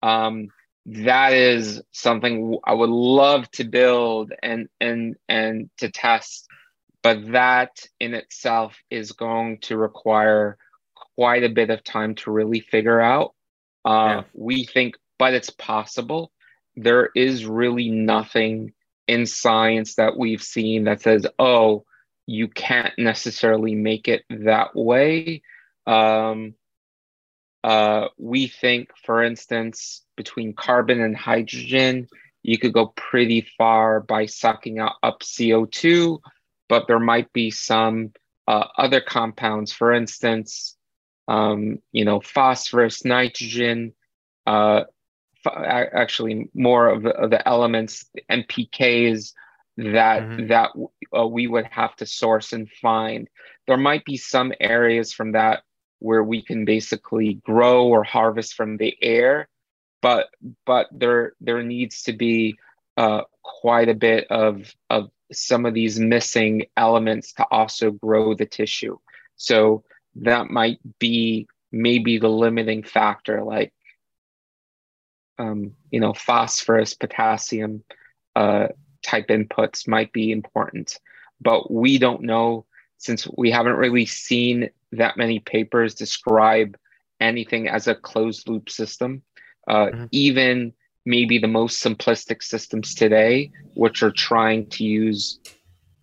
Um, 0.01 0.49
that 0.85 1.33
is 1.33 1.81
something 1.91 2.57
I 2.63 2.73
would 2.73 2.89
love 2.89 3.49
to 3.51 3.63
build 3.63 4.31
and 4.41 4.69
and 4.79 5.15
and 5.27 5.69
to 5.77 5.89
test, 5.89 6.47
but 7.03 7.31
that 7.31 7.85
in 7.99 8.13
itself 8.13 8.75
is 8.89 9.11
going 9.11 9.59
to 9.61 9.77
require 9.77 10.57
quite 11.15 11.43
a 11.43 11.49
bit 11.49 11.69
of 11.69 11.83
time 11.83 12.15
to 12.15 12.31
really 12.31 12.61
figure 12.61 12.99
out. 12.99 13.35
Uh, 13.85 13.89
yeah. 13.89 14.23
We 14.33 14.65
think, 14.65 14.95
but 15.17 15.33
it's 15.33 15.49
possible. 15.49 16.31
There 16.75 17.09
is 17.15 17.45
really 17.45 17.89
nothing 17.89 18.73
in 19.07 19.25
science 19.25 19.95
that 19.95 20.17
we've 20.17 20.43
seen 20.43 20.85
that 20.85 21.01
says, 21.01 21.25
oh, 21.37 21.85
you 22.25 22.47
can't 22.47 22.93
necessarily 22.97 23.75
make 23.75 24.07
it 24.07 24.23
that 24.29 24.75
way. 24.75 25.41
Um, 25.85 26.55
uh, 27.63 28.07
we 28.17 28.47
think, 28.47 28.89
for 29.05 29.23
instance, 29.23 30.03
between 30.15 30.53
carbon 30.53 31.01
and 31.01 31.15
hydrogen, 31.15 32.07
you 32.41 32.57
could 32.57 32.73
go 32.73 32.87
pretty 32.95 33.47
far 33.57 33.99
by 33.99 34.25
sucking 34.25 34.79
up 34.79 35.21
CO2, 35.21 36.19
but 36.69 36.87
there 36.87 36.99
might 36.99 37.31
be 37.33 37.51
some 37.51 38.13
uh, 38.47 38.65
other 38.77 39.01
compounds, 39.01 39.71
for 39.71 39.91
instance, 39.91 40.77
um, 41.27 41.79
you 41.91 42.05
know, 42.05 42.21
phosphorus, 42.21 43.05
nitrogen, 43.05 43.93
uh, 44.47 44.83
actually 45.45 46.49
more 46.53 46.87
of 46.87 47.03
the, 47.03 47.11
of 47.11 47.29
the 47.29 47.47
elements, 47.47 48.05
NPKs 48.29 49.33
that 49.77 50.23
mm-hmm. 50.23 50.47
that 50.47 50.71
uh, 51.17 51.27
we 51.27 51.47
would 51.47 51.65
have 51.65 51.95
to 51.97 52.05
source 52.05 52.51
and 52.51 52.69
find. 52.69 53.29
There 53.67 53.77
might 53.77 54.03
be 54.03 54.17
some 54.17 54.51
areas 54.59 55.13
from 55.13 55.33
that 55.33 55.63
where 55.99 56.23
we 56.23 56.41
can 56.41 56.65
basically 56.65 57.35
grow 57.35 57.87
or 57.87 58.03
harvest 58.03 58.55
from 58.55 58.77
the 58.77 58.95
air, 59.01 59.47
but 60.01 60.29
but 60.65 60.87
there 60.91 61.33
there 61.41 61.61
needs 61.63 62.03
to 62.03 62.13
be 62.13 62.55
uh, 62.97 63.21
quite 63.43 63.89
a 63.89 63.93
bit 63.93 64.27
of 64.29 64.73
of 64.89 65.09
some 65.31 65.65
of 65.65 65.73
these 65.73 65.99
missing 65.99 66.65
elements 66.75 67.33
to 67.33 67.45
also 67.51 67.91
grow 67.91 68.33
the 68.33 68.45
tissue. 68.45 68.97
So 69.35 69.83
that 70.15 70.49
might 70.49 70.79
be 70.99 71.47
maybe 71.71 72.17
the 72.17 72.29
limiting 72.29 72.83
factor, 72.83 73.43
like 73.43 73.73
um, 75.37 75.73
you 75.91 75.99
know 75.99 76.13
phosphorus, 76.13 76.93
potassium 76.93 77.83
uh, 78.35 78.67
type 79.03 79.27
inputs 79.27 79.87
might 79.87 80.11
be 80.11 80.31
important, 80.31 80.99
but 81.41 81.71
we 81.71 81.97
don't 81.97 82.21
know 82.21 82.65
since 82.97 83.27
we 83.37 83.49
haven't 83.49 83.75
really 83.77 84.05
seen 84.05 84.69
that 84.91 85.17
many 85.17 85.39
papers 85.39 85.95
describe 85.95 86.77
anything 87.19 87.67
as 87.67 87.87
a 87.87 87.95
closed 87.95 88.47
loop 88.47 88.69
system. 88.69 89.21
Uh, 89.67 89.85
mm-hmm. 89.85 90.05
Even 90.11 90.73
maybe 91.05 91.37
the 91.37 91.47
most 91.47 91.83
simplistic 91.83 92.43
systems 92.43 92.95
today, 92.95 93.51
which 93.73 94.03
are 94.03 94.11
trying 94.11 94.67
to 94.67 94.83
use 94.83 95.39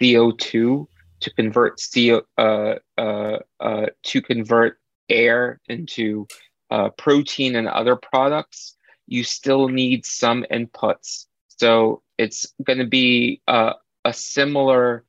CO2 0.01 0.87
to 1.20 1.34
convert 1.34 1.80
CO 1.93 2.22
uh, 2.39 2.74
uh, 2.99 3.39
uh, 3.61 3.87
to 4.03 4.22
convert 4.22 4.78
air 5.09 5.61
into 5.68 6.26
uh, 6.70 6.91
protein 6.91 7.57
and 7.57 7.68
other 7.68 7.97
products, 7.97 8.76
you 9.07 9.24
still 9.24 9.68
need 9.68 10.05
some 10.05 10.45
inputs. 10.51 11.26
So 11.49 12.03
it's 12.18 12.53
going 12.62 12.78
to 12.78 12.87
be 12.87 13.41
a 13.47 13.74
similar 14.12 15.05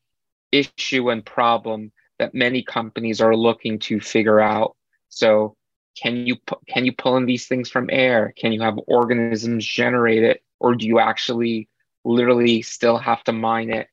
issue 0.51 1.09
and 1.09 1.25
problem 1.25 1.91
that 2.19 2.33
many 2.33 2.63
companies 2.63 3.21
are 3.21 3.35
looking 3.35 3.79
to 3.79 3.99
figure 3.99 4.39
out. 4.39 4.75
So 5.09 5.55
can 6.01 6.27
you 6.27 6.37
can 6.67 6.85
you 6.85 6.91
pull 6.91 7.17
in 7.17 7.25
these 7.25 7.47
things 7.47 7.69
from 7.69 7.89
air? 7.91 8.33
Can 8.37 8.51
you 8.51 8.61
have 8.61 8.79
organisms 8.87 9.65
generate 9.65 10.23
it, 10.23 10.43
or 10.59 10.75
do 10.75 10.85
you 10.85 10.99
actually 10.99 11.69
literally 12.03 12.61
still 12.61 12.97
have 12.97 13.23
to 13.25 13.31
mine 13.31 13.71
it? 13.71 13.87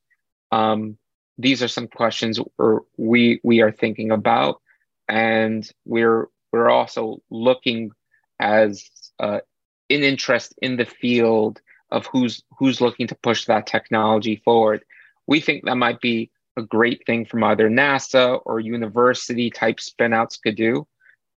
Um, 0.53 0.99
these 1.39 1.63
are 1.63 1.69
some 1.69 1.89
questions 1.89 2.39
we 2.97 3.41
we 3.43 3.61
are 3.61 3.73
thinking 3.73 4.11
about, 4.11 4.61
and 5.09 5.69
we're 5.85 6.29
we're 6.53 6.71
also 6.71 7.23
looking 7.31 7.91
as 8.39 8.89
uh, 9.19 9.41
in 9.89 10.03
interest 10.03 10.55
in 10.61 10.77
the 10.77 10.85
field 10.85 11.61
of 11.91 12.07
who's 12.07 12.43
who's 12.59 12.81
looking 12.81 13.07
to 13.07 13.15
push 13.17 13.47
that 13.47 13.67
technology 13.67 14.43
forward. 14.45 14.85
We 15.27 15.41
think 15.41 15.65
that 15.65 15.77
might 15.77 16.01
be 16.01 16.31
a 16.57 16.63
great 16.63 17.05
thing 17.07 17.25
from 17.25 17.43
either 17.45 17.69
NASA 17.69 18.41
or 18.45 18.61
university 18.61 19.51
type 19.51 19.79
spinouts 19.79 20.41
could 20.41 20.57
do. 20.57 20.87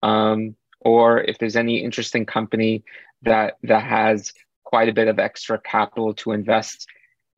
Um, 0.03 0.57
or 0.81 1.21
if 1.21 1.39
there's 1.39 1.57
any 1.57 1.83
interesting 1.83 2.27
company 2.27 2.85
that 3.23 3.57
that 3.63 3.83
has 3.83 4.33
quite 4.65 4.89
a 4.89 4.93
bit 4.93 5.09
of 5.09 5.19
extra 5.19 5.59
capital 5.59 6.15
to 6.15 6.33
invest, 6.33 6.87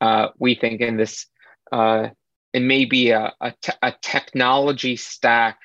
uh, 0.01 0.29
we 0.39 0.55
think 0.55 0.81
in 0.81 0.97
this 0.97 1.27
uh, 1.73 2.09
it 2.53 2.61
may 2.61 2.85
be 2.85 3.11
a, 3.11 3.33
a, 3.41 3.53
te- 3.61 3.73
a 3.83 3.93
technology 4.01 4.97
stack 4.97 5.59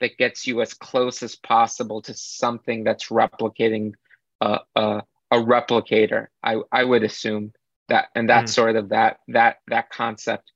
that 0.00 0.16
gets 0.16 0.46
you 0.46 0.62
as 0.62 0.74
close 0.74 1.22
as 1.22 1.36
possible 1.36 2.00
to 2.02 2.14
something 2.14 2.84
that's 2.84 3.08
replicating 3.08 3.92
a, 4.40 4.60
a, 4.74 5.02
a 5.30 5.36
replicator. 5.36 6.28
I, 6.42 6.56
I 6.72 6.84
would 6.84 7.04
assume 7.04 7.52
that, 7.88 8.08
and 8.14 8.28
that's 8.28 8.52
mm. 8.52 8.54
sort 8.54 8.76
of 8.76 8.88
that 8.88 9.18
that 9.28 9.58
that 9.68 9.90
concept 9.90 10.50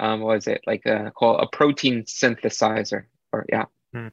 um, 0.00 0.20
was 0.20 0.46
it 0.46 0.62
like 0.66 0.84
a 0.86 1.12
called 1.14 1.40
a 1.40 1.46
protein 1.46 2.02
synthesizer 2.04 3.04
or 3.32 3.46
yeah. 3.48 3.66
Hmm. 3.94 4.08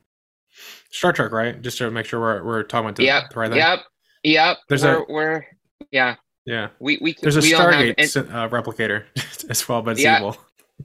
Star 0.92 1.14
Trek, 1.14 1.32
right? 1.32 1.60
Just 1.62 1.78
to 1.80 1.90
make 1.90 2.06
sure 2.06 2.20
we're 2.20 2.44
we're 2.44 2.64
talking 2.64 2.86
about 2.86 2.96
the, 2.98 3.06
yep, 3.06 3.30
the 3.32 3.40
right 3.40 3.50
thing. 3.50 3.58
Yep. 3.60 3.80
Yep. 4.24 4.58
There's 4.70 4.84
we're, 4.84 4.98
a 4.98 5.06
we're 5.10 5.46
yeah. 5.92 6.16
Yeah. 6.46 6.70
We 6.80 6.98
we 7.02 7.16
there's 7.22 7.38
a 7.38 7.42
we 7.42 7.52
Stargate 7.52 8.18
uh, 8.18 8.50
replicator 8.50 9.04
as 9.50 9.68
well, 9.68 9.82
but 9.82 9.92
it's 9.92 10.04
yeah, 10.04 10.18
evil. 10.18 10.38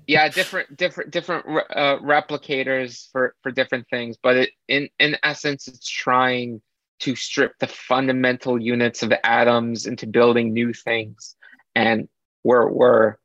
yeah, 0.07 0.29
different 0.29 0.77
different 0.77 1.11
different 1.11 1.47
uh, 1.47 1.99
replicators 1.99 3.11
for 3.11 3.35
for 3.43 3.51
different 3.51 3.87
things, 3.89 4.17
but 4.23 4.37
it, 4.37 4.51
in 4.69 4.89
in 4.99 5.17
essence, 5.23 5.69
it's 5.69 5.89
trying 5.89 6.61
to 7.01 7.17
strip 7.17 7.53
the 7.59 7.67
fundamental 7.67 8.61
units 8.61 9.03
of 9.03 9.13
atoms 9.25 9.87
into 9.87 10.07
building 10.07 10.53
new 10.53 10.73
things, 10.73 11.37
and 11.75 12.09
we're 12.45 12.69
we're 12.71 13.17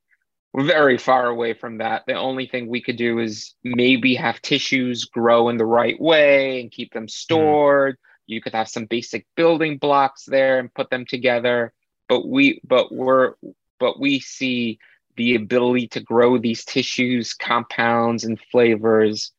very 0.55 0.97
far 0.97 1.27
away 1.27 1.53
from 1.53 1.77
that. 1.79 2.03
The 2.07 2.15
only 2.15 2.47
thing 2.47 2.67
we 2.67 2.81
could 2.81 2.97
do 2.97 3.19
is 3.19 3.53
maybe 3.63 4.15
have 4.15 4.41
tissues 4.41 5.05
grow 5.05 5.49
in 5.49 5.57
the 5.57 5.65
right 5.65 5.99
way 5.99 6.61
and 6.61 6.71
keep 6.71 6.93
them 6.93 7.03
hmm. 7.03 7.09
stored. 7.09 7.95
Mm. 7.95 7.99
You 8.27 8.41
could 8.41 8.53
have 8.53 8.67
some 8.67 8.85
basic 8.85 9.25
building 9.35 9.77
blocks 9.77 10.25
there 10.25 10.59
and 10.59 10.73
put 10.73 10.89
them 10.89 11.05
together. 11.05 11.73
But 12.09 12.27
we 12.27 12.61
but 12.65 12.93
we're 12.93 13.35
but 13.79 13.99
we 13.99 14.19
see 14.19 14.79
the 15.15 15.35
ability 15.35 15.87
to 15.87 15.99
grow 15.99 16.37
these 16.37 16.63
tissues, 16.63 17.33
compounds, 17.33 18.23
and 18.23 18.39
flavors 18.51 19.31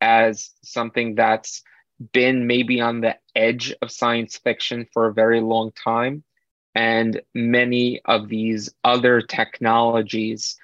as 0.00 0.50
something 0.62 1.14
that's 1.14 1.62
been 2.12 2.46
maybe 2.46 2.80
on 2.80 3.00
the 3.00 3.16
edge 3.34 3.74
of 3.80 3.90
science 3.90 4.36
fiction 4.36 4.86
for 4.92 5.06
a 5.06 5.14
very 5.14 5.40
long 5.40 5.72
time. 5.72 6.24
And 6.74 7.20
many 7.34 8.00
of 8.06 8.28
these 8.28 8.70
other 8.84 9.20
technologies 9.20 10.56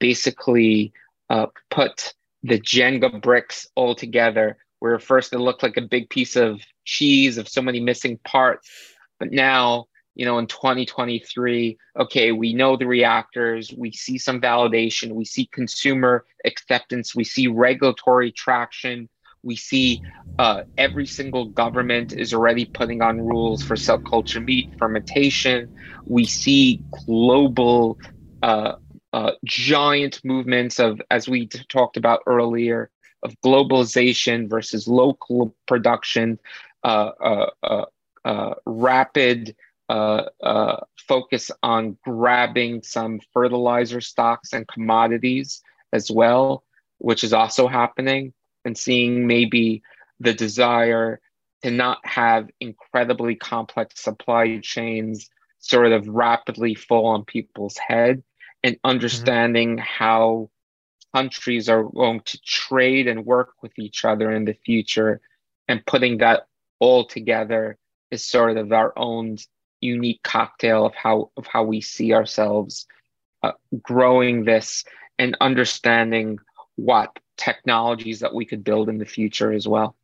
basically 0.00 0.92
uh, 1.30 1.46
put 1.70 2.14
the 2.42 2.58
Jenga 2.58 3.20
bricks 3.22 3.66
all 3.76 3.94
together, 3.94 4.58
where 4.80 4.98
first 4.98 5.32
it 5.32 5.38
looked 5.38 5.62
like 5.62 5.76
a 5.76 5.82
big 5.82 6.10
piece 6.10 6.34
of 6.34 6.60
cheese 6.84 7.38
of 7.38 7.48
so 7.48 7.62
many 7.62 7.78
missing 7.78 8.18
parts. 8.24 8.68
But 9.20 9.30
now, 9.30 9.86
you 10.14 10.24
know, 10.24 10.38
in 10.38 10.46
2023, 10.46 11.78
okay, 11.98 12.32
we 12.32 12.52
know 12.52 12.76
the 12.76 12.86
reactors, 12.86 13.72
we 13.76 13.92
see 13.92 14.18
some 14.18 14.40
validation, 14.40 15.12
we 15.12 15.24
see 15.24 15.46
consumer 15.46 16.26
acceptance, 16.44 17.14
we 17.14 17.24
see 17.24 17.46
regulatory 17.46 18.32
traction, 18.32 19.08
we 19.42 19.56
see 19.56 20.02
uh, 20.38 20.62
every 20.76 21.06
single 21.06 21.46
government 21.46 22.12
is 22.12 22.32
already 22.32 22.64
putting 22.66 23.02
on 23.02 23.20
rules 23.20 23.62
for 23.62 23.76
cell 23.76 23.98
culture 23.98 24.40
meat 24.40 24.68
fermentation. 24.78 25.70
We 26.06 26.24
see 26.24 26.82
global 27.06 27.98
uh, 28.42 28.74
uh, 29.12 29.32
giant 29.44 30.20
movements 30.24 30.78
of, 30.78 31.00
as 31.10 31.28
we 31.28 31.46
t- 31.46 31.60
talked 31.68 31.96
about 31.96 32.20
earlier, 32.26 32.90
of 33.22 33.34
globalization 33.44 34.48
versus 34.48 34.88
local 34.88 35.54
production, 35.66 36.38
uh, 36.82 37.10
uh, 37.62 37.84
uh, 38.24 38.54
rapid 38.66 39.54
focus 41.08 41.50
on 41.62 41.96
grabbing 42.04 42.82
some 42.82 43.20
fertilizer 43.32 44.00
stocks 44.00 44.52
and 44.52 44.66
commodities 44.68 45.62
as 45.92 46.10
well, 46.10 46.64
which 46.98 47.24
is 47.24 47.32
also 47.32 47.68
happening 47.68 48.32
and 48.64 48.76
seeing 48.76 49.26
maybe 49.26 49.82
the 50.20 50.32
desire 50.32 51.20
to 51.62 51.70
not 51.70 51.98
have 52.04 52.50
incredibly 52.60 53.34
complex 53.34 54.00
supply 54.00 54.58
chains 54.62 55.30
sort 55.58 55.92
of 55.92 56.08
rapidly 56.08 56.74
fall 56.74 57.06
on 57.06 57.24
people's 57.24 57.78
head 57.78 58.22
and 58.62 58.76
understanding 58.84 59.76
mm-hmm. 59.76 59.84
how 59.86 60.50
countries 61.14 61.68
are 61.68 61.84
going 61.84 62.20
to 62.20 62.40
trade 62.42 63.06
and 63.06 63.26
work 63.26 63.54
with 63.62 63.72
each 63.78 64.04
other 64.04 64.32
in 64.32 64.44
the 64.44 64.56
future 64.64 65.20
and 65.68 65.84
putting 65.86 66.18
that 66.18 66.46
all 66.80 67.04
together 67.04 67.78
is 68.10 68.24
sort 68.24 68.56
of 68.56 68.72
our 68.72 68.92
own 68.96 69.36
unique 69.80 70.22
cocktail 70.22 70.86
of 70.86 70.94
how 70.94 71.30
of 71.36 71.46
how 71.46 71.62
we 71.62 71.80
see 71.80 72.12
ourselves 72.12 72.86
uh, 73.42 73.52
growing 73.82 74.44
this 74.44 74.84
and 75.18 75.36
understanding 75.40 76.38
what 76.76 77.18
technologies 77.36 78.20
that 78.20 78.34
we 78.34 78.44
could 78.44 78.64
build 78.64 78.88
in 78.88 78.98
the 78.98 79.04
future 79.04 79.52
as 79.52 79.66
well. 79.66 79.96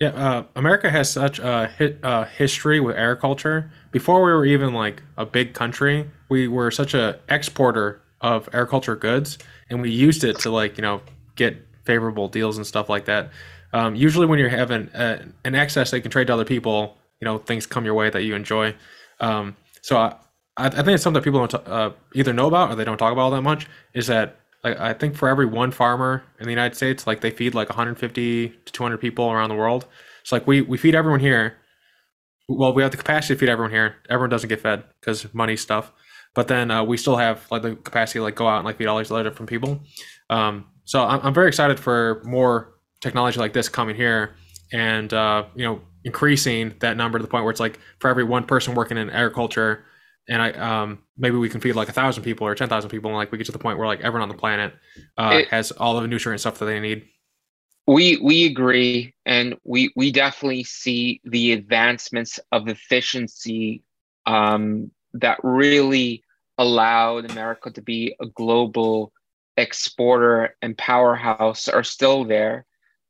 Yeah, 0.00 0.08
uh, 0.08 0.44
America 0.56 0.90
has 0.90 1.10
such 1.10 1.38
a 1.38 1.70
uh, 2.02 2.24
history 2.24 2.80
with 2.80 2.96
agriculture. 2.96 3.70
Before 3.90 4.24
we 4.24 4.32
were 4.32 4.46
even 4.46 4.72
like 4.72 5.02
a 5.18 5.26
big 5.26 5.52
country, 5.52 6.10
we 6.30 6.48
were 6.48 6.70
such 6.70 6.94
a 6.94 7.20
exporter 7.28 8.00
of 8.22 8.48
agriculture 8.48 8.96
goods, 8.96 9.36
and 9.68 9.82
we 9.82 9.90
used 9.90 10.24
it 10.24 10.38
to 10.38 10.50
like 10.50 10.78
you 10.78 10.82
know 10.82 11.02
get 11.36 11.56
favorable 11.84 12.28
deals 12.28 12.56
and 12.56 12.66
stuff 12.66 12.88
like 12.88 13.04
that. 13.04 13.30
Um, 13.74 13.94
usually, 13.94 14.26
when 14.26 14.38
you're 14.38 14.48
having 14.48 14.88
a, 14.94 15.26
an 15.44 15.54
excess 15.54 15.90
that 15.90 15.98
you 15.98 16.02
can 16.02 16.10
trade 16.10 16.28
to 16.28 16.32
other 16.32 16.46
people, 16.46 16.96
you 17.20 17.26
know 17.26 17.36
things 17.36 17.66
come 17.66 17.84
your 17.84 17.94
way 17.94 18.08
that 18.08 18.22
you 18.22 18.34
enjoy. 18.34 18.74
Um, 19.20 19.54
so 19.82 19.98
I, 19.98 20.14
I 20.56 20.70
think 20.70 20.88
it's 20.88 21.02
something 21.02 21.20
that 21.20 21.24
people 21.24 21.46
don't 21.46 21.68
uh, 21.68 21.92
either 22.14 22.32
know 22.32 22.46
about 22.46 22.70
or 22.70 22.74
they 22.74 22.84
don't 22.84 22.96
talk 22.96 23.12
about 23.12 23.22
all 23.22 23.30
that 23.32 23.42
much. 23.42 23.66
Is 23.92 24.06
that 24.06 24.39
like 24.64 24.78
I 24.78 24.92
think 24.92 25.14
for 25.14 25.28
every 25.28 25.46
one 25.46 25.70
farmer 25.70 26.22
in 26.38 26.44
the 26.44 26.50
United 26.50 26.76
States, 26.76 27.06
like 27.06 27.20
they 27.20 27.30
feed 27.30 27.54
like 27.54 27.68
150 27.68 28.48
to 28.48 28.72
200 28.72 28.98
people 28.98 29.30
around 29.30 29.48
the 29.48 29.54
world. 29.54 29.86
So 30.24 30.36
like 30.36 30.46
we 30.46 30.60
we 30.60 30.76
feed 30.76 30.94
everyone 30.94 31.20
here. 31.20 31.56
Well, 32.48 32.72
we 32.74 32.82
have 32.82 32.90
the 32.90 32.96
capacity 32.96 33.34
to 33.34 33.38
feed 33.38 33.48
everyone 33.48 33.70
here. 33.70 33.96
Everyone 34.08 34.30
doesn't 34.30 34.48
get 34.48 34.60
fed 34.60 34.84
because 35.00 35.32
money 35.32 35.56
stuff. 35.56 35.92
But 36.34 36.48
then 36.48 36.70
uh, 36.70 36.84
we 36.84 36.96
still 36.96 37.16
have 37.16 37.46
like 37.50 37.62
the 37.62 37.76
capacity 37.76 38.18
to 38.18 38.22
like 38.22 38.36
go 38.36 38.46
out 38.46 38.58
and 38.58 38.64
like 38.64 38.76
feed 38.76 38.86
all 38.86 38.98
these 38.98 39.10
other 39.10 39.24
different 39.24 39.48
people. 39.48 39.80
Um, 40.28 40.66
so 40.84 41.04
I'm, 41.04 41.20
I'm 41.22 41.34
very 41.34 41.48
excited 41.48 41.80
for 41.80 42.22
more 42.24 42.74
technology 43.00 43.38
like 43.38 43.52
this 43.52 43.68
coming 43.68 43.96
here, 43.96 44.34
and 44.72 45.12
uh, 45.12 45.44
you 45.54 45.64
know 45.64 45.80
increasing 46.04 46.74
that 46.80 46.96
number 46.96 47.18
to 47.18 47.22
the 47.22 47.28
point 47.28 47.44
where 47.44 47.50
it's 47.50 47.60
like 47.60 47.78
for 47.98 48.08
every 48.08 48.24
one 48.24 48.44
person 48.44 48.74
working 48.74 48.96
in 48.96 49.10
agriculture, 49.10 49.84
and 50.30 50.40
I 50.40 50.50
um, 50.52 51.00
maybe 51.18 51.36
we 51.36 51.48
can 51.48 51.60
feed 51.60 51.74
like 51.74 51.88
a 51.88 51.92
thousand 51.92 52.22
people 52.22 52.46
or 52.46 52.54
ten 52.54 52.68
thousand 52.68 52.88
people, 52.88 53.10
and 53.10 53.16
like 53.16 53.32
we 53.32 53.36
get 53.36 53.46
to 53.46 53.52
the 53.52 53.58
point 53.58 53.78
where 53.78 53.86
like 53.86 54.00
everyone 54.00 54.22
on 54.22 54.28
the 54.28 54.40
planet 54.40 54.72
uh, 55.18 55.40
it, 55.42 55.48
has 55.48 55.72
all 55.72 55.96
of 55.96 56.02
the 56.02 56.08
nutrient 56.08 56.40
stuff 56.40 56.58
that 56.60 56.66
they 56.66 56.78
need. 56.78 57.04
We 57.88 58.16
we 58.18 58.46
agree, 58.46 59.12
and 59.26 59.56
we 59.64 59.92
we 59.96 60.12
definitely 60.12 60.62
see 60.62 61.20
the 61.24 61.52
advancements 61.52 62.38
of 62.52 62.68
efficiency 62.68 63.82
um, 64.24 64.92
that 65.14 65.38
really 65.42 66.22
allowed 66.58 67.28
America 67.30 67.70
to 67.72 67.82
be 67.82 68.14
a 68.20 68.26
global 68.26 69.12
exporter 69.56 70.56
and 70.62 70.78
powerhouse 70.78 71.66
are 71.66 71.82
still 71.82 72.24
there. 72.24 72.66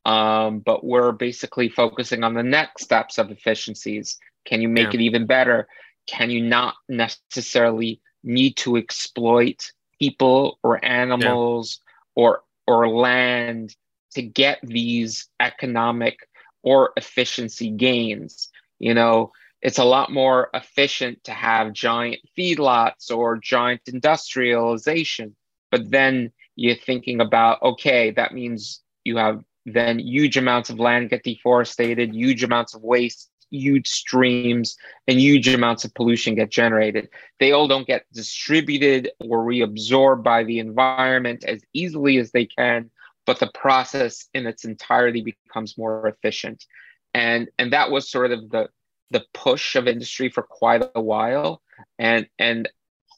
Um, 0.06 0.60
but 0.60 0.82
we're 0.82 1.12
basically 1.12 1.68
focusing 1.68 2.24
on 2.24 2.32
the 2.32 2.42
next 2.42 2.84
steps 2.84 3.18
of 3.18 3.30
efficiencies. 3.30 4.18
Can 4.46 4.62
you 4.62 4.68
make 4.70 4.94
yeah. 4.94 5.00
it 5.00 5.02
even 5.02 5.26
better? 5.26 5.68
Can 6.11 6.30
you 6.30 6.42
not 6.42 6.74
necessarily 6.88 8.00
need 8.24 8.56
to 8.56 8.76
exploit 8.76 9.72
people 9.98 10.58
or 10.62 10.84
animals 10.84 11.80
yeah. 12.16 12.22
or 12.22 12.42
or 12.66 12.88
land 12.88 13.74
to 14.12 14.22
get 14.22 14.58
these 14.62 15.28
economic 15.38 16.18
or 16.62 16.90
efficiency 16.96 17.70
gains 17.70 18.50
you 18.78 18.92
know 18.92 19.30
it's 19.62 19.78
a 19.78 19.84
lot 19.84 20.11
more 20.11 20.48
efficient 20.54 21.22
to 21.24 21.32
have 21.32 21.72
giant 21.72 22.20
feedlots 22.36 23.11
or 23.11 23.38
giant 23.38 23.80
industrialization 23.86 25.34
but 25.70 25.90
then 25.90 26.32
you're 26.56 26.74
thinking 26.74 27.20
about 27.20 27.62
okay 27.62 28.11
that 28.11 28.34
means 28.34 28.82
you 29.04 29.16
have 29.16 29.42
then 29.66 29.98
huge 29.98 30.36
amounts 30.36 30.70
of 30.70 30.80
land 30.80 31.11
get 31.11 31.22
deforested 31.22 31.98
huge 32.12 32.42
amounts 32.42 32.74
of 32.74 32.82
waste 32.82 33.30
huge 33.51 33.88
streams 33.88 34.76
and 35.07 35.18
huge 35.18 35.48
amounts 35.48 35.84
of 35.84 35.94
pollution 35.94 36.34
get 36.34 36.51
generated. 36.51 37.09
They 37.38 37.53
all 37.53 37.68
don't 37.68 37.86
get 37.86 38.07
distributed 38.12 39.11
or 39.20 39.44
reabsorbed 39.44 40.22
by 40.22 40.44
the 40.44 40.59
environment 40.59 41.44
as 41.44 41.62
easily 41.72 42.18
as 42.18 42.32
they 42.32 42.46
can, 42.46 42.90
but 43.26 43.38
the 43.38 43.51
process 43.55 44.28
in 44.34 44.46
its 44.46 44.64
entirety 44.64 45.22
becomes 45.22 45.76
more 45.76 46.07
efficient. 46.07 46.64
And 47.12 47.48
and 47.59 47.72
that 47.72 47.90
was 47.90 48.11
sort 48.11 48.32
of 48.32 48.51
the 48.51 48.68
the 49.11 49.24
push 49.34 49.76
of 49.76 49.88
industry 49.88 50.28
for 50.28 50.42
quite 50.42 50.84
a 50.94 51.01
while. 51.01 51.62
And 51.98 52.28
and 52.38 52.68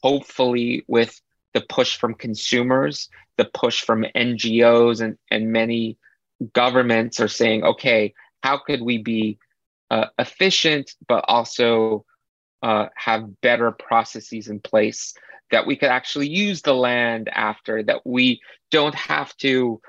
hopefully 0.01 0.83
with 0.87 1.19
the 1.53 1.61
push 1.61 1.97
from 1.97 2.15
consumers, 2.15 3.09
the 3.37 3.45
push 3.45 3.81
from 3.81 4.05
NGOs 4.15 5.01
and, 5.01 5.17
and 5.29 5.51
many 5.51 5.97
governments 6.53 7.19
are 7.19 7.27
saying, 7.27 7.63
okay, 7.63 8.13
how 8.41 8.57
could 8.57 8.81
we 8.81 8.97
be 8.97 9.37
uh, 9.91 10.07
efficient, 10.19 10.91
but 11.07 11.23
also 11.27 12.05
uh, 12.61 12.87
have 12.95 13.41
better 13.41 13.71
processes 13.71 14.47
in 14.47 14.59
place 14.59 15.13
that 15.51 15.67
we 15.67 15.75
could 15.75 15.89
actually 15.89 16.29
use 16.29 16.61
the 16.61 16.73
land 16.73 17.29
after, 17.31 17.83
that 17.83 18.05
we 18.05 18.41
don't 18.71 18.95
have 18.95 19.35
to 19.37 19.79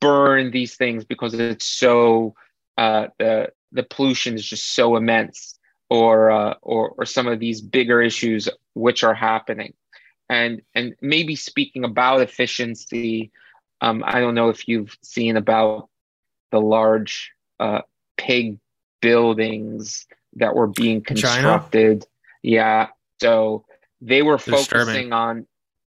burn 0.00 0.50
these 0.50 0.76
things 0.76 1.04
because 1.04 1.34
it's 1.34 1.66
so 1.66 2.34
uh, 2.78 3.06
the 3.18 3.48
the 3.72 3.82
pollution 3.82 4.34
is 4.34 4.44
just 4.44 4.74
so 4.74 4.96
immense, 4.96 5.58
or 5.90 6.30
uh, 6.30 6.54
or 6.62 6.90
or 6.90 7.04
some 7.04 7.26
of 7.26 7.38
these 7.38 7.60
bigger 7.60 8.00
issues 8.02 8.48
which 8.74 9.04
are 9.04 9.14
happening, 9.14 9.74
and 10.28 10.62
and 10.74 10.94
maybe 11.00 11.36
speaking 11.36 11.84
about 11.84 12.20
efficiency, 12.20 13.30
um, 13.80 14.02
I 14.06 14.20
don't 14.20 14.34
know 14.34 14.48
if 14.48 14.66
you've 14.66 14.96
seen 15.02 15.36
about 15.36 15.88
the 16.50 16.60
large 16.60 17.32
uh, 17.60 17.82
pig 18.16 18.58
buildings 19.04 20.06
that 20.36 20.54
were 20.54 20.66
being 20.66 21.02
constructed. 21.02 22.00
China? 22.00 22.10
Yeah. 22.42 22.88
So 23.20 23.64
they 24.00 24.22
were 24.22 24.38
focusing 24.38 25.12
on, 25.12 25.46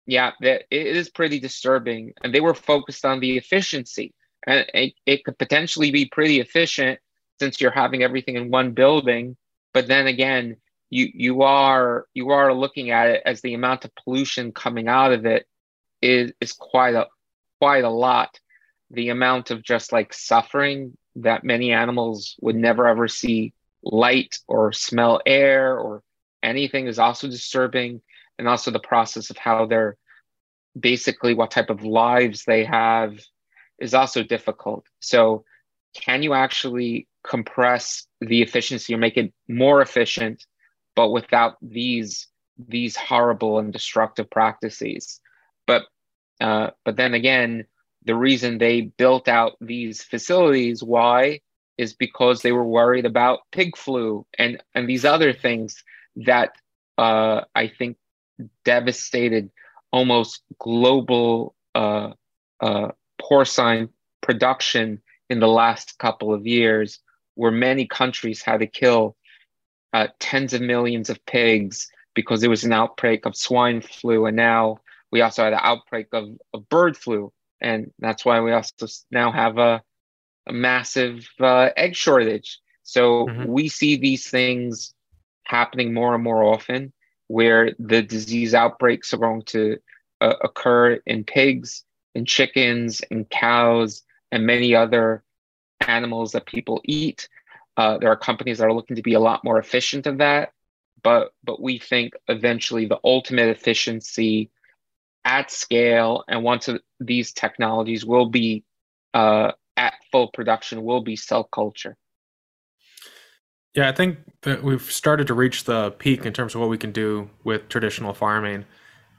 yeah, 0.06 0.32
that 0.40 0.64
it 0.70 0.86
is 0.96 1.08
pretty 1.08 1.38
disturbing. 1.40 2.12
And 2.22 2.34
they 2.34 2.40
were 2.40 2.54
focused 2.54 3.04
on 3.04 3.20
the 3.20 3.38
efficiency. 3.38 4.12
And 4.46 4.66
it, 4.74 4.94
it 5.06 5.24
could 5.24 5.38
potentially 5.38 5.90
be 5.90 6.06
pretty 6.06 6.40
efficient 6.40 6.98
since 7.40 7.60
you're 7.60 7.70
having 7.70 8.02
everything 8.02 8.36
in 8.36 8.50
one 8.50 8.72
building. 8.72 9.36
But 9.72 9.86
then 9.86 10.06
again, 10.06 10.56
you 10.90 11.08
you 11.14 11.42
are 11.42 12.06
you 12.14 12.30
are 12.30 12.52
looking 12.54 12.90
at 12.90 13.08
it 13.08 13.22
as 13.24 13.40
the 13.40 13.54
amount 13.54 13.84
of 13.84 13.94
pollution 13.94 14.52
coming 14.52 14.86
out 14.86 15.12
of 15.12 15.26
it 15.26 15.46
is 16.00 16.32
is 16.40 16.52
quite 16.52 16.94
a 16.94 17.06
quite 17.60 17.84
a 17.84 17.90
lot. 17.90 18.38
The 18.90 19.08
amount 19.08 19.50
of 19.50 19.62
just 19.62 19.92
like 19.92 20.12
suffering 20.12 20.96
that 21.16 21.44
many 21.44 21.72
animals 21.72 22.36
would 22.40 22.56
never 22.56 22.86
ever 22.86 23.08
see 23.08 23.52
light 23.82 24.38
or 24.48 24.72
smell 24.72 25.20
air 25.26 25.78
or 25.78 26.02
anything 26.42 26.86
is 26.86 26.98
also 26.98 27.28
disturbing. 27.28 28.00
And 28.38 28.48
also 28.48 28.70
the 28.70 28.80
process 28.80 29.30
of 29.30 29.36
how 29.36 29.66
they're 29.66 29.96
basically 30.78 31.34
what 31.34 31.50
type 31.50 31.70
of 31.70 31.84
lives 31.84 32.44
they 32.44 32.64
have 32.64 33.20
is 33.78 33.94
also 33.94 34.22
difficult. 34.22 34.86
So 35.00 35.44
can 35.94 36.22
you 36.22 36.34
actually 36.34 37.06
compress 37.22 38.06
the 38.20 38.42
efficiency 38.42 38.94
or 38.94 38.98
make 38.98 39.16
it 39.16 39.32
more 39.48 39.80
efficient 39.80 40.44
but 40.96 41.10
without 41.10 41.56
these 41.62 42.28
these 42.68 42.96
horrible 42.96 43.58
and 43.58 43.72
destructive 43.72 44.30
practices? 44.30 45.20
But 45.66 45.84
uh, 46.40 46.70
but 46.84 46.96
then 46.96 47.14
again 47.14 47.66
the 48.04 48.14
reason 48.14 48.58
they 48.58 48.82
built 48.82 49.28
out 49.28 49.56
these 49.60 50.02
facilities, 50.02 50.82
why, 50.82 51.40
is 51.78 51.94
because 51.94 52.42
they 52.42 52.52
were 52.52 52.64
worried 52.64 53.06
about 53.06 53.40
pig 53.50 53.76
flu 53.76 54.26
and, 54.38 54.62
and 54.74 54.88
these 54.88 55.04
other 55.04 55.32
things 55.32 55.82
that 56.16 56.52
uh, 56.98 57.42
I 57.54 57.68
think 57.68 57.96
devastated 58.64 59.50
almost 59.92 60.42
global 60.58 61.54
uh, 61.74 62.12
uh, 62.60 62.88
porcine 63.20 63.88
production 64.20 65.00
in 65.30 65.40
the 65.40 65.48
last 65.48 65.98
couple 65.98 66.32
of 66.32 66.46
years, 66.46 67.00
where 67.34 67.50
many 67.50 67.86
countries 67.86 68.42
had 68.42 68.60
to 68.60 68.66
kill 68.66 69.16
uh, 69.92 70.08
tens 70.18 70.52
of 70.52 70.60
millions 70.60 71.10
of 71.10 71.24
pigs 71.26 71.88
because 72.14 72.40
there 72.40 72.50
was 72.50 72.64
an 72.64 72.72
outbreak 72.72 73.26
of 73.26 73.36
swine 73.36 73.80
flu. 73.80 74.26
And 74.26 74.36
now 74.36 74.78
we 75.10 75.20
also 75.20 75.44
had 75.44 75.52
an 75.52 75.60
outbreak 75.62 76.08
of, 76.12 76.28
of 76.52 76.68
bird 76.68 76.96
flu 76.96 77.32
and 77.64 77.90
that's 77.98 78.24
why 78.26 78.40
we 78.40 78.52
also 78.52 78.86
now 79.10 79.32
have 79.32 79.56
a, 79.56 79.82
a 80.46 80.52
massive 80.52 81.26
uh, 81.40 81.70
egg 81.76 81.96
shortage. 81.96 82.60
So 82.82 83.26
mm-hmm. 83.26 83.46
we 83.46 83.68
see 83.68 83.96
these 83.96 84.28
things 84.28 84.94
happening 85.44 85.94
more 85.94 86.14
and 86.14 86.22
more 86.22 86.42
often, 86.42 86.92
where 87.28 87.72
the 87.78 88.02
disease 88.02 88.52
outbreaks 88.54 89.14
are 89.14 89.22
going 89.26 89.42
to 89.46 89.78
uh, 90.20 90.34
occur 90.42 91.00
in 91.06 91.24
pigs, 91.24 91.84
in 92.14 92.26
chickens, 92.26 93.00
in 93.10 93.24
cows, 93.24 94.02
and 94.30 94.46
many 94.46 94.74
other 94.74 95.24
animals 95.80 96.32
that 96.32 96.44
people 96.46 96.82
eat. 96.84 97.28
Uh, 97.78 97.96
there 97.98 98.10
are 98.10 98.16
companies 98.16 98.58
that 98.58 98.66
are 98.66 98.74
looking 98.74 98.96
to 98.96 99.02
be 99.02 99.14
a 99.14 99.20
lot 99.20 99.42
more 99.42 99.58
efficient 99.58 100.06
in 100.06 100.18
that, 100.18 100.52
but 101.02 101.32
but 101.42 101.62
we 101.62 101.78
think 101.78 102.12
eventually 102.28 102.84
the 102.86 103.00
ultimate 103.04 103.48
efficiency 103.48 104.50
at 105.24 105.50
scale, 105.50 106.24
and 106.28 106.42
once 106.42 106.68
these 107.00 107.32
technologies 107.32 108.04
will 108.04 108.26
be 108.26 108.64
uh, 109.14 109.52
at 109.76 109.94
full 110.12 110.28
production, 110.28 110.82
will 110.82 111.02
be 111.02 111.16
cell 111.16 111.44
culture. 111.44 111.96
Yeah, 113.74 113.88
I 113.88 113.92
think 113.92 114.18
that 114.42 114.62
we've 114.62 114.82
started 114.82 115.26
to 115.26 115.34
reach 115.34 115.64
the 115.64 115.90
peak 115.92 116.24
in 116.26 116.32
terms 116.32 116.54
of 116.54 116.60
what 116.60 116.70
we 116.70 116.78
can 116.78 116.92
do 116.92 117.28
with 117.42 117.68
traditional 117.68 118.14
farming, 118.14 118.64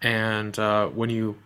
and 0.01 0.57
uh, 0.57 0.87
when 0.87 1.09
you, 1.09 1.37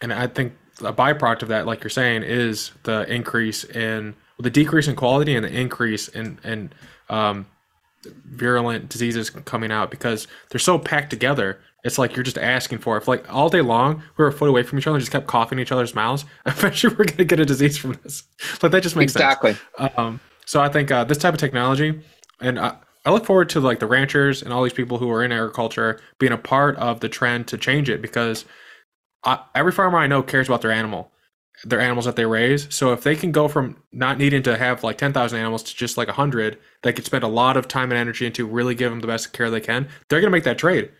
and 0.00 0.12
I 0.12 0.26
think 0.26 0.52
a 0.80 0.92
byproduct 0.92 1.42
of 1.42 1.48
that, 1.48 1.66
like 1.66 1.82
you're 1.82 1.90
saying, 1.90 2.22
is 2.22 2.72
the 2.82 3.10
increase 3.12 3.64
in 3.64 4.14
the 4.38 4.50
decrease 4.50 4.88
in 4.88 4.96
quality 4.96 5.34
and 5.34 5.44
the 5.44 5.52
increase 5.52 6.08
in 6.08 6.38
in 6.44 6.72
um, 7.08 7.46
virulent 8.04 8.88
diseases 8.88 9.30
coming 9.30 9.70
out 9.70 9.90
because 9.90 10.26
they're 10.50 10.58
so 10.58 10.78
packed 10.78 11.10
together. 11.10 11.60
It's 11.84 11.98
like 11.98 12.14
you're 12.14 12.22
just 12.22 12.38
asking 12.38 12.78
for 12.78 12.96
it. 12.96 13.02
If 13.02 13.08
like 13.08 13.32
all 13.32 13.48
day 13.48 13.60
long 13.60 13.96
we 14.16 14.22
were 14.22 14.28
a 14.28 14.32
foot 14.32 14.48
away 14.48 14.62
from 14.62 14.78
each 14.78 14.86
other 14.86 14.96
and 14.96 15.02
just 15.02 15.12
kept 15.12 15.26
coughing 15.26 15.58
each 15.58 15.72
other's 15.72 15.94
mouths, 15.94 16.24
eventually 16.46 16.94
we're 16.96 17.04
gonna 17.04 17.24
get 17.24 17.40
a 17.40 17.46
disease 17.46 17.76
from 17.76 17.98
this. 18.02 18.24
Like 18.62 18.72
that 18.72 18.82
just 18.82 18.96
makes 18.96 19.12
exactly. 19.12 19.52
sense. 19.52 19.64
Exactly. 19.78 20.04
Um, 20.04 20.20
so 20.44 20.60
I 20.60 20.68
think 20.68 20.90
uh, 20.90 21.04
this 21.04 21.18
type 21.18 21.34
of 21.34 21.40
technology, 21.40 22.00
and 22.40 22.58
I, 22.58 22.76
I 23.06 23.10
look 23.10 23.24
forward 23.24 23.48
to 23.50 23.60
like 23.60 23.78
the 23.78 23.86
ranchers 23.86 24.42
and 24.42 24.52
all 24.52 24.62
these 24.62 24.72
people 24.72 24.98
who 24.98 25.10
are 25.10 25.24
in 25.24 25.32
agriculture 25.32 26.00
being 26.18 26.32
a 26.32 26.38
part 26.38 26.76
of 26.76 27.00
the 27.00 27.08
trend 27.08 27.46
to 27.48 27.58
change 27.58 27.88
it 27.88 28.02
because 28.02 28.44
I, 29.24 29.40
every 29.54 29.72
farmer 29.72 29.98
I 29.98 30.06
know 30.06 30.22
cares 30.22 30.48
about 30.48 30.62
their 30.62 30.72
animal 30.72 31.10
their 31.64 31.80
animals 31.80 32.06
that 32.06 32.16
they 32.16 32.24
raise. 32.24 32.72
So 32.74 32.92
if 32.92 33.02
they 33.02 33.14
can 33.14 33.32
go 33.32 33.48
from 33.48 33.76
not 33.92 34.18
needing 34.18 34.42
to 34.44 34.56
have 34.56 34.82
like 34.82 34.98
10,000 34.98 35.38
animals 35.38 35.62
to 35.64 35.76
just 35.76 35.96
like 35.96 36.08
100, 36.08 36.58
they 36.82 36.92
could 36.92 37.04
spend 37.04 37.24
a 37.24 37.28
lot 37.28 37.56
of 37.56 37.68
time 37.68 37.90
and 37.90 37.98
energy 37.98 38.26
into 38.26 38.46
really 38.46 38.74
give 38.74 38.90
them 38.90 39.00
the 39.00 39.06
best 39.06 39.32
care 39.32 39.50
they 39.50 39.60
can. 39.60 39.88
They're 40.08 40.20
going 40.20 40.30
to 40.30 40.36
make 40.36 40.44
that 40.44 40.58
trade. 40.58 40.90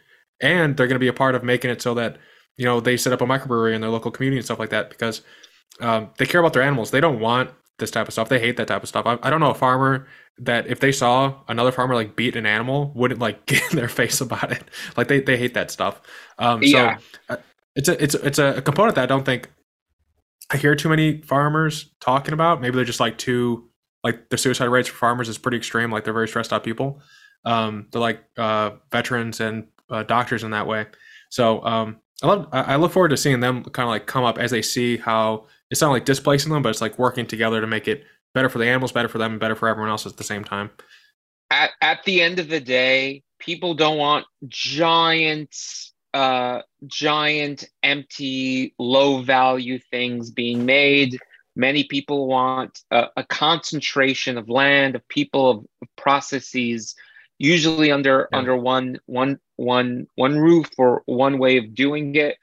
And 0.41 0.76
they're 0.76 0.86
going 0.86 0.97
to 0.97 1.01
be 1.01 1.09
a 1.09 1.12
part 1.12 1.34
of 1.34 1.45
making 1.45 1.70
it 1.70 1.82
so 1.82 1.95
that, 1.95 2.16
you 2.57 2.64
know, 2.64 2.80
they 2.80 2.97
set 2.97 3.12
up 3.12 3.20
a 3.20 3.26
microbrewery 3.26 3.74
in 3.74 3.80
their 3.80 3.91
local 3.91 4.11
community 4.11 4.38
and 4.38 4.45
stuff 4.45 4.59
like 4.59 4.70
that 4.70 4.91
because 4.91 5.22
um, 5.80 6.11
they 6.18 6.26
care 6.26 6.41
about 6.41 6.53
their 6.53 6.62
animals. 6.62 6.91
They 6.91 7.01
don't 7.01 7.20
want 7.20 7.51
this 7.78 7.91
type 7.91 8.07
of 8.07 8.12
stuff. 8.12 8.28
They 8.28 8.38
hate 8.38 8.57
that 8.57 8.68
type 8.68 8.82
of 8.82 8.88
stuff. 8.88 9.07
I, 9.07 9.18
I 9.22 9.30
don't 9.30 9.41
know 9.41 9.51
a 9.51 9.55
farmer 9.55 10.07
that 10.38 10.66
if 10.66 10.80
they 10.80 10.93
saw 10.93 11.34
another 11.49 11.72
farmer 11.72 11.95
like 11.95 12.16
beat 12.16 12.36
an 12.36 12.47
animal 12.47 12.93
wouldn't 12.95 13.20
like 13.20 13.45
get 13.47 13.62
in 13.70 13.76
their 13.76 13.88
face 13.88 14.20
about 14.20 14.53
it. 14.53 14.62
Like 14.97 15.09
they, 15.09 15.20
they 15.20 15.36
hate 15.36 15.55
that 15.55 15.70
stuff. 15.70 16.01
Um, 16.38 16.62
yeah. 16.62 16.97
So 16.97 17.34
uh, 17.34 17.36
it's 17.76 17.88
a, 17.88 18.03
it's, 18.03 18.14
it's 18.14 18.38
a 18.38 18.62
component 18.62 18.95
that 18.97 19.03
I 19.03 19.07
don't 19.07 19.24
think 19.24 19.51
I 20.51 20.57
hear 20.57 20.74
too 20.74 20.88
many 20.88 21.20
farmers 21.22 21.91
talking 22.01 22.34
about. 22.34 22.61
Maybe 22.61 22.76
they're 22.76 22.84
just 22.84 23.01
like 23.01 23.18
too 23.18 23.70
like 24.03 24.30
the 24.30 24.38
suicide 24.38 24.66
rates 24.66 24.88
for 24.88 24.97
farmers 24.97 25.28
is 25.28 25.38
pretty 25.38 25.59
extreme. 25.59 25.91
Like 25.91 26.05
they're 26.05 26.14
very 26.14 26.28
stressed 26.28 26.53
out 26.53 26.64
people. 26.64 27.01
Um, 27.45 27.86
they're 27.91 28.01
like 28.01 28.22
uh, 28.36 28.72
veterans 28.91 29.41
and 29.41 29.66
uh, 29.91 30.03
doctors 30.05 30.45
in 30.45 30.51
that 30.51 30.66
way. 30.66 30.86
So 31.30 31.64
um, 31.64 31.99
I 32.22 32.26
love. 32.26 32.49
I 32.53 32.76
look 32.76 32.93
forward 32.93 33.11
to 33.11 33.16
seeing 33.16 33.41
them 33.41 33.64
kind 33.64 33.84
of 33.84 33.91
like 33.91 34.07
come 34.07 34.24
up 34.24 34.38
as 34.38 34.51
they 34.51 34.62
see 34.62 34.97
how 34.97 35.47
it's 35.70 35.80
not 35.80 35.91
like 35.91 36.05
displacing 36.05 36.53
them, 36.53 36.62
but 36.62 36.70
it's 36.70 36.80
like 36.80 36.99
working 36.99 37.26
together 37.26 37.61
to 37.61 37.66
make 37.66 37.88
it 37.88 38.05
better 38.34 38.49
for 38.49 38.59
the 38.59 38.66
animals, 38.66 38.93
better 38.93 39.09
for 39.09 39.18
them, 39.18 39.32
and 39.32 39.41
better 39.41 39.57
for 39.57 39.68
everyone 39.68 39.91
else 39.91 40.07
at 40.07 40.16
the 40.16 40.24
same 40.24 40.45
time. 40.45 40.70
At 41.51 41.70
at 41.80 42.05
the 42.05 42.20
end 42.20 42.38
of 42.38 42.49
the 42.49 42.61
day, 42.61 43.22
people 43.38 43.74
don't 43.74 43.99
want 43.99 44.26
giants 44.49 45.91
uh, 46.14 46.62
giant, 46.86 47.68
empty, 47.82 48.74
low 48.78 49.22
value 49.22 49.78
things 49.78 50.30
being 50.30 50.64
made. 50.64 51.18
Many 51.57 51.84
people 51.84 52.26
want 52.26 52.80
a, 52.91 53.09
a 53.16 53.24
concentration 53.24 54.38
of 54.38 54.49
land, 54.49 54.95
of 54.95 55.07
people, 55.09 55.51
of, 55.51 55.59
of 55.82 55.88
processes, 55.97 56.95
usually 57.41 57.91
under 57.91 58.28
yeah. 58.30 58.38
under 58.38 58.55
one 58.55 59.01
one 59.07 59.41
one 59.57 60.07
one 60.14 60.38
roof 60.38 60.68
or 60.78 61.03
one 61.07 61.38
way 61.38 61.57
of 61.57 61.74
doing 61.74 62.14
it. 62.14 62.36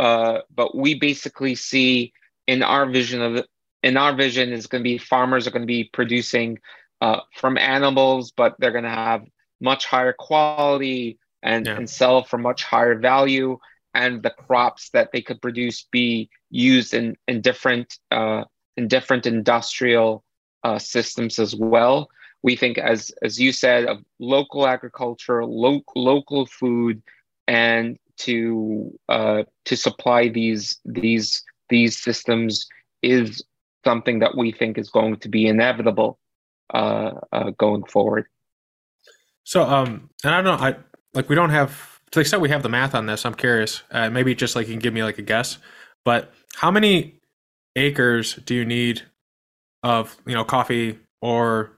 Uh, 0.00 0.38
but 0.54 0.74
we 0.74 0.94
basically 0.94 1.54
see 1.54 2.12
in 2.46 2.62
our 2.62 2.86
vision 2.86 3.22
of 3.22 3.44
in 3.84 3.96
our 3.96 4.14
vision 4.16 4.52
is 4.52 4.66
going 4.66 4.82
to 4.82 4.90
be 4.90 4.98
farmers 4.98 5.46
are 5.46 5.52
going 5.52 5.62
to 5.62 5.66
be 5.66 5.84
producing 5.92 6.58
uh, 7.00 7.20
from 7.36 7.56
animals, 7.56 8.32
but 8.32 8.56
they're 8.58 8.72
going 8.72 8.82
to 8.82 8.90
have 8.90 9.22
much 9.60 9.86
higher 9.86 10.12
quality, 10.12 11.18
and, 11.42 11.66
yeah. 11.66 11.76
and 11.76 11.88
sell 11.88 12.24
for 12.24 12.38
much 12.38 12.64
higher 12.64 12.98
value 12.98 13.58
and 13.94 14.22
the 14.22 14.30
crops 14.30 14.90
that 14.90 15.10
they 15.12 15.22
could 15.22 15.40
produce 15.40 15.86
be 15.90 16.28
used 16.50 16.94
in, 16.94 17.16
in 17.26 17.40
different 17.40 17.98
uh, 18.10 18.44
in 18.76 18.88
different 18.88 19.26
industrial 19.26 20.24
uh, 20.62 20.78
systems 20.78 21.38
as 21.38 21.54
well. 21.54 22.08
We 22.42 22.56
think, 22.56 22.78
as 22.78 23.10
as 23.22 23.40
you 23.40 23.52
said, 23.52 23.86
of 23.86 23.98
local 24.18 24.66
agriculture, 24.66 25.44
lo- 25.44 25.82
local 25.96 26.46
food, 26.46 27.02
and 27.46 27.98
to 28.18 28.96
uh, 29.08 29.44
to 29.64 29.76
supply 29.76 30.28
these 30.28 30.78
these 30.84 31.42
these 31.68 31.98
systems 31.98 32.66
is 33.02 33.42
something 33.84 34.18
that 34.20 34.36
we 34.36 34.52
think 34.52 34.78
is 34.78 34.90
going 34.90 35.16
to 35.16 35.28
be 35.28 35.46
inevitable 35.46 36.18
uh, 36.74 37.12
uh, 37.32 37.50
going 37.58 37.84
forward. 37.84 38.26
So, 39.44 39.62
um, 39.62 40.10
and 40.24 40.34
I 40.34 40.42
don't 40.42 40.58
know, 40.58 40.64
I 40.64 40.76
like 41.14 41.28
we 41.28 41.34
don't 41.34 41.50
have 41.50 42.00
to 42.10 42.18
the 42.18 42.20
extent 42.20 42.42
we 42.42 42.50
have 42.50 42.62
the 42.62 42.68
math 42.68 42.94
on 42.94 43.06
this. 43.06 43.24
I'm 43.24 43.34
curious. 43.34 43.82
Uh, 43.90 44.10
maybe 44.10 44.34
just 44.34 44.56
like 44.56 44.66
you 44.66 44.74
can 44.74 44.80
give 44.80 44.94
me 44.94 45.02
like 45.02 45.18
a 45.18 45.22
guess, 45.22 45.58
but 46.04 46.32
how 46.56 46.70
many 46.70 47.20
acres 47.76 48.34
do 48.44 48.54
you 48.54 48.64
need 48.64 49.02
of 49.82 50.16
you 50.26 50.34
know 50.34 50.44
coffee 50.44 50.98
or 51.22 51.77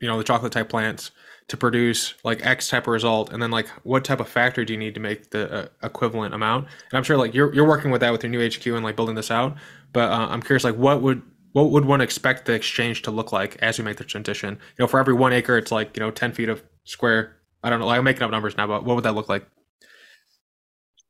you 0.00 0.08
know 0.08 0.18
the 0.18 0.24
chocolate 0.24 0.52
type 0.52 0.68
plants 0.68 1.10
to 1.48 1.56
produce 1.56 2.14
like 2.24 2.44
X 2.44 2.68
type 2.68 2.86
of 2.86 2.92
result, 2.92 3.32
and 3.32 3.42
then 3.42 3.50
like 3.50 3.68
what 3.82 4.04
type 4.04 4.20
of 4.20 4.28
factory 4.28 4.64
do 4.64 4.72
you 4.72 4.78
need 4.78 4.94
to 4.94 5.00
make 5.00 5.30
the 5.30 5.52
uh, 5.52 5.68
equivalent 5.82 6.34
amount? 6.34 6.66
And 6.90 6.98
I'm 6.98 7.04
sure 7.04 7.16
like 7.16 7.34
you're 7.34 7.54
you're 7.54 7.66
working 7.66 7.90
with 7.90 8.00
that 8.00 8.12
with 8.12 8.22
your 8.22 8.30
new 8.30 8.46
HQ 8.46 8.66
and 8.66 8.84
like 8.84 8.96
building 8.96 9.14
this 9.14 9.30
out, 9.30 9.56
but 9.92 10.10
uh, 10.10 10.28
I'm 10.30 10.42
curious 10.42 10.64
like 10.64 10.76
what 10.76 11.02
would 11.02 11.22
what 11.52 11.70
would 11.70 11.84
one 11.84 12.00
expect 12.00 12.44
the 12.44 12.52
exchange 12.52 13.02
to 13.02 13.10
look 13.10 13.32
like 13.32 13.56
as 13.56 13.78
we 13.78 13.84
make 13.84 13.96
the 13.96 14.04
transition? 14.04 14.54
You 14.54 14.84
know, 14.84 14.86
for 14.86 15.00
every 15.00 15.14
one 15.14 15.32
acre, 15.32 15.56
it's 15.56 15.72
like 15.72 15.96
you 15.96 16.02
know 16.02 16.10
10 16.10 16.32
feet 16.32 16.48
of 16.48 16.62
square 16.84 17.38
I 17.62 17.70
don't 17.70 17.80
know. 17.80 17.86
Like 17.86 17.98
I'm 17.98 18.04
making 18.04 18.22
up 18.22 18.30
numbers 18.30 18.56
now, 18.56 18.66
but 18.66 18.84
what 18.84 18.94
would 18.94 19.04
that 19.04 19.14
look 19.14 19.28
like? 19.28 19.46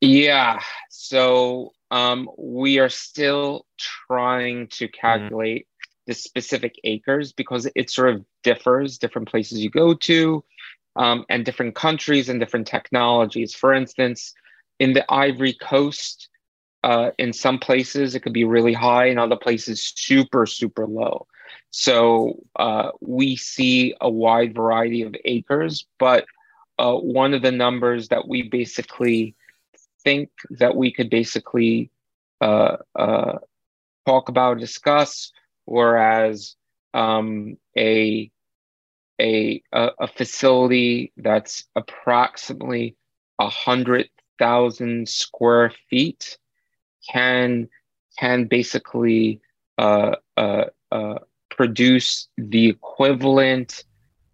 Yeah. 0.01 0.59
So 0.89 1.73
um, 1.91 2.29
we 2.37 2.79
are 2.79 2.89
still 2.89 3.65
trying 3.77 4.67
to 4.67 4.87
mm-hmm. 4.87 4.99
calculate. 4.99 5.67
The 6.09 6.15
specific 6.15 6.75
acres 6.83 7.31
because 7.31 7.69
it 7.75 7.91
sort 7.91 8.09
of 8.09 8.25
differs 8.41 8.97
different 8.97 9.29
places 9.29 9.63
you 9.63 9.69
go 9.69 9.93
to 9.93 10.43
um, 10.95 11.23
and 11.29 11.45
different 11.45 11.75
countries 11.75 12.29
and 12.29 12.39
different 12.39 12.65
technologies. 12.65 13.53
For 13.53 13.71
instance, 13.73 14.33
in 14.79 14.93
the 14.93 15.05
Ivory 15.07 15.53
Coast, 15.53 16.27
uh, 16.83 17.11
in 17.19 17.31
some 17.31 17.59
places 17.59 18.15
it 18.15 18.21
could 18.21 18.33
be 18.33 18.43
really 18.43 18.73
high, 18.73 19.05
in 19.05 19.19
other 19.19 19.35
places 19.35 19.93
super 19.95 20.47
super 20.47 20.87
low. 20.87 21.27
So 21.69 22.43
uh, 22.55 22.89
we 23.01 23.35
see 23.35 23.93
a 24.01 24.09
wide 24.09 24.55
variety 24.55 25.03
of 25.03 25.15
acres, 25.25 25.85
but 25.99 26.25
uh, 26.79 26.95
one 26.95 27.35
of 27.35 27.43
the 27.43 27.51
numbers 27.51 28.07
that 28.07 28.27
we 28.27 28.41
basically 28.41 29.35
think 30.03 30.29
that 30.49 30.75
we 30.75 30.91
could 30.91 31.11
basically 31.11 31.91
uh, 32.41 32.77
uh, 32.95 33.37
talk 34.07 34.29
about, 34.29 34.57
discuss, 34.57 35.31
whereas 35.69 36.55
um, 36.93 37.57
a, 37.77 38.31
a 39.21 39.61
a 39.71 40.07
facility 40.07 41.11
that's 41.17 41.65
approximately 41.75 42.95
a 43.39 43.49
hundred 43.49 44.09
thousand 44.37 45.07
square 45.07 45.71
feet 45.89 46.37
can 47.11 47.67
can 48.17 48.45
basically 48.45 49.41
uh, 49.77 50.15
uh, 50.37 50.65
uh, 50.91 51.19
produce 51.49 52.27
the 52.37 52.67
equivalent 52.67 53.83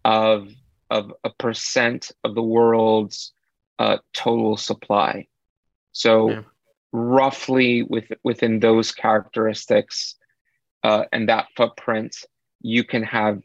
of 0.04 0.48
of 0.90 1.12
a 1.24 1.30
percent 1.30 2.12
of 2.24 2.34
the 2.34 2.42
world's 2.42 3.32
uh, 3.78 3.98
total 4.12 4.56
supply. 4.56 5.26
So, 5.92 6.30
yeah. 6.30 6.42
roughly 6.92 7.82
with, 7.82 8.04
within 8.22 8.60
those 8.60 8.92
characteristics 8.92 10.14
uh, 10.82 11.04
and 11.12 11.28
that 11.28 11.46
footprint, 11.56 12.16
you 12.60 12.84
can 12.84 13.02
have 13.02 13.42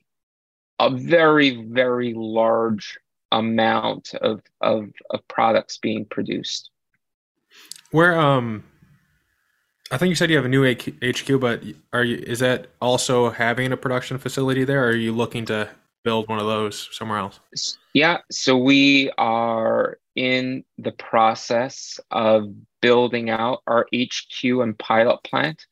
a 0.80 0.90
very, 0.90 1.64
very 1.66 2.14
large 2.16 2.98
amount 3.32 4.14
of, 4.16 4.42
of, 4.62 4.90
of 5.10 5.28
products 5.28 5.78
being 5.78 6.06
produced. 6.06 6.70
Where, 7.92 8.20
um, 8.20 8.64
I 9.92 9.98
think 9.98 10.10
you 10.10 10.16
said 10.16 10.30
you 10.30 10.38
have 10.38 10.46
a 10.46 10.50
new 10.50 10.66
HQ, 10.74 11.40
but 11.40 11.64
are 11.94 12.04
you, 12.04 12.18
is 12.18 12.40
that 12.40 12.68
also 12.82 13.30
having 13.30 13.72
a 13.72 13.78
production 13.78 14.18
facility 14.18 14.64
there? 14.64 14.86
Or 14.86 14.90
are 14.90 14.96
you 14.96 15.12
looking 15.12 15.46
to 15.46 15.70
build 16.04 16.28
one 16.30 16.40
of 16.40 16.46
those 16.46 16.90
somewhere 16.92 17.20
else? 17.20 17.40
Yeah, 17.94 18.20
so 18.32 18.58
we 18.58 19.12
are 19.18 20.00
in 20.16 20.64
the 20.78 20.92
process 20.94 22.00
of 22.10 22.54
building 22.82 23.30
out 23.30 23.62
our 23.68 23.86
HQ 23.94 24.44
and 24.44 24.78
pilot 24.78 25.24
plant 25.24 25.66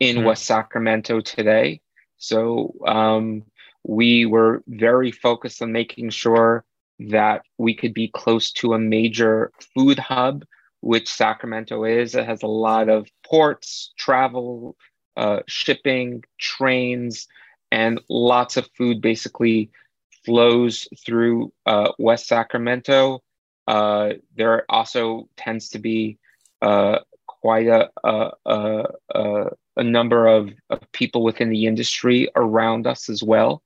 in 0.00 0.16
mm-hmm. 0.16 0.26
West 0.26 0.44
Sacramento 0.44 1.20
today. 1.20 1.80
So 2.18 2.74
um, 2.86 3.44
we 3.84 4.26
were 4.26 4.62
very 4.66 5.10
focused 5.10 5.62
on 5.62 5.72
making 5.72 6.10
sure 6.10 6.64
that 6.98 7.42
we 7.58 7.74
could 7.74 7.92
be 7.92 8.08
close 8.08 8.52
to 8.52 8.74
a 8.74 8.78
major 8.78 9.50
food 9.74 9.98
hub, 9.98 10.44
which 10.80 11.12
Sacramento 11.12 11.84
is. 11.84 12.14
It 12.14 12.26
has 12.26 12.42
a 12.42 12.46
lot 12.48 12.88
of 12.88 13.08
ports, 13.26 13.92
travel, 13.98 14.76
uh, 15.16 15.40
shipping, 15.46 16.22
trains, 16.38 17.26
and 17.70 18.00
lots 18.08 18.56
of 18.56 18.68
food 18.76 19.00
basically 19.00 19.70
flows 20.24 20.88
through 21.04 21.52
uh, 21.66 21.92
West 21.98 22.26
Sacramento. 22.26 23.22
Uh, 23.66 24.14
there 24.36 24.64
also 24.68 25.28
tends 25.36 25.70
to 25.70 25.78
be 25.78 26.18
uh, 26.62 26.98
quite 27.26 27.66
a, 27.66 27.90
a, 28.04 28.30
a, 28.46 29.48
a 29.76 29.82
number 29.82 30.26
of, 30.26 30.50
of, 30.70 30.80
people 30.92 31.24
within 31.24 31.50
the 31.50 31.66
industry 31.66 32.28
around 32.36 32.86
us 32.86 33.08
as 33.08 33.22
well. 33.22 33.62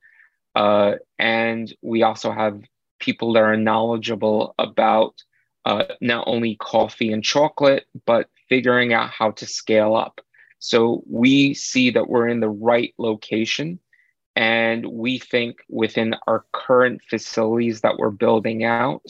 Uh, 0.54 0.94
and 1.18 1.74
we 1.82 2.02
also 2.02 2.32
have 2.32 2.60
people 2.98 3.32
that 3.32 3.42
are 3.42 3.56
knowledgeable 3.56 4.54
about 4.58 5.14
uh, 5.64 5.84
not 6.00 6.24
only 6.26 6.56
coffee 6.56 7.12
and 7.12 7.22
chocolate, 7.22 7.86
but 8.06 8.28
figuring 8.48 8.92
out 8.92 9.10
how 9.10 9.30
to 9.32 9.46
scale 9.46 9.94
up. 9.94 10.20
So 10.58 11.02
we 11.06 11.54
see 11.54 11.90
that 11.90 12.08
we're 12.08 12.28
in 12.28 12.40
the 12.40 12.48
right 12.48 12.94
location. 12.98 13.78
And 14.34 14.86
we 14.86 15.18
think 15.18 15.58
within 15.68 16.14
our 16.26 16.44
current 16.52 17.02
facilities 17.08 17.80
that 17.80 17.98
we're 17.98 18.10
building 18.10 18.64
out, 18.64 19.02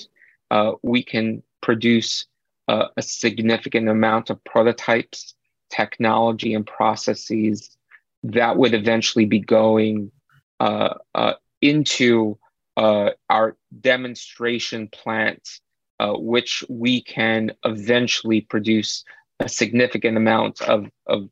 uh, 0.51 0.73
we 0.83 1.03
can 1.03 1.43
produce 1.61 2.27
uh, 2.67 2.89
a 2.97 3.03
significant 3.03 3.89
amount 3.89 4.31
of 4.31 4.43
prototypes, 4.45 5.35
technology, 5.71 6.55
and 6.55 6.67
processes 6.67 7.77
that 8.23 8.57
would 8.57 8.75
eventually 8.75 9.25
be 9.25 9.39
going 9.39 10.11
uh, 10.61 10.95
uh 11.15 11.35
into 11.61 12.39
uh, 12.77 13.11
our 13.29 13.57
demonstration 13.81 14.89
plant, 14.89 15.61
uh, 15.99 16.13
which 16.13 16.65
we 16.69 17.03
can 17.03 17.51
eventually 17.65 18.41
produce 18.41 19.05
a 19.41 19.49
significant 19.49 20.17
amount 20.17 20.61
of, 20.63 20.89
of, 21.07 21.29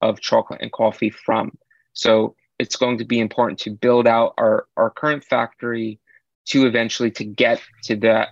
of 0.00 0.20
chocolate 0.20 0.60
and 0.60 0.72
coffee 0.72 1.10
from. 1.10 1.56
So 1.92 2.34
it's 2.58 2.74
going 2.74 2.98
to 2.98 3.04
be 3.04 3.20
important 3.20 3.60
to 3.60 3.70
build 3.70 4.08
out 4.08 4.34
our, 4.36 4.66
our 4.76 4.90
current 4.90 5.22
factory 5.24 6.00
to 6.46 6.66
eventually 6.66 7.12
to 7.12 7.24
get 7.24 7.60
to 7.84 7.96
that 7.96 8.30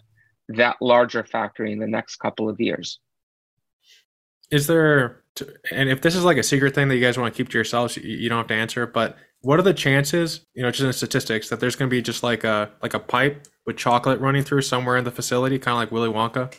that 0.49 0.77
larger 0.81 1.25
factory 1.25 1.73
in 1.73 1.79
the 1.79 1.87
next 1.87 2.17
couple 2.17 2.49
of 2.49 2.61
years. 2.61 2.99
Is 4.51 4.67
there, 4.67 5.22
and 5.71 5.89
if 5.89 6.03
this 6.03 6.15
is 6.15 6.25
like 6.25 6.37
a 6.37 6.43
secret 6.43 6.75
thing 6.75 6.89
that 6.89 6.97
you 6.97 7.03
guys 7.03 7.17
want 7.17 7.33
to 7.33 7.37
keep 7.37 7.49
to 7.51 7.59
yourselves, 7.59 7.97
you 7.97 8.29
don't 8.29 8.39
have 8.39 8.47
to 8.49 8.55
answer. 8.55 8.87
But 8.87 9.17
what 9.41 9.59
are 9.59 9.63
the 9.63 9.75
chances, 9.75 10.45
you 10.55 10.63
know, 10.63 10.71
just 10.71 10.83
in 10.83 10.93
statistics, 10.93 11.49
that 11.49 11.61
there's 11.61 11.77
going 11.77 11.89
to 11.89 11.95
be 11.95 12.03
just 12.03 12.23
like 12.23 12.45
a 12.45 12.71
like 12.83 12.95
a 12.95 12.99
pipe 12.99 13.47
with 13.67 13.77
chocolate 13.77 14.21
running 14.21 14.43
through 14.43 14.63
somewhere 14.63 14.97
in 14.97 15.05
the 15.05 15.11
facility, 15.11 15.59
kind 15.59 15.75
of 15.75 15.79
like 15.79 15.93
Willy 15.93 16.09
Wonka? 16.09 16.55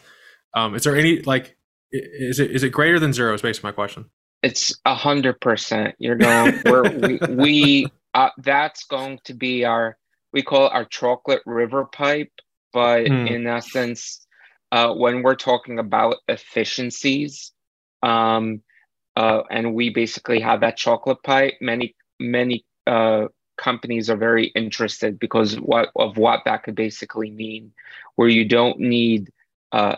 Um, 0.53 0.75
is 0.75 0.83
there 0.83 0.95
any 0.95 1.21
like, 1.21 1.57
is 1.91 2.39
it 2.39 2.51
is 2.51 2.63
it 2.63 2.69
greater 2.69 2.99
than 2.99 3.13
zero? 3.13 3.33
Is 3.33 3.41
basically 3.41 3.69
my 3.69 3.73
question. 3.73 4.05
It's 4.41 4.77
a 4.85 4.95
hundred 4.95 5.39
percent. 5.39 5.95
You're 5.99 6.15
going. 6.15 6.61
We're, 6.65 6.89
we 6.89 7.19
we 7.29 7.87
uh, 8.13 8.29
that's 8.39 8.85
going 8.85 9.19
to 9.25 9.33
be 9.33 9.65
our 9.65 9.97
we 10.31 10.41
call 10.41 10.67
it 10.67 10.73
our 10.73 10.85
chocolate 10.85 11.41
river 11.45 11.85
pipe 11.85 12.31
but 12.73 13.07
hmm. 13.07 13.27
in 13.27 13.47
essence, 13.47 14.25
uh, 14.71 14.93
when 14.93 15.21
we're 15.21 15.35
talking 15.35 15.79
about 15.79 16.15
efficiencies, 16.27 17.51
um, 18.03 18.61
uh, 19.15 19.41
and 19.49 19.73
we 19.73 19.89
basically 19.89 20.39
have 20.39 20.61
that 20.61 20.77
chocolate 20.77 21.23
pie, 21.23 21.53
many 21.61 21.95
many 22.19 22.65
uh, 22.85 23.27
companies 23.57 24.09
are 24.09 24.17
very 24.17 24.47
interested 24.47 25.19
because 25.19 25.55
what 25.59 25.89
of 25.95 26.17
what 26.17 26.41
that 26.45 26.63
could 26.63 26.75
basically 26.75 27.31
mean, 27.31 27.71
where 28.15 28.27
you 28.27 28.45
don't 28.45 28.79
need 28.79 29.31
uh, 29.71 29.95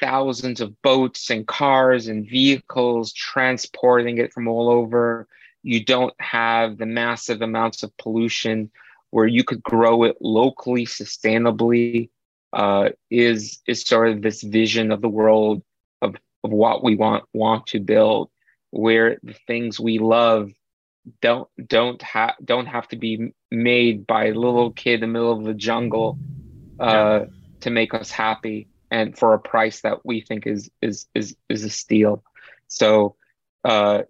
thousands 0.00 0.60
of 0.60 0.80
boats 0.82 1.30
and 1.30 1.46
cars 1.46 2.08
and 2.08 2.28
vehicles 2.28 3.12
transporting 3.12 4.18
it 4.18 4.32
from 4.32 4.48
all 4.48 4.70
over. 4.70 5.28
You 5.62 5.84
don't 5.84 6.14
have 6.20 6.78
the 6.78 6.86
massive 6.86 7.42
amounts 7.42 7.82
of 7.82 7.96
pollution 7.98 8.70
where 9.10 9.26
you 9.26 9.44
could 9.44 9.62
grow 9.62 10.04
it 10.04 10.16
locally, 10.20 10.86
sustainably, 10.86 12.10
uh, 12.52 12.90
is 13.10 13.60
is 13.66 13.82
sort 13.82 14.08
of 14.08 14.22
this 14.22 14.42
vision 14.42 14.92
of 14.92 15.00
the 15.00 15.08
world 15.08 15.62
of, 16.44 16.50
what 16.50 16.82
we 16.84 16.96
want 16.96 17.24
want 17.32 17.66
to 17.68 17.80
build, 17.80 18.30
where 18.70 19.18
the 19.22 19.36
things 19.46 19.78
we 19.78 19.98
love 19.98 20.50
don't 21.20 21.48
don't 21.66 22.02
have 22.02 22.34
don't 22.44 22.66
have 22.66 22.88
to 22.88 22.96
be 22.96 23.32
made 23.50 24.06
by 24.06 24.26
a 24.26 24.34
little 24.34 24.72
kid 24.72 24.94
in 24.94 25.00
the 25.00 25.06
middle 25.06 25.32
of 25.32 25.44
the 25.44 25.54
jungle 25.54 26.18
uh, 26.80 27.20
yeah. 27.20 27.24
to 27.60 27.70
make 27.70 27.94
us 27.94 28.10
happy 28.10 28.68
and 28.90 29.16
for 29.18 29.34
a 29.34 29.38
price 29.38 29.80
that 29.82 30.04
we 30.04 30.20
think 30.20 30.46
is 30.46 30.70
is 30.82 31.06
is 31.14 31.36
is 31.48 31.64
a 31.64 31.70
steal. 31.70 32.22
So 32.68 33.16
uh, 33.64 34.02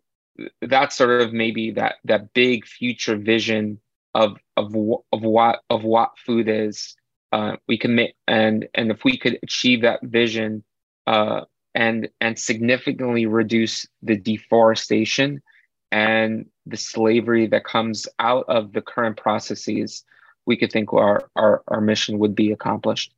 that's 0.63 0.97
sort 0.97 1.23
of 1.23 1.33
maybe 1.33 1.73
that 1.73 1.97
that 2.05 2.33
big 2.33 2.67
future 2.67 3.17
vision 3.17 3.81
of 4.15 4.39
of 4.57 4.75
of 5.13 5.23
what 5.23 5.63
of 5.71 5.85
what 5.85 6.19
food 6.19 6.49
is 6.49 6.97
uh, 7.33 7.57
we 7.67 7.79
commit 7.79 8.15
and 8.27 8.69
and 8.75 8.91
if 8.91 9.05
we 9.05 9.19
could 9.19 9.39
achieve 9.43 9.83
that 9.83 10.01
vision 10.03 10.65
uh, 11.07 11.43
and 11.75 12.09
and 12.21 12.39
significantly 12.39 13.27
reduce 13.27 13.87
the 14.03 14.17
deforestation 14.17 15.43
and 15.91 16.47
the 16.67 16.77
slavery 16.77 17.47
that 17.47 17.65
comes 17.65 18.07
out 18.19 18.45
of 18.49 18.73
the 18.73 18.83
current 18.83 19.17
processes, 19.17 20.05
we 20.47 20.57
could 20.57 20.73
think 20.73 20.93
our 20.93 21.29
our, 21.37 21.63
our 21.69 21.81
mission 21.81 22.19
would 22.19 22.35
be 22.35 22.53
accomplished. 22.53 23.13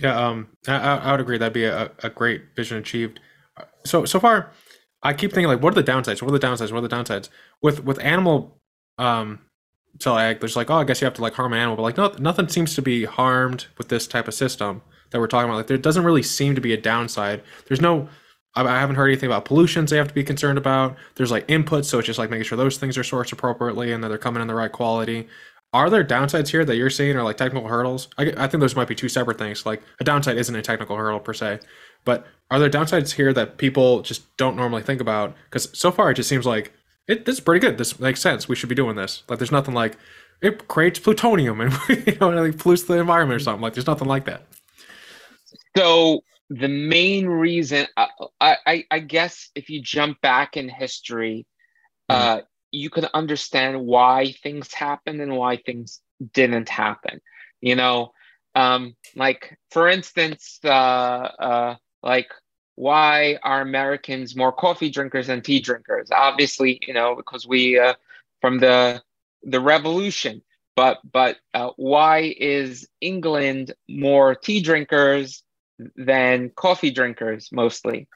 Yeah, 0.00 0.16
um, 0.16 0.48
I, 0.68 0.76
I 0.76 1.10
would 1.12 1.20
agree. 1.20 1.38
That'd 1.38 1.54
be 1.54 1.64
a, 1.64 1.90
a 2.02 2.10
great 2.10 2.54
vision 2.54 2.78
achieved. 2.78 3.20
So 3.84 4.04
so 4.04 4.20
far, 4.20 4.52
I 5.02 5.14
keep 5.14 5.32
thinking 5.32 5.48
like, 5.48 5.62
what 5.62 5.76
are 5.76 5.82
the 5.82 5.90
downsides? 5.90 6.22
What 6.22 6.32
are 6.32 6.38
the 6.38 6.46
downsides? 6.46 6.72
What 6.72 6.84
are 6.84 6.88
the 6.88 6.94
downsides 6.94 7.28
with 7.62 7.84
with 7.84 7.98
animal 8.00 8.60
um 8.98 9.40
so 10.00 10.16
egg. 10.16 10.40
There's 10.40 10.56
like, 10.56 10.70
oh, 10.70 10.76
I 10.76 10.84
guess 10.84 11.00
you 11.00 11.06
have 11.06 11.14
to 11.14 11.22
like 11.22 11.34
harm 11.34 11.52
an 11.52 11.58
animal, 11.58 11.76
but 11.76 11.82
like, 11.82 11.96
no, 11.96 12.12
nothing 12.18 12.48
seems 12.48 12.74
to 12.74 12.82
be 12.82 13.04
harmed 13.04 13.66
with 13.78 13.88
this 13.88 14.06
type 14.06 14.28
of 14.28 14.34
system 14.34 14.82
that 15.16 15.20
we're 15.20 15.26
talking 15.26 15.48
about. 15.48 15.56
Like, 15.56 15.66
there 15.66 15.78
doesn't 15.78 16.04
really 16.04 16.22
seem 16.22 16.54
to 16.54 16.60
be 16.60 16.74
a 16.74 16.76
downside. 16.76 17.42
There's 17.66 17.80
no, 17.80 18.08
I, 18.54 18.78
haven't 18.78 18.96
heard 18.96 19.08
anything 19.08 19.28
about 19.28 19.46
pollutions 19.46 19.90
they 19.90 19.96
have 19.96 20.08
to 20.08 20.14
be 20.14 20.22
concerned 20.22 20.58
about. 20.58 20.96
There's 21.14 21.30
like 21.30 21.48
inputs, 21.48 21.86
so 21.86 21.98
it's 21.98 22.06
just 22.06 22.18
like 22.18 22.30
making 22.30 22.44
sure 22.44 22.58
those 22.58 22.76
things 22.76 22.98
are 22.98 23.02
sourced 23.02 23.32
appropriately 23.32 23.92
and 23.92 24.04
that 24.04 24.08
they're 24.08 24.18
coming 24.18 24.42
in 24.42 24.48
the 24.48 24.54
right 24.54 24.70
quality. 24.70 25.26
Are 25.72 25.90
there 25.90 26.04
downsides 26.04 26.48
here 26.48 26.64
that 26.64 26.76
you're 26.76 26.90
seeing, 26.90 27.16
or 27.16 27.22
like 27.22 27.36
technical 27.36 27.68
hurdles? 27.68 28.08
I, 28.18 28.32
I 28.36 28.46
think 28.46 28.60
those 28.60 28.76
might 28.76 28.88
be 28.88 28.94
two 28.94 29.08
separate 29.08 29.38
things. 29.38 29.66
Like 29.66 29.82
a 30.00 30.04
downside 30.04 30.36
isn't 30.38 30.54
a 30.54 30.62
technical 30.62 30.96
hurdle 30.96 31.20
per 31.20 31.34
se, 31.34 31.60
but 32.04 32.26
are 32.50 32.58
there 32.58 32.70
downsides 32.70 33.12
here 33.12 33.32
that 33.32 33.58
people 33.58 34.02
just 34.02 34.36
don't 34.36 34.56
normally 34.56 34.82
think 34.82 35.00
about? 35.00 35.34
Because 35.44 35.68
so 35.78 35.90
far 35.90 36.10
it 36.10 36.14
just 36.14 36.28
seems 36.28 36.46
like 36.46 36.72
it, 37.08 37.24
this 37.24 37.36
is 37.36 37.40
pretty 37.40 37.60
good. 37.60 37.78
This 37.78 37.98
makes 38.00 38.20
sense. 38.20 38.48
We 38.48 38.56
should 38.56 38.68
be 38.68 38.74
doing 38.74 38.96
this. 38.96 39.22
Like, 39.28 39.38
there's 39.38 39.52
nothing 39.52 39.74
like 39.74 39.96
it 40.40 40.68
creates 40.68 40.98
plutonium 40.98 41.60
and 41.60 41.72
you 41.88 42.16
know, 42.20 42.30
like 42.30 42.58
pollutes 42.58 42.84
the 42.84 42.98
environment 42.98 43.40
or 43.40 43.44
something. 43.44 43.62
Like, 43.62 43.74
there's 43.74 43.86
nothing 43.86 44.08
like 44.08 44.24
that. 44.26 44.46
So 45.76 46.24
the 46.48 46.68
main 46.68 47.26
reason, 47.26 47.86
I, 47.96 48.08
I, 48.40 48.84
I 48.90 48.98
guess, 49.00 49.50
if 49.54 49.68
you 49.68 49.82
jump 49.82 50.20
back 50.20 50.56
in 50.56 50.68
history, 50.68 51.46
mm-hmm. 52.10 52.38
uh, 52.38 52.40
you 52.70 52.88
can 52.90 53.06
understand 53.12 53.84
why 53.84 54.32
things 54.42 54.72
happened 54.72 55.20
and 55.20 55.36
why 55.36 55.56
things 55.56 56.00
didn't 56.32 56.68
happen. 56.68 57.20
You 57.60 57.74
know, 57.74 58.12
um, 58.54 58.96
like 59.14 59.58
for 59.70 59.88
instance, 59.88 60.60
uh, 60.64 60.68
uh, 60.68 61.76
like 62.02 62.30
why 62.76 63.38
are 63.42 63.60
Americans 63.60 64.36
more 64.36 64.52
coffee 64.52 64.90
drinkers 64.90 65.26
than 65.26 65.42
tea 65.42 65.60
drinkers? 65.60 66.10
Obviously, 66.10 66.78
you 66.86 66.94
know, 66.94 67.14
because 67.16 67.46
we 67.46 67.78
uh, 67.78 67.94
from 68.40 68.58
the 68.58 69.02
the 69.42 69.60
revolution. 69.60 70.42
But 70.74 71.00
but 71.10 71.38
uh, 71.54 71.70
why 71.76 72.34
is 72.38 72.86
England 73.00 73.74
more 73.88 74.34
tea 74.34 74.60
drinkers 74.60 75.42
than 75.96 76.50
coffee 76.50 76.90
drinkers 76.90 77.50
mostly? 77.52 78.08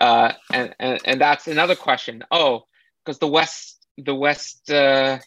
Uh, 0.00 0.32
and, 0.52 0.74
and 0.78 1.00
and 1.04 1.20
that's 1.20 1.46
another 1.46 1.74
question. 1.74 2.22
Oh, 2.30 2.64
because 3.04 3.18
the 3.18 3.28
West 3.28 3.86
the 3.96 4.14
West 4.14 4.70
uh, 4.70 5.18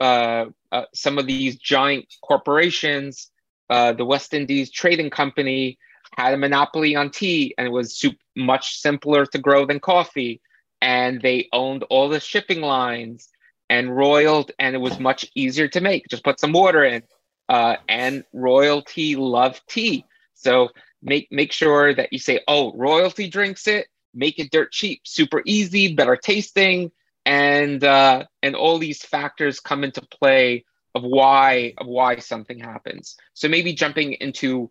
uh, 0.00 0.46
uh, 0.72 0.82
some 0.94 1.18
of 1.18 1.26
these 1.26 1.56
giant 1.56 2.06
corporations, 2.22 3.30
uh, 3.70 3.92
the 3.92 4.04
West 4.04 4.34
Indies 4.34 4.70
Trading 4.70 5.10
Company 5.10 5.78
had 6.16 6.34
a 6.34 6.36
monopoly 6.36 6.96
on 6.96 7.10
tea 7.10 7.54
and 7.56 7.66
it 7.66 7.70
was 7.70 8.04
much 8.36 8.78
simpler 8.78 9.26
to 9.26 9.38
grow 9.38 9.66
than 9.66 9.80
coffee. 9.80 10.40
And 10.80 11.20
they 11.20 11.48
owned 11.52 11.84
all 11.84 12.08
the 12.08 12.20
shipping 12.20 12.60
lines 12.60 13.28
and 13.68 13.94
royal, 13.94 14.48
and 14.58 14.74
it 14.74 14.78
was 14.78 14.98
much 14.98 15.26
easier 15.34 15.68
to 15.68 15.80
make. 15.80 16.06
Just 16.08 16.24
put 16.24 16.40
some 16.40 16.52
water 16.52 16.84
in. 16.84 17.02
Uh, 17.48 17.76
and 17.88 18.24
royalty 18.32 19.16
loved 19.16 19.60
tea. 19.68 20.04
So 20.34 20.68
make 21.02 21.28
make 21.30 21.52
sure 21.52 21.94
that 21.94 22.12
you 22.12 22.18
say, 22.18 22.40
oh, 22.48 22.72
royalty 22.74 23.28
drinks 23.28 23.66
it, 23.66 23.86
make 24.14 24.38
it 24.38 24.50
dirt 24.50 24.72
cheap, 24.72 25.02
super 25.04 25.42
easy, 25.44 25.94
better 25.94 26.16
tasting, 26.16 26.90
and 27.24 27.82
uh, 27.84 28.24
and 28.42 28.54
all 28.54 28.78
these 28.78 29.02
factors 29.02 29.60
come 29.60 29.84
into 29.84 30.00
play 30.02 30.64
of 30.94 31.02
why 31.02 31.74
of 31.78 31.86
why 31.86 32.16
something 32.16 32.58
happens. 32.58 33.16
So 33.34 33.48
maybe 33.48 33.72
jumping 33.72 34.14
into 34.14 34.70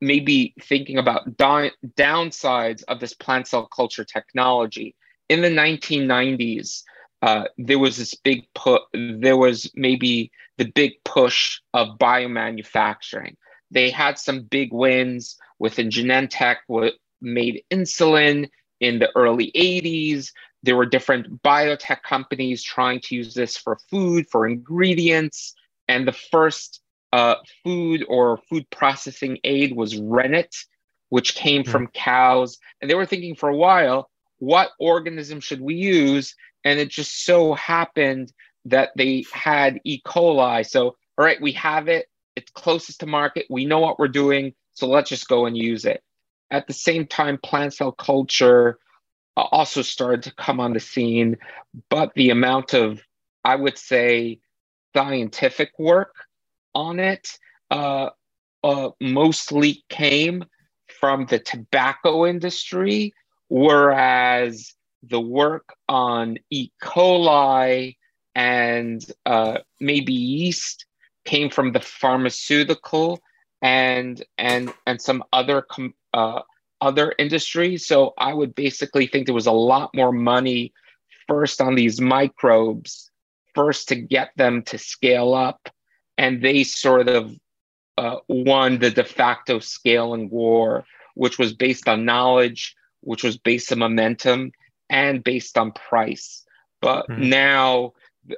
maybe 0.00 0.54
thinking 0.60 0.98
about 0.98 1.36
down, 1.36 1.70
downsides 1.96 2.84
of 2.86 3.00
this 3.00 3.14
plant 3.14 3.48
cell 3.48 3.66
culture 3.66 4.04
technology. 4.04 4.94
In 5.28 5.40
the 5.40 5.48
1990s, 5.48 6.82
uh, 7.22 7.44
there 7.58 7.78
was 7.78 7.96
this 7.96 8.14
big 8.14 8.46
put. 8.54 8.82
There 8.92 9.36
was 9.36 9.70
maybe 9.74 10.30
the 10.58 10.66
big 10.66 11.02
push 11.04 11.60
of 11.72 11.98
biomanufacturing. 11.98 13.36
They 13.70 13.90
had 13.90 14.18
some 14.18 14.42
big 14.42 14.72
wins 14.72 15.36
within 15.58 15.90
Genentech. 15.90 16.56
What 16.66 16.94
made 17.20 17.62
insulin 17.70 18.48
in 18.80 18.98
the 18.98 19.10
early 19.16 19.50
80s. 19.54 20.32
There 20.62 20.76
were 20.76 20.86
different 20.86 21.42
biotech 21.42 22.02
companies 22.02 22.62
trying 22.62 23.00
to 23.02 23.14
use 23.14 23.34
this 23.34 23.56
for 23.56 23.78
food, 23.90 24.26
for 24.30 24.46
ingredients. 24.46 25.54
And 25.88 26.06
the 26.06 26.12
first 26.12 26.80
uh, 27.12 27.36
food 27.62 28.04
or 28.08 28.38
food 28.48 28.68
processing 28.70 29.38
aid 29.44 29.76
was 29.76 29.96
rennet, 29.96 30.54
which 31.08 31.34
came 31.34 31.62
mm-hmm. 31.62 31.70
from 31.70 31.86
cows. 31.88 32.58
And 32.80 32.90
they 32.90 32.94
were 32.94 33.06
thinking 33.06 33.36
for 33.36 33.48
a 33.48 33.56
while, 33.56 34.10
what 34.38 34.72
organism 34.78 35.40
should 35.40 35.60
we 35.60 35.74
use? 35.74 36.34
And 36.64 36.78
it 36.78 36.88
just 36.90 37.24
so 37.24 37.54
happened 37.54 38.32
that 38.64 38.90
they 38.96 39.24
had 39.32 39.80
E. 39.84 40.02
coli. 40.04 40.66
So, 40.66 40.96
all 41.16 41.24
right, 41.24 41.40
we 41.40 41.52
have 41.52 41.88
it. 41.88 42.06
It's 42.36 42.50
closest 42.52 43.00
to 43.00 43.06
market. 43.06 43.46
We 43.50 43.64
know 43.64 43.80
what 43.80 43.98
we're 43.98 44.08
doing. 44.08 44.54
So 44.72 44.86
let's 44.86 45.08
just 45.08 45.28
go 45.28 45.46
and 45.46 45.56
use 45.56 45.84
it. 45.84 46.02
At 46.50 46.66
the 46.66 46.74
same 46.74 47.06
time, 47.06 47.38
plant 47.42 47.74
cell 47.74 47.92
culture 47.92 48.78
uh, 49.36 49.46
also 49.50 49.82
started 49.82 50.22
to 50.24 50.34
come 50.34 50.60
on 50.60 50.72
the 50.72 50.80
scene, 50.80 51.36
but 51.90 52.12
the 52.14 52.30
amount 52.30 52.74
of, 52.74 53.00
I 53.44 53.56
would 53.56 53.78
say, 53.78 54.40
scientific 54.94 55.72
work 55.78 56.14
on 56.74 57.00
it 57.00 57.38
uh, 57.70 58.10
uh, 58.62 58.90
mostly 59.00 59.84
came 59.88 60.44
from 61.00 61.26
the 61.26 61.38
tobacco 61.38 62.26
industry, 62.26 63.12
whereas 63.48 64.74
the 65.02 65.20
work 65.20 65.74
on 65.88 66.38
E. 66.50 66.70
coli 66.82 67.96
and 68.34 69.04
uh, 69.24 69.58
maybe 69.80 70.12
yeast 70.12 70.86
came 71.26 71.50
from 71.50 71.72
the 71.72 71.80
pharmaceutical 71.80 73.20
and 73.62 74.22
and 74.38 74.72
and 74.86 75.00
some 75.00 75.24
other 75.32 75.62
com- 75.62 75.94
uh, 76.14 76.42
other 76.80 77.14
industries. 77.18 77.86
So 77.86 78.14
I 78.18 78.32
would 78.32 78.54
basically 78.54 79.06
think 79.06 79.26
there 79.26 79.34
was 79.34 79.46
a 79.46 79.52
lot 79.52 79.90
more 79.94 80.12
money 80.12 80.72
first 81.28 81.60
on 81.60 81.74
these 81.74 82.00
microbes, 82.00 83.10
first 83.54 83.88
to 83.88 83.96
get 83.96 84.30
them 84.36 84.62
to 84.64 84.78
scale 84.78 85.34
up, 85.34 85.68
and 86.16 86.42
they 86.42 86.64
sort 86.64 87.08
of 87.08 87.34
uh, 87.98 88.16
won 88.28 88.78
the 88.78 88.90
de 88.90 89.04
facto 89.04 89.58
scaling 89.58 90.28
war, 90.30 90.84
which 91.14 91.38
was 91.38 91.52
based 91.52 91.88
on 91.88 92.04
knowledge, 92.04 92.76
which 93.00 93.24
was 93.24 93.38
based 93.38 93.72
on 93.72 93.78
momentum, 93.78 94.52
and 94.90 95.24
based 95.24 95.56
on 95.58 95.72
price. 95.72 96.44
But 96.80 97.08
mm-hmm. 97.08 97.28
now 97.30 97.94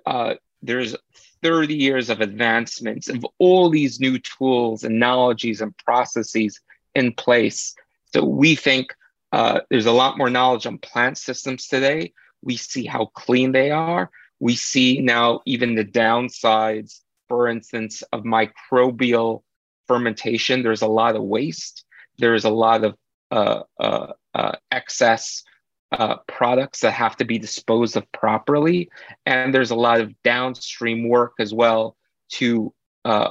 uh, 0.06 0.34
there's 0.62 0.94
30 1.42 1.74
years 1.74 2.10
of 2.10 2.20
advancements 2.20 3.08
of 3.08 3.24
all 3.38 3.70
these 3.70 4.00
new 4.00 4.18
tools 4.18 4.84
and 4.84 4.98
knowledges 4.98 5.60
and 5.60 5.76
processes 5.78 6.60
in 6.94 7.12
place. 7.12 7.74
So 8.12 8.24
we 8.24 8.54
think 8.54 8.94
uh, 9.32 9.60
there's 9.70 9.86
a 9.86 9.92
lot 9.92 10.18
more 10.18 10.30
knowledge 10.30 10.66
on 10.66 10.78
plant 10.78 11.18
systems 11.18 11.66
today. 11.66 12.12
We 12.42 12.56
see 12.56 12.86
how 12.86 13.06
clean 13.06 13.52
they 13.52 13.70
are. 13.70 14.10
We 14.40 14.56
see 14.56 15.00
now 15.00 15.40
even 15.44 15.74
the 15.74 15.84
downsides, 15.84 17.00
for 17.28 17.48
instance, 17.48 18.02
of 18.12 18.22
microbial 18.22 19.42
fermentation. 19.86 20.62
There's 20.62 20.82
a 20.82 20.86
lot 20.86 21.16
of 21.16 21.22
waste. 21.22 21.84
There's 22.18 22.44
a 22.44 22.50
lot 22.50 22.84
of 22.84 22.96
uh, 23.30 23.62
uh, 23.78 24.12
uh 24.34 24.52
excess 24.70 25.44
uh, 25.92 26.16
products 26.26 26.80
that 26.80 26.92
have 26.92 27.16
to 27.16 27.24
be 27.24 27.38
disposed 27.38 27.96
of 27.96 28.10
properly. 28.12 28.90
And 29.26 29.54
there's 29.54 29.70
a 29.70 29.76
lot 29.76 30.00
of 30.00 30.20
downstream 30.22 31.08
work 31.08 31.34
as 31.38 31.52
well 31.54 31.96
to 32.32 32.74
uh, 33.04 33.30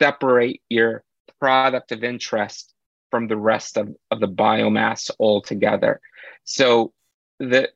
separate 0.00 0.60
your 0.68 1.02
product 1.40 1.92
of 1.92 2.04
interest 2.04 2.72
from 3.10 3.28
the 3.28 3.36
rest 3.36 3.76
of, 3.76 3.94
of 4.10 4.20
the 4.20 4.28
biomass 4.28 5.10
altogether. 5.18 6.00
So 6.44 6.92
the 7.38 7.70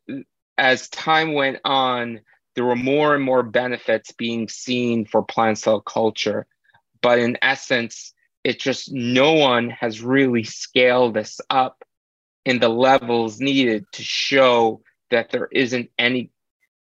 as 0.59 0.89
time 0.91 1.33
went 1.33 1.59
on, 1.65 2.21
there 2.55 2.65
were 2.65 2.77
more 2.77 3.15
and 3.15 3.25
more 3.25 3.43
benefits 3.43 4.13
being 4.13 4.49
seen 4.49 5.07
for 5.07 5.23
plant 5.23 5.59
cell 5.59 5.81
culture. 5.81 6.47
But 7.03 7.19
in 7.19 7.39
essence, 7.43 8.13
it 8.45 8.61
just 8.61 8.93
no 8.93 9.33
one 9.33 9.71
has 9.71 10.03
really 10.03 10.45
scaled 10.45 11.15
this 11.15 11.41
up 11.49 11.83
in 12.45 12.59
the 12.59 12.69
levels 12.69 13.41
needed 13.41 13.85
to 13.93 14.03
show 14.03 14.83
that 15.11 15.31
there 15.31 15.49
isn't 15.53 15.91
any 15.99 16.31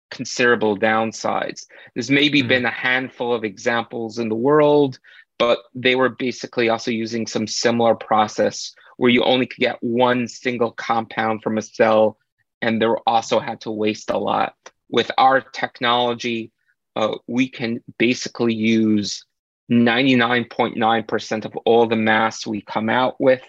considerable 0.09 0.77
downsides. 0.77 1.65
There's 1.95 2.11
maybe 2.11 2.39
mm-hmm. 2.39 2.49
been 2.49 2.65
a 2.65 2.71
handful 2.71 3.33
of 3.33 3.43
examples 3.43 4.19
in 4.19 4.29
the 4.29 4.35
world, 4.35 4.99
but 5.39 5.59
they 5.73 5.95
were 5.95 6.09
basically 6.09 6.69
also 6.69 6.91
using 6.91 7.25
some 7.25 7.47
similar 7.47 7.95
process 7.95 8.73
where 8.97 9.09
you 9.09 9.23
only 9.23 9.47
could 9.47 9.59
get 9.59 9.81
one 9.81 10.27
single 10.27 10.71
compound 10.71 11.41
from 11.41 11.57
a 11.57 11.61
cell, 11.61 12.17
and 12.61 12.79
they 12.79 12.85
also 13.07 13.39
had 13.39 13.61
to 13.61 13.71
waste 13.71 14.11
a 14.11 14.17
lot. 14.17 14.53
With 14.89 15.09
our 15.17 15.41
technology, 15.41 16.51
uh, 16.95 17.15
we 17.25 17.47
can 17.47 17.81
basically 17.97 18.53
use 18.53 19.25
99.9% 19.71 21.45
of 21.45 21.55
all 21.65 21.87
the 21.87 21.95
mass 21.95 22.45
we 22.45 22.61
come 22.61 22.89
out 22.89 23.19
with 23.19 23.41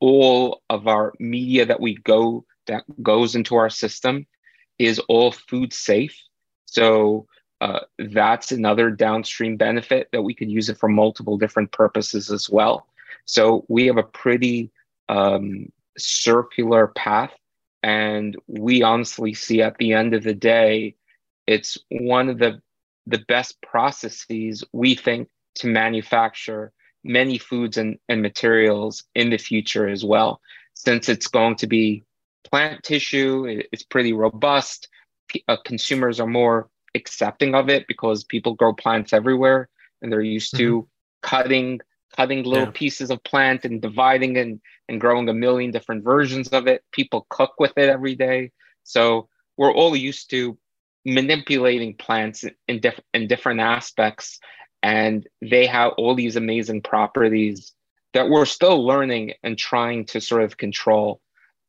all 0.00 0.62
of 0.70 0.86
our 0.86 1.12
media 1.18 1.66
that 1.66 1.80
we 1.80 1.96
go 1.96 2.44
that 2.66 2.84
goes 3.02 3.34
into 3.34 3.56
our 3.56 3.70
system 3.70 4.26
is 4.78 4.98
all 5.00 5.32
food 5.32 5.72
safe. 5.72 6.18
So 6.66 7.26
uh, 7.60 7.80
that's 7.98 8.52
another 8.52 8.90
downstream 8.90 9.56
benefit 9.56 10.08
that 10.12 10.22
we 10.22 10.34
could 10.34 10.50
use 10.50 10.68
it 10.68 10.78
for 10.78 10.88
multiple 10.88 11.38
different 11.38 11.72
purposes 11.72 12.30
as 12.30 12.50
well. 12.50 12.86
So 13.26 13.64
we 13.68 13.86
have 13.86 13.96
a 13.96 14.02
pretty 14.02 14.70
um, 15.08 15.70
circular 15.96 16.88
path, 16.88 17.32
and 17.82 18.36
we 18.46 18.82
honestly 18.82 19.34
see 19.34 19.62
at 19.62 19.78
the 19.78 19.92
end 19.92 20.14
of 20.14 20.22
the 20.24 20.34
day, 20.34 20.96
it's 21.46 21.78
one 21.90 22.28
of 22.28 22.38
the 22.38 22.60
the 23.06 23.24
best 23.28 23.60
processes 23.60 24.64
we 24.72 24.94
think 24.94 25.28
to 25.56 25.66
manufacture 25.66 26.72
many 27.04 27.38
foods 27.38 27.76
and, 27.76 27.98
and 28.08 28.22
materials 28.22 29.04
in 29.14 29.30
the 29.30 29.38
future 29.38 29.88
as 29.88 30.04
well. 30.04 30.40
Since 30.74 31.08
it's 31.08 31.28
going 31.28 31.56
to 31.56 31.66
be 31.66 32.04
plant 32.44 32.82
tissue, 32.82 33.44
it's 33.72 33.82
pretty 33.82 34.12
robust. 34.12 34.88
Uh, 35.48 35.56
consumers 35.64 36.20
are 36.20 36.26
more 36.26 36.68
accepting 36.94 37.54
of 37.54 37.68
it 37.68 37.86
because 37.86 38.24
people 38.24 38.54
grow 38.54 38.72
plants 38.72 39.12
everywhere 39.12 39.68
and 40.02 40.12
they're 40.12 40.20
used 40.20 40.54
mm-hmm. 40.54 40.64
to 40.64 40.88
cutting 41.22 41.80
cutting 42.16 42.44
little 42.44 42.66
yeah. 42.66 42.72
pieces 42.72 43.10
of 43.10 43.22
plant 43.24 43.64
and 43.64 43.82
dividing 43.82 44.36
and, 44.36 44.60
and 44.88 45.00
growing 45.00 45.28
a 45.28 45.34
million 45.34 45.72
different 45.72 46.04
versions 46.04 46.48
of 46.48 46.68
it. 46.68 46.84
People 46.92 47.26
cook 47.28 47.54
with 47.58 47.72
it 47.76 47.88
every 47.88 48.14
day. 48.14 48.52
So 48.84 49.28
we're 49.56 49.72
all 49.72 49.96
used 49.96 50.30
to 50.30 50.56
manipulating 51.04 51.96
plants 51.96 52.44
in, 52.68 52.80
diff- 52.80 53.00
in 53.12 53.26
different 53.26 53.60
aspects 53.60 54.38
and 54.84 55.26
they 55.40 55.64
have 55.64 55.92
all 55.96 56.14
these 56.14 56.36
amazing 56.36 56.82
properties 56.82 57.72
that 58.12 58.28
we're 58.28 58.44
still 58.44 58.86
learning 58.86 59.32
and 59.42 59.56
trying 59.56 60.04
to 60.04 60.20
sort 60.20 60.42
of 60.42 60.58
control. 60.58 61.22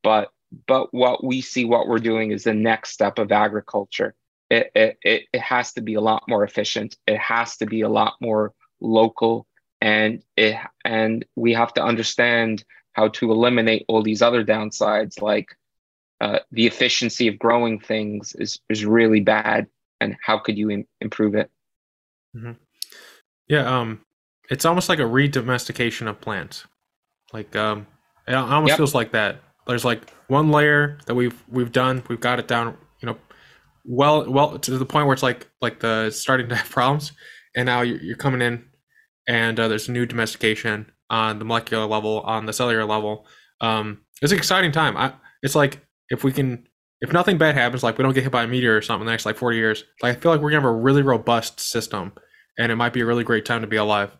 But 0.04 0.32
but 0.68 0.94
what 0.94 1.24
we 1.24 1.40
see 1.40 1.64
what 1.64 1.88
we're 1.88 2.00
doing 2.00 2.32
is 2.32 2.44
the 2.44 2.54
next 2.54 2.92
step 2.92 3.18
of 3.18 3.32
agriculture. 3.32 4.16
It, 4.50 4.70
it, 4.76 5.24
it 5.34 5.42
has 5.42 5.74
to 5.74 5.82
be 5.82 5.96
a 5.96 6.02
lot 6.02 6.24
more 6.28 6.44
efficient. 6.44 6.98
It 7.08 7.18
has 7.18 7.58
to 7.58 7.66
be 7.66 7.82
a 7.82 7.90
lot 7.90 8.16
more 8.20 8.54
local. 8.82 9.48
And 9.82 10.22
it 10.36 10.58
and 10.84 11.26
we 11.38 11.54
have 11.54 11.74
to 11.76 11.84
understand 11.84 12.66
how 12.92 13.08
to 13.10 13.32
eliminate 13.32 13.86
all 13.88 14.04
these 14.04 14.22
other 14.22 14.44
downsides 14.44 15.22
like 15.22 15.58
uh, 16.20 16.40
the 16.52 16.68
efficiency 16.68 17.30
of 17.30 17.40
growing 17.40 17.80
things 17.80 18.36
is 18.38 18.60
is 18.70 18.86
really 18.86 19.22
bad. 19.22 19.68
And 20.02 20.18
how 20.22 20.38
could 20.40 20.58
you 20.58 20.70
Im- 20.70 20.88
improve 21.00 21.36
it? 21.36 21.50
Mm-hmm. 22.36 22.52
Yeah, 23.48 23.80
um, 23.80 24.02
it's 24.50 24.66
almost 24.66 24.90
like 24.90 25.00
a 25.00 25.06
re-domestication 25.06 26.08
of 26.08 26.20
plants. 26.22 26.66
Like, 27.34 27.56
um, 27.56 27.88
it 28.28 28.34
almost 28.34 28.70
yep. 28.70 28.78
feels 28.78 28.96
like 28.96 29.12
that. 29.12 29.42
There's 29.68 29.86
like 29.86 30.10
one 30.28 30.52
layer 30.52 31.00
that 31.06 31.16
we've 31.16 31.44
we've 31.50 31.72
done. 31.72 32.04
We've 32.08 32.20
got 32.20 32.40
it 32.40 32.48
down. 32.48 32.78
You 33.02 33.08
know, 33.08 33.18
well, 33.84 34.30
well 34.30 34.60
to 34.60 34.78
the 34.78 34.86
point 34.86 35.08
where 35.08 35.14
it's 35.14 35.24
like 35.24 35.48
like 35.62 35.80
the 35.80 36.12
starting 36.12 36.50
to 36.50 36.56
have 36.56 36.70
problems, 36.70 37.14
and 37.56 37.66
now 37.66 37.82
you're, 37.82 38.02
you're 38.02 38.18
coming 38.18 38.42
in, 38.42 38.66
and 39.28 39.60
uh, 39.60 39.68
there's 39.68 39.90
new 39.90 40.06
domestication 40.06 40.92
on 41.10 41.40
the 41.40 41.46
molecular 41.46 41.86
level, 41.86 42.22
on 42.22 42.46
the 42.46 42.54
cellular 42.54 42.86
level. 42.86 43.28
Um, 43.62 44.02
it's 44.22 44.32
an 44.32 44.38
exciting 44.38 44.72
time. 44.72 44.98
I, 44.98 45.14
it's 45.42 45.56
like 45.56 45.86
if 46.10 46.24
we 46.24 46.32
can, 46.32 46.68
if 47.02 47.12
nothing 47.12 47.38
bad 47.38 47.56
happens, 47.56 47.84
like 47.84 47.98
we 47.98 48.04
don't 48.04 48.14
get 48.14 48.24
hit 48.24 48.32
by 48.32 48.44
a 48.44 48.48
meteor 48.48 48.78
or 48.78 48.82
something 48.82 49.02
in 49.02 49.06
the 49.08 49.12
next 49.12 49.26
like 49.26 49.38
40 49.38 49.58
years, 49.58 49.84
like 50.02 50.18
I 50.18 50.20
feel 50.20 50.32
like 50.32 50.42
we're 50.42 50.52
gonna 50.52 50.62
have 50.62 50.70
a 50.70 50.76
really 50.76 51.02
robust 51.02 51.60
system 51.60 52.14
and 52.57 52.72
it 52.72 52.76
might 52.76 52.94
be 52.94 53.02
a 53.02 53.06
really 53.06 53.23
great 53.23 53.45
time 53.45 53.61
to 53.61 53.68
be 53.68 53.76
alive. 53.77 54.15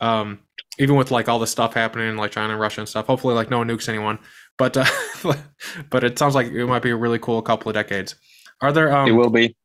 Um, 0.00 0.40
even 0.78 0.96
with 0.96 1.10
like 1.10 1.28
all 1.28 1.38
the 1.38 1.46
stuff 1.46 1.74
happening 1.74 2.08
in 2.08 2.16
like 2.16 2.32
China 2.32 2.52
and 2.52 2.60
Russia 2.60 2.80
and 2.80 2.88
stuff. 2.88 3.06
Hopefully, 3.06 3.34
like 3.34 3.50
no 3.50 3.58
one 3.58 3.68
nukes 3.68 3.88
anyone. 3.88 4.18
But 4.58 4.76
uh, 4.76 4.84
but 5.90 6.04
it 6.04 6.18
sounds 6.18 6.34
like 6.34 6.48
it 6.48 6.66
might 6.66 6.82
be 6.82 6.90
a 6.90 6.96
really 6.96 7.18
cool 7.18 7.40
couple 7.42 7.68
of 7.68 7.74
decades. 7.74 8.16
Are 8.60 8.72
there? 8.72 8.94
Um, 8.94 9.08
it 9.08 9.12
will 9.12 9.30
be. 9.30 9.56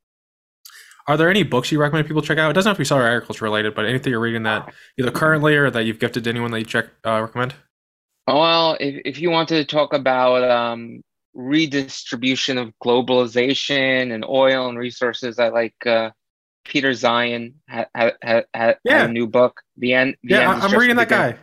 are 1.06 1.16
there 1.16 1.30
any 1.30 1.42
books 1.42 1.72
you 1.72 1.80
recommend 1.80 2.06
people 2.06 2.22
check 2.22 2.38
out? 2.38 2.50
It 2.50 2.54
doesn't 2.54 2.70
have 2.70 2.76
to 2.76 2.80
be 2.80 2.84
cellular 2.84 3.08
agriculture 3.08 3.44
related, 3.44 3.74
but 3.74 3.86
anything 3.86 4.10
you're 4.10 4.20
reading 4.20 4.44
that 4.44 4.72
either 4.98 5.10
currently 5.10 5.56
or 5.56 5.70
that 5.70 5.84
you've 5.84 5.98
gifted 5.98 6.24
to 6.24 6.30
anyone 6.30 6.50
that 6.52 6.60
you 6.60 6.66
check 6.66 6.86
uh, 7.04 7.20
recommend? 7.20 7.54
Well, 8.26 8.76
if, 8.78 9.02
if 9.04 9.20
you 9.20 9.30
wanted 9.30 9.56
to 9.56 9.64
talk 9.64 9.92
about 9.92 10.48
um, 10.48 11.02
redistribution 11.34 12.58
of 12.58 12.72
globalization 12.82 14.12
and 14.14 14.24
oil 14.24 14.68
and 14.68 14.78
resources, 14.78 15.38
I 15.38 15.48
like 15.48 15.74
uh, 15.86 16.10
Peter 16.64 16.90
Zeihan 16.90 17.54
had, 17.68 17.88
had, 17.94 18.14
had, 18.22 18.44
had 18.54 18.78
Yeah. 18.84 19.04
a 19.04 19.08
new 19.08 19.26
book. 19.26 19.60
The 19.76 19.94
end. 19.94 20.16
The 20.22 20.34
yeah, 20.36 20.52
end 20.52 20.62
I- 20.62 20.66
I'm 20.66 20.78
reading 20.78 20.96
that 20.96 21.08
beginning. 21.08 21.32
guy. 21.34 21.38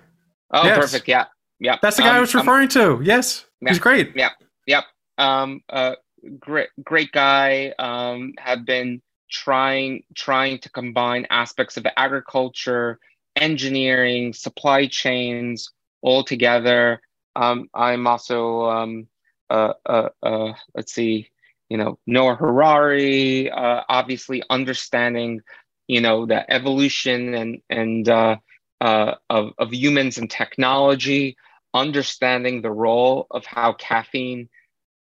Oh, 0.52 0.64
Yes. 0.66 0.78
perfect. 0.78 1.08
Yeah, 1.08 1.26
yeah. 1.60 1.78
That's 1.82 1.98
the 1.98 2.04
guy 2.04 2.14
I 2.14 2.16
Um, 2.16 2.22
was 2.22 2.34
um, 2.36 2.42
referring 2.42 2.68
to. 2.70 3.02
Yes, 3.04 3.46
he's 3.68 3.80
great. 3.80 4.12
Yeah. 4.16 4.30
Yep. 4.68 4.84
Um, 5.18 5.62
uh, 5.70 5.96
great, 6.40 6.70
great 6.84 7.12
guy. 7.12 7.74
Um, 7.80 8.34
have 8.40 8.66
been 8.66 9.02
trying 9.30 10.04
trying 10.16 10.58
to 10.60 10.70
combine 10.70 11.28
aspects 11.30 11.76
of 11.76 11.86
agriculture, 11.98 12.98
engineering, 13.36 14.34
supply 14.34 14.88
chains 14.88 15.72
all 16.02 16.24
together. 16.24 17.02
Um, 17.36 17.70
I'm 17.74 18.08
also 18.08 18.66
um, 18.70 19.08
uh, 19.50 19.74
uh, 19.86 20.10
uh, 20.24 20.54
let's 20.76 20.94
see, 20.94 21.30
you 21.70 21.78
know, 21.78 22.00
Noah 22.08 22.36
Harari. 22.36 23.50
Uh, 23.52 23.82
obviously, 23.90 24.44
understanding, 24.50 25.42
you 25.88 26.02
know, 26.02 26.26
the 26.26 26.50
evolution 26.52 27.34
and 27.34 27.62
and 27.70 28.08
uh, 28.10 28.38
uh, 28.82 29.16
of 29.30 29.54
of 29.58 29.74
humans 29.74 30.18
and 30.18 30.30
technology 30.30 31.38
understanding 31.74 32.62
the 32.62 32.72
role 32.72 33.28
of 33.32 33.46
how 33.46 33.74
caffeine 33.74 34.50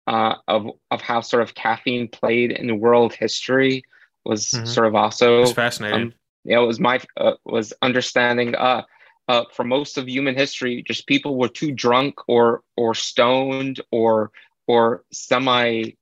uh, 0.07 0.35
of 0.49 0.67
of 0.91 1.01
how 1.01 1.21
sort 1.21 1.43
of 1.43 1.55
caffeine 1.55 2.09
played 2.09 2.51
in 2.53 2.81
world 2.81 3.13
history 3.15 3.83
was 4.25 4.49
Mhm. 4.53 4.67
sort 4.67 4.87
of 4.87 4.95
also 4.95 5.43
It's 5.43 5.53
fascinating. 5.53 6.07
um, 6.07 6.15
you 6.45 6.55
know, 6.55 6.65
it 6.65 6.67
was 6.67 6.81
my 6.81 7.01
uh, 7.17 7.35
was 7.45 7.73
understanding 7.83 8.55
uh, 8.55 8.83
uh, 9.29 9.45
for 9.53 9.65
most 9.65 9.97
of 9.99 10.09
human 10.09 10.35
history, 10.35 10.83
just 10.87 11.07
people 11.07 11.37
were 11.37 11.49
too 11.49 11.73
drunk 11.73 12.15
or 12.29 12.63
or 12.77 12.95
stoned 12.95 13.81
or 13.91 14.31
or 14.67 15.05
semi 15.13 15.93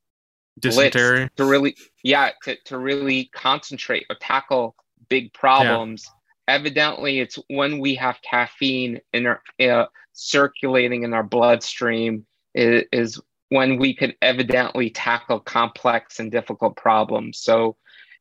Dysentery. 0.62 1.30
to 1.36 1.44
really 1.44 1.76
yeah 2.02 2.30
to, 2.44 2.56
to 2.66 2.78
really 2.78 3.26
concentrate 3.34 4.06
or 4.08 4.16
tackle 4.20 4.74
big 5.08 5.32
problems 5.32 6.08
evidently 6.48 7.20
it's 7.20 7.38
when 7.48 7.78
we 7.78 7.94
have 7.96 8.18
caffeine 8.22 9.00
in 9.12 9.26
our 9.26 9.42
uh, 9.60 9.86
circulating 10.12 11.02
in 11.02 11.12
our 11.12 11.22
bloodstream 11.22 12.24
is, 12.54 12.84
is 12.92 13.20
when 13.48 13.78
we 13.78 13.94
could 13.94 14.16
evidently 14.22 14.88
tackle 14.88 15.40
complex 15.40 16.20
and 16.20 16.30
difficult 16.30 16.76
problems 16.76 17.38
so 17.38 17.76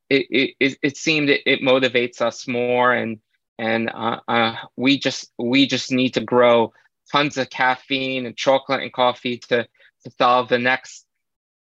it 0.09 0.25
it, 0.29 0.55
it, 0.59 0.77
it 0.81 0.97
seemed 0.97 1.29
it, 1.29 1.41
it 1.45 1.61
motivates 1.61 2.21
us 2.21 2.47
more 2.47 2.93
and 2.93 3.19
and 3.61 3.91
uh, 3.93 4.19
uh, 4.27 4.55
we 4.75 4.97
just 4.97 5.31
we 5.37 5.67
just 5.67 5.91
need 5.91 6.15
to 6.15 6.21
grow 6.21 6.73
tons 7.11 7.37
of 7.37 7.49
caffeine 7.49 8.25
and 8.25 8.35
chocolate 8.35 8.81
and 8.81 8.91
coffee 8.91 9.37
to 9.37 9.67
to 10.03 10.11
solve 10.17 10.49
the 10.49 10.57
next 10.57 11.05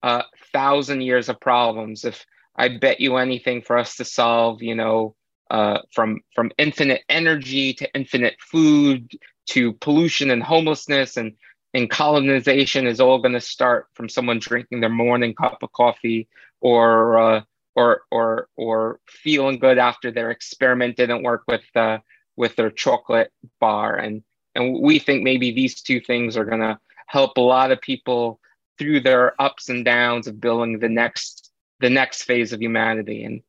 uh, 0.04 0.24
thousand 0.52 1.02
years 1.02 1.30
of 1.30 1.40
problems. 1.40 2.06
If 2.06 2.26
I 2.56 2.68
bet 2.78 3.00
you 3.00 3.16
anything 3.18 3.62
for 3.62 3.78
us 3.78 3.96
to 3.96 4.06
solve, 4.06 4.62
you 4.62 4.76
know, 4.76 5.16
uh, 5.50 5.80
from 5.92 6.20
from 6.36 6.52
infinite 6.58 7.02
energy 7.10 7.74
to 7.74 7.96
infinite 7.96 8.36
food 8.40 9.12
to 9.48 9.74
pollution 9.74 10.30
and 10.30 10.44
homelessness 10.44 11.18
and 11.18 11.34
and 11.74 11.90
colonization 11.90 12.86
is 12.86 13.00
all 13.00 13.20
going 13.20 13.34
to 13.34 13.42
start 13.42 13.88
from 13.96 14.08
someone 14.08 14.40
drinking 14.40 14.80
their 14.80 14.90
morning 14.90 15.34
cup 15.34 15.64
of 15.64 15.72
coffee 15.72 16.28
or 16.62 17.18
uh, 17.18 17.42
or 17.76 18.02
or 18.12 18.48
or 18.56 19.00
feeling 19.08 19.58
good 19.58 19.78
after 19.78 20.12
their 20.12 20.32
experiment 20.32 20.98
didn't 20.98 21.24
work 21.24 21.44
with 21.48 21.64
uh, 21.76 21.98
with 22.36 22.56
their 22.56 22.72
chocolate 22.72 23.32
bar 23.60 23.96
and 23.96 24.24
and 24.56 24.80
we 24.82 25.00
think 25.00 25.24
maybe 25.24 25.52
these 25.52 25.82
two 25.82 26.00
things 26.00 26.38
are 26.38 26.46
going 26.46 26.62
to 26.62 26.80
help 27.08 27.38
a 27.38 27.42
lot 27.42 27.72
of 27.72 27.82
people 27.82 28.40
through 28.78 29.00
their 29.00 29.40
ups 29.42 29.70
and 29.70 29.86
downs 29.86 30.28
of 30.28 30.40
building 30.40 30.80
the 30.80 30.90
next 30.90 31.52
the 31.80 31.90
next 31.90 32.24
phase 32.24 32.54
of 32.54 32.62
humanity 32.62 33.24
and 33.24 33.42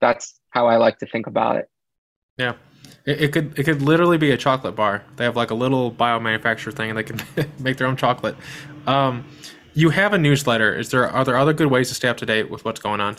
that's 0.00 0.38
how 0.50 0.66
i 0.66 0.76
like 0.76 0.98
to 0.98 1.06
think 1.06 1.26
about 1.26 1.56
it 1.56 1.68
Yeah. 2.38 2.54
It, 3.04 3.20
it 3.22 3.32
could 3.32 3.58
it 3.58 3.64
could 3.64 3.82
literally 3.82 4.16
be 4.18 4.30
a 4.30 4.36
chocolate 4.36 4.76
bar. 4.76 5.02
They 5.16 5.24
have 5.24 5.36
like 5.36 5.50
a 5.50 5.54
little 5.54 5.90
biomanufacturer 5.90 6.72
thing 6.72 6.90
and 6.90 6.98
they 6.98 7.02
can 7.02 7.20
make 7.58 7.76
their 7.76 7.86
own 7.86 7.96
chocolate. 7.96 8.36
Um, 8.86 9.24
you 9.74 9.90
have 9.90 10.12
a 10.12 10.18
newsletter. 10.18 10.74
Is 10.78 10.90
there 10.90 11.08
are 11.08 11.24
there 11.24 11.36
other 11.36 11.52
good 11.52 11.68
ways 11.68 11.88
to 11.88 11.94
stay 11.94 12.08
up 12.08 12.16
to 12.18 12.26
date 12.26 12.50
with 12.50 12.64
what's 12.64 12.80
going 12.80 13.00
on? 13.00 13.16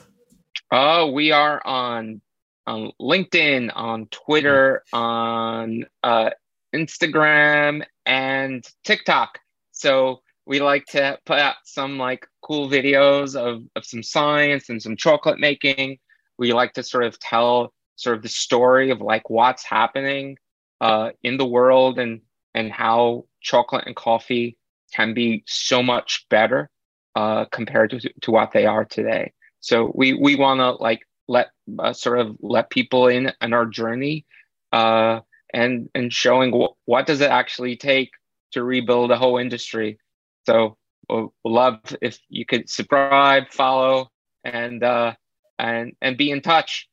oh 0.72 1.12
we 1.12 1.32
are 1.32 1.62
on 1.66 2.22
on 2.66 2.92
linkedin 3.00 3.72
on 3.76 4.08
twitter 4.08 4.84
on 4.92 5.86
uh, 6.04 6.30
instagram 6.76 7.84
and 8.06 8.68
tiktok 8.84 9.40
so 9.72 10.22
we 10.46 10.60
like 10.60 10.86
to 10.88 11.18
put 11.26 11.40
out 11.40 11.56
some 11.64 11.98
like 11.98 12.28
cool 12.42 12.70
videos 12.70 13.36
of, 13.36 13.64
of 13.76 13.86
some 13.86 14.04
science 14.04 14.70
and 14.70 14.82
some 14.82 14.96
chocolate 14.96 15.40
making 15.40 15.98
we 16.38 16.54
like 16.54 16.74
to 16.74 16.84
sort 16.84 17.04
of 17.04 17.20
tell 17.20 17.74
sort 17.96 18.18
of 18.18 18.24
the 18.24 18.30
story 18.30 18.90
of 18.90 19.02
like 19.02 19.30
what's 19.30 19.64
happening 19.64 20.38
uh, 20.82 21.12
in 21.24 21.38
the 21.38 21.46
world 21.46 22.00
and 22.00 22.22
and 22.54 22.72
how 22.72 23.26
chocolate 23.42 23.86
and 23.86 23.96
coffee 23.96 24.58
can 24.94 25.14
be 25.14 25.44
so 25.48 25.82
much 25.82 26.26
better 26.30 26.70
uh, 27.16 27.46
compared 27.46 27.90
to, 27.90 28.00
to 28.22 28.32
what 28.32 28.52
they 28.52 28.66
are 28.66 28.86
today. 28.86 29.32
So 29.60 29.92
we 29.96 30.14
we 30.14 30.36
want 30.36 30.60
to 30.60 30.72
like 30.72 31.02
let 31.28 31.52
uh, 31.80 31.94
sort 31.94 32.20
of 32.20 32.36
let 32.42 32.70
people 32.70 33.08
in 33.08 33.32
on 33.42 33.54
our 33.54 33.66
journey 33.66 34.26
uh, 34.72 35.22
and 35.54 35.90
and 35.96 36.12
showing 36.12 36.52
wh- 36.52 36.76
what 36.88 37.06
does 37.06 37.22
it 37.22 37.30
actually 37.30 37.78
take 37.78 38.12
to 38.52 38.64
rebuild 38.64 39.12
a 39.12 39.18
whole 39.18 39.38
industry. 39.38 39.98
So 40.46 40.78
we'll, 41.10 41.34
love 41.46 41.80
if 42.02 42.20
you 42.30 42.46
could 42.46 42.70
subscribe, 42.70 43.50
follow, 43.50 44.10
and 44.44 44.84
uh, 44.84 45.14
and 45.60 45.94
and 46.02 46.18
be 46.18 46.32
in 46.32 46.42
touch. 46.42 46.90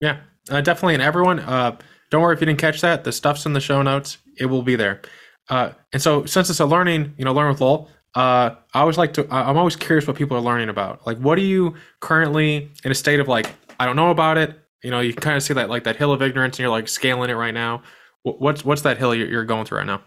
Yeah, 0.00 0.20
uh, 0.50 0.60
definitely. 0.60 0.94
And 0.94 1.02
everyone, 1.02 1.40
uh, 1.40 1.76
don't 2.10 2.22
worry 2.22 2.34
if 2.34 2.40
you 2.40 2.46
didn't 2.46 2.60
catch 2.60 2.80
that. 2.80 3.04
The 3.04 3.12
stuff's 3.12 3.46
in 3.46 3.52
the 3.52 3.60
show 3.60 3.82
notes. 3.82 4.18
It 4.38 4.46
will 4.46 4.62
be 4.62 4.76
there. 4.76 5.02
Uh, 5.48 5.72
and 5.92 6.00
so, 6.00 6.24
since 6.24 6.50
it's 6.50 6.60
a 6.60 6.66
learning, 6.66 7.14
you 7.18 7.24
know, 7.24 7.32
learn 7.32 7.48
with 7.48 7.60
Lowell. 7.60 7.90
Uh, 8.14 8.54
I 8.72 8.80
always 8.80 8.96
like 8.96 9.12
to. 9.14 9.26
I'm 9.34 9.56
always 9.56 9.74
curious 9.74 10.06
what 10.06 10.16
people 10.16 10.36
are 10.36 10.40
learning 10.40 10.68
about. 10.68 11.04
Like, 11.06 11.18
what 11.18 11.36
are 11.36 11.42
you 11.42 11.74
currently 12.00 12.70
in 12.84 12.92
a 12.92 12.94
state 12.94 13.18
of 13.18 13.26
like? 13.26 13.50
I 13.80 13.86
don't 13.86 13.96
know 13.96 14.10
about 14.10 14.38
it. 14.38 14.56
You 14.84 14.90
know, 14.90 15.00
you 15.00 15.12
kind 15.14 15.36
of 15.36 15.42
see 15.42 15.54
that 15.54 15.68
like 15.68 15.82
that 15.84 15.96
hill 15.96 16.12
of 16.12 16.22
ignorance, 16.22 16.56
and 16.56 16.60
you're 16.60 16.70
like 16.70 16.86
scaling 16.86 17.30
it 17.30 17.34
right 17.34 17.54
now. 17.54 17.82
What's 18.22 18.64
what's 18.64 18.82
that 18.82 18.98
hill 18.98 19.14
you're 19.14 19.44
going 19.44 19.64
through 19.64 19.78
right 19.78 19.86
now? 19.86 20.00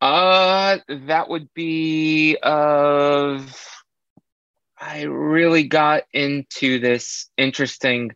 Uh, 0.00 0.78
that 0.88 1.28
would 1.28 1.52
be 1.54 2.36
of. 2.42 3.58
I 4.78 5.02
really 5.02 5.64
got 5.64 6.02
into 6.12 6.78
this 6.78 7.30
interesting 7.38 8.12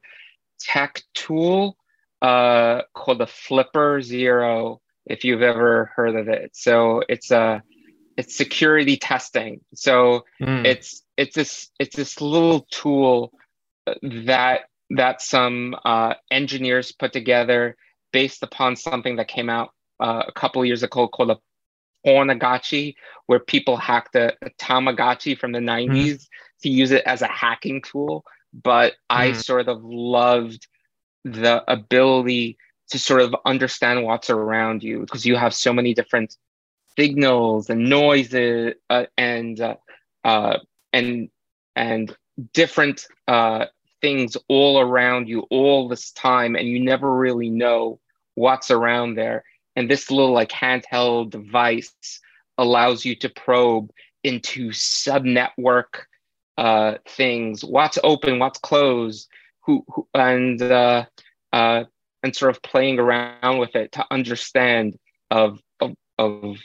tech 0.60 1.02
tool 1.14 1.76
uh, 2.20 2.82
called 2.94 3.18
the 3.18 3.26
Flipper 3.26 4.02
Zero. 4.02 4.80
If 5.06 5.24
you've 5.24 5.42
ever 5.42 5.90
heard 5.96 6.16
of 6.16 6.28
it, 6.28 6.50
so 6.54 7.02
it's 7.08 7.30
a 7.30 7.62
it's 8.18 8.36
security 8.36 8.96
testing. 8.96 9.60
So 9.74 10.24
Mm, 10.40 10.66
it's 10.66 11.02
it's 11.16 11.34
this 11.34 11.70
it's 11.78 11.96
this 11.96 12.20
little 12.20 12.66
tool 12.70 13.32
that 14.02 14.62
that 14.90 15.22
some 15.22 15.76
uh, 15.84 16.14
engineers 16.30 16.92
put 16.92 17.12
together 17.12 17.76
based 18.12 18.42
upon 18.42 18.76
something 18.76 19.16
that 19.16 19.28
came 19.28 19.48
out 19.48 19.70
uh, 20.00 20.24
a 20.26 20.32
couple 20.32 20.64
years 20.64 20.82
ago 20.82 21.08
called 21.08 21.30
a 21.30 21.38
Pwnagotchi, 22.08 22.96
where 23.26 23.40
people 23.40 23.76
hacked 23.76 24.16
a, 24.16 24.34
a 24.46 24.50
Tamagotchi 24.58 25.38
from 25.38 25.52
the 25.52 25.60
90s 25.60 26.28
to 26.62 26.68
use 26.70 26.92
it 26.92 27.04
as 27.06 27.22
a 27.22 27.28
hacking 27.28 27.82
tool. 27.82 28.24
But 28.62 28.94
I 29.10 29.32
Mhm. 29.32 29.44
sort 29.44 29.68
of 29.68 29.84
loved 29.84 30.66
the 31.24 31.62
ability 31.70 32.58
to 32.90 32.98
sort 32.98 33.22
of 33.22 33.36
understand 33.46 34.04
what's 34.04 34.30
around 34.30 34.82
you 34.82 35.00
because 35.00 35.26
you 35.26 35.36
have 35.36 35.54
so 35.54 35.72
many 35.72 35.94
different 35.94 36.36
signals 36.96 37.70
and 37.70 37.88
noises 37.88 38.74
uh, 38.90 39.06
and 39.18 39.60
uh, 39.60 39.76
uh, 40.24 40.58
and 40.92 41.30
and 41.76 42.16
different 42.54 43.06
uh, 43.28 43.66
things 44.00 44.36
all 44.48 44.80
around 44.80 45.28
you 45.28 45.40
all 45.50 45.88
this 45.88 46.12
time, 46.12 46.56
and 46.56 46.68
you 46.68 46.80
never 46.80 47.14
really 47.14 47.50
know 47.50 48.00
what's 48.34 48.70
around 48.70 49.14
there. 49.16 49.44
And 49.78 49.88
this 49.88 50.10
little 50.10 50.32
like 50.32 50.50
handheld 50.50 51.30
device 51.30 52.20
allows 52.58 53.04
you 53.04 53.14
to 53.16 53.28
probe 53.28 53.90
into 54.24 54.72
sub-network 54.72 56.08
uh, 56.56 56.94
things, 57.06 57.64
what's 57.64 57.98
open, 58.02 58.40
what's 58.40 58.58
closed, 58.58 59.28
who, 59.60 59.84
who 59.88 60.08
and 60.14 60.60
uh, 60.60 61.04
uh, 61.52 61.84
and 62.24 62.34
sort 62.34 62.50
of 62.50 62.60
playing 62.62 62.98
around 62.98 63.58
with 63.58 63.76
it 63.76 63.92
to 63.92 64.04
understand 64.10 64.98
of 65.30 65.60
of 65.78 65.94
of, 66.18 66.58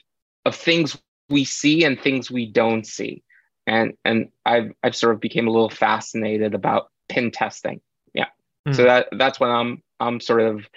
of 0.45 0.56
things 0.56 0.98
we 1.30 1.45
see 1.45 1.84
and 1.84 2.02
things 2.02 2.31
we 2.31 2.48
don't 2.48 2.88
see 2.88 3.23
and 3.68 3.94
and 4.03 4.30
I've 4.45 4.72
I've 4.84 4.95
sort 4.95 5.14
of 5.14 5.22
became 5.22 5.48
a 5.48 5.52
little 5.52 5.69
fascinated 5.69 6.53
about 6.53 6.90
pen 7.10 7.31
testing. 7.31 7.81
Yeah. 8.14 8.27
Mm. 8.68 8.76
So 8.76 8.84
that 8.84 9.10
that's 9.18 9.40
what 9.40 9.49
I'm 9.49 9.81
I'm 9.99 10.19
sort 10.19 10.41
of 10.41 10.68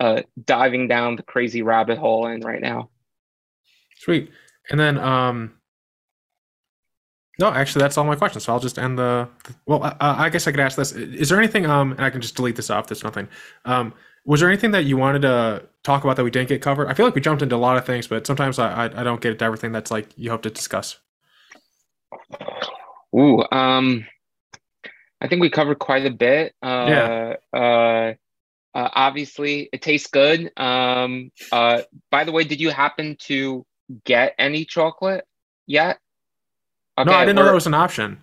uh, 0.00 0.22
diving 0.44 0.88
down 0.88 1.16
the 1.16 1.22
crazy 1.22 1.62
rabbit 1.62 1.98
hole 1.98 2.26
in 2.26 2.40
right 2.40 2.60
now. 2.60 2.90
Sweet. 3.96 4.30
And 4.70 4.78
then 4.78 4.98
um 4.98 5.54
no, 7.38 7.48
actually, 7.48 7.82
that's 7.82 7.98
all 7.98 8.04
my 8.04 8.14
questions. 8.14 8.44
So 8.44 8.52
I'll 8.52 8.60
just 8.60 8.78
end 8.78 8.98
the. 8.98 9.28
Well, 9.66 9.82
uh, 9.82 9.94
I 10.00 10.28
guess 10.28 10.46
I 10.46 10.52
could 10.52 10.60
ask 10.60 10.76
this: 10.76 10.92
Is 10.92 11.28
there 11.28 11.38
anything? 11.38 11.66
Um, 11.66 11.92
and 11.92 12.02
I 12.02 12.10
can 12.10 12.20
just 12.20 12.36
delete 12.36 12.54
this 12.54 12.70
off. 12.70 12.86
There's 12.86 13.02
nothing. 13.02 13.28
Um, 13.64 13.92
was 14.24 14.40
there 14.40 14.48
anything 14.48 14.70
that 14.70 14.84
you 14.84 14.96
wanted 14.96 15.22
to 15.22 15.66
talk 15.82 16.04
about 16.04 16.16
that 16.16 16.24
we 16.24 16.30
didn't 16.30 16.48
get 16.48 16.62
covered? 16.62 16.86
I 16.88 16.94
feel 16.94 17.04
like 17.06 17.14
we 17.14 17.20
jumped 17.20 17.42
into 17.42 17.56
a 17.56 17.58
lot 17.58 17.76
of 17.76 17.84
things, 17.84 18.06
but 18.06 18.26
sometimes 18.26 18.58
I 18.58 18.86
I, 18.86 19.00
I 19.00 19.04
don't 19.04 19.20
get 19.20 19.38
to 19.38 19.44
everything 19.44 19.72
that's 19.72 19.90
like 19.90 20.08
you 20.16 20.30
hope 20.30 20.42
to 20.42 20.50
discuss. 20.50 20.98
Ooh, 23.16 23.44
um, 23.50 24.06
I 25.20 25.26
think 25.26 25.40
we 25.40 25.50
covered 25.50 25.80
quite 25.80 26.06
a 26.06 26.10
bit. 26.10 26.54
Uh, 26.62 27.34
yeah. 27.52 27.58
Uh, 27.58 28.14
uh, 28.74 28.88
obviously, 28.92 29.68
it 29.72 29.82
tastes 29.82 30.08
good. 30.08 30.50
Um, 30.56 31.30
uh, 31.52 31.82
by 32.10 32.24
the 32.24 32.32
way, 32.32 32.44
did 32.44 32.60
you 32.60 32.70
happen 32.70 33.16
to 33.20 33.64
get 34.04 34.34
any 34.38 34.64
chocolate 34.64 35.26
yet? 35.66 35.98
Okay, 36.98 37.10
no, 37.10 37.16
I 37.16 37.24
didn't 37.24 37.36
know 37.36 37.44
that 37.44 37.54
was 37.54 37.66
an 37.66 37.74
option. 37.74 38.20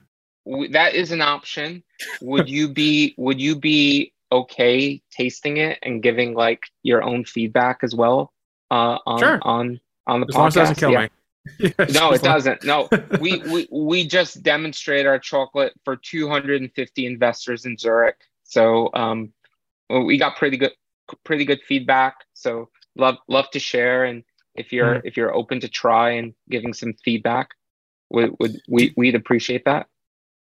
that 0.71 0.93
is 0.93 1.11
an 1.11 1.21
option. 1.21 1.83
Would 2.21 2.49
you 2.49 2.69
be 2.69 3.13
Would 3.17 3.39
you 3.39 3.55
be 3.55 4.13
okay 4.31 5.01
tasting 5.11 5.57
it 5.57 5.79
and 5.83 6.01
giving 6.01 6.33
like 6.33 6.63
your 6.83 7.03
own 7.03 7.23
feedback 7.25 7.79
as 7.83 7.95
well? 7.95 8.33
Uh, 8.69 8.97
on 9.05 9.19
sure. 9.19 9.39
on 9.43 9.79
on 10.07 10.21
the 10.21 10.27
as 10.27 10.35
podcast. 10.35 10.37
Long 10.37 10.47
as 10.47 10.55
it 10.55 10.59
doesn't 10.59 10.75
kill 10.77 10.91
yeah. 10.91 11.01
me. 11.01 11.09
yes, 11.79 11.93
no, 11.93 12.11
it 12.11 12.21
doesn't. 12.21 12.63
No, 12.63 12.87
we, 13.19 13.39
we 13.39 13.67
we 13.71 14.05
just 14.05 14.43
demonstrate 14.43 15.05
our 15.05 15.17
chocolate 15.17 15.73
for 15.83 15.95
250 15.95 17.05
investors 17.05 17.65
in 17.65 17.77
Zurich. 17.77 18.17
So 18.43 18.89
um, 18.93 19.33
we 19.99 20.17
got 20.17 20.35
pretty 20.37 20.57
good 20.57 20.71
pretty 21.25 21.45
good 21.45 21.59
feedback. 21.67 22.15
So 22.33 22.69
love 22.95 23.17
love 23.27 23.49
to 23.51 23.59
share 23.59 24.05
and 24.05 24.23
if 24.55 24.71
you're 24.71 24.95
mm. 24.95 25.01
if 25.03 25.17
you're 25.17 25.33
open 25.33 25.59
to 25.61 25.69
try 25.69 26.11
and 26.11 26.33
giving 26.49 26.73
some 26.73 26.93
feedback, 27.03 27.49
would 28.09 28.35
would 28.39 28.59
we 28.67 28.93
we'd 28.97 29.15
appreciate 29.15 29.65
that. 29.65 29.87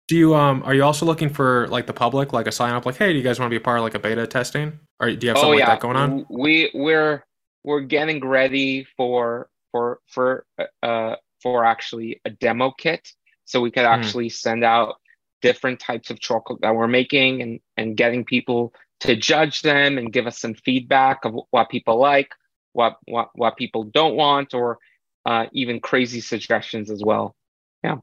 Do 0.07 0.15
you 0.15 0.35
um 0.35 0.64
are 0.64 0.73
you 0.73 0.84
also 0.84 1.05
looking 1.05 1.30
for 1.30 1.68
like 1.68 1.85
the 1.85 1.93
public 1.93 2.31
like 2.34 2.47
a 2.47 2.51
sign 2.51 2.73
up 2.73 2.85
like 2.85 2.95
hey 2.95 3.11
do 3.11 3.18
you 3.18 3.23
guys 3.23 3.39
want 3.39 3.49
to 3.49 3.53
be 3.53 3.61
a 3.61 3.64
part 3.64 3.80
of 3.80 3.84
like 3.84 3.95
a 3.95 3.99
beta 3.99 4.26
testing 4.26 4.80
or 4.99 5.11
do 5.11 5.27
you 5.27 5.30
have 5.30 5.38
something 5.38 5.55
oh, 5.55 5.57
yeah. 5.57 5.69
like 5.69 5.80
that 5.80 5.81
going 5.81 5.97
on? 5.97 6.26
We 6.30 6.72
we're 6.73 7.26
we're 7.64 7.81
getting 7.81 8.26
ready 8.26 8.88
for 8.95 9.49
for 9.72 9.99
for 10.07 10.45
uh 10.81 11.15
for 11.41 11.65
actually 11.65 12.22
a 12.26 12.30
demo 12.30 12.72
kit 12.72 13.09
so 13.45 13.61
we 13.61 13.72
could 13.72 13.85
hmm. 13.85 13.91
actually 13.91 14.27
mm. 14.27 14.34
send 14.34 14.64
out 14.64 14.95
different 15.41 15.80
types 15.80 16.09
of 16.09 16.19
chocolate 16.19 16.61
that 16.61 16.76
we're 16.76 16.88
making 16.88 17.41
and 17.41 17.59
and 17.76 17.97
getting 17.97 18.23
people 18.23 18.73
to 19.01 19.15
judge 19.15 19.61
them 19.61 19.97
and 19.97 20.11
give 20.11 20.27
us 20.27 20.39
some 20.39 20.53
feedback 20.53 21.25
of 21.25 21.35
what 21.51 21.69
people 21.69 21.97
like 21.97 22.31
what 22.73 22.97
what 23.05 23.29
what 23.35 23.57
people 23.57 23.83
don't 23.83 24.15
want 24.15 24.53
or 24.53 24.77
uh, 25.25 25.45
even 25.51 25.79
crazy 25.79 26.21
suggestions 26.21 26.89
as 26.89 27.03
well 27.03 27.35
yeah 27.83 27.97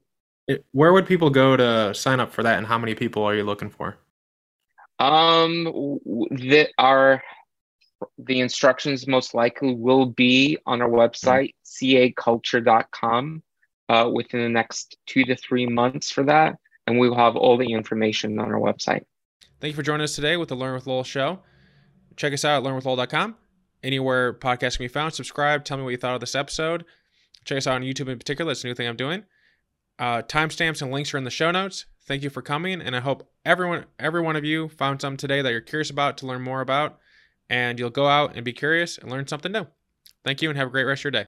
it, 0.47 0.65
where 0.73 0.93
would 0.93 1.07
people 1.07 1.31
go 1.31 1.57
to 1.57 1.95
sign 1.95 2.21
up 2.21 2.33
for 2.33 2.43
that 2.43 2.59
and 2.59 2.67
how 2.67 2.79
many 2.79 2.95
people 2.95 3.25
are 3.25 3.35
you 3.35 3.45
looking 3.45 3.71
for 3.71 3.97
um 4.99 5.65
that 6.31 6.69
are 6.79 7.23
the 8.19 8.41
instructions 8.41 9.07
most 9.07 9.35
likely 9.35 9.75
will 9.75 10.07
be 10.07 10.59
on 10.67 10.83
our 10.83 10.89
website, 10.89 11.55
caculture.com, 11.65 13.43
uh, 13.89 14.11
within 14.13 14.41
the 14.41 14.49
next 14.49 14.97
two 15.07 15.25
to 15.25 15.37
three 15.37 15.67
months 15.67 16.11
for 16.11 16.25
that. 16.25 16.57
And 16.87 16.99
we 16.99 17.09
will 17.09 17.17
have 17.17 17.37
all 17.37 17.57
the 17.57 17.73
information 17.73 18.39
on 18.39 18.53
our 18.53 18.61
website. 18.61 19.05
Thank 19.65 19.73
you 19.73 19.77
for 19.77 19.83
joining 19.83 20.05
us 20.05 20.15
today 20.15 20.37
with 20.37 20.51
the 20.51 20.55
Learn 20.55 20.75
with 20.75 20.87
Lowell 20.87 21.05
show. 21.05 21.39
Check 22.17 22.35
us 22.35 22.45
out 22.45 22.63
at 22.63 22.71
learnwithlowell.com. 22.71 23.35
Anywhere 23.83 24.35
podcasts 24.35 24.77
can 24.77 24.85
be 24.85 24.89
found, 24.89 25.15
subscribe. 25.15 25.65
Tell 25.65 25.79
me 25.79 25.83
what 25.83 25.89
you 25.89 25.97
thought 25.97 26.15
of 26.15 26.21
this 26.21 26.35
episode. 26.35 26.85
Check 27.47 27.57
us 27.57 27.67
out 27.67 27.77
on 27.77 27.81
YouTube 27.81 28.11
in 28.11 28.19
particular. 28.19 28.51
That's 28.51 28.63
a 28.63 28.67
new 28.67 28.75
thing 28.75 28.87
I'm 28.87 28.95
doing. 28.95 29.25
Uh, 29.99 30.21
timestamps 30.21 30.83
and 30.83 30.93
links 30.93 31.15
are 31.15 31.17
in 31.17 31.25
the 31.25 31.31
show 31.31 31.51
notes. 31.51 31.87
Thank 32.07 32.23
you 32.23 32.29
for 32.29 32.43
coming, 32.43 32.83
and 32.83 32.95
I 32.95 33.01
hope 33.01 33.27
everyone, 33.47 33.87
every 33.99 34.21
one 34.21 34.37
of 34.37 34.45
you, 34.45 34.69
found 34.69 35.01
something 35.01 35.17
today 35.17 35.41
that 35.41 35.51
you're 35.51 35.63
curious 35.63 35.89
about 35.89 36.19
to 36.19 36.27
learn 36.27 36.43
more 36.43 36.61
about 36.61 36.99
and 37.49 37.79
you'll 37.79 37.89
go 37.89 38.07
out 38.07 38.37
and 38.37 38.45
be 38.45 38.53
curious 38.53 38.99
and 38.99 39.11
learn 39.11 39.27
something 39.27 39.51
new. 39.51 39.67
Thank 40.27 40.43
you 40.43 40.51
and 40.51 40.59
have 40.59 40.69
a 40.69 40.73
great 40.73 40.85
rest 40.85 41.01
of 41.01 41.05
your 41.05 41.13
day. 41.13 41.23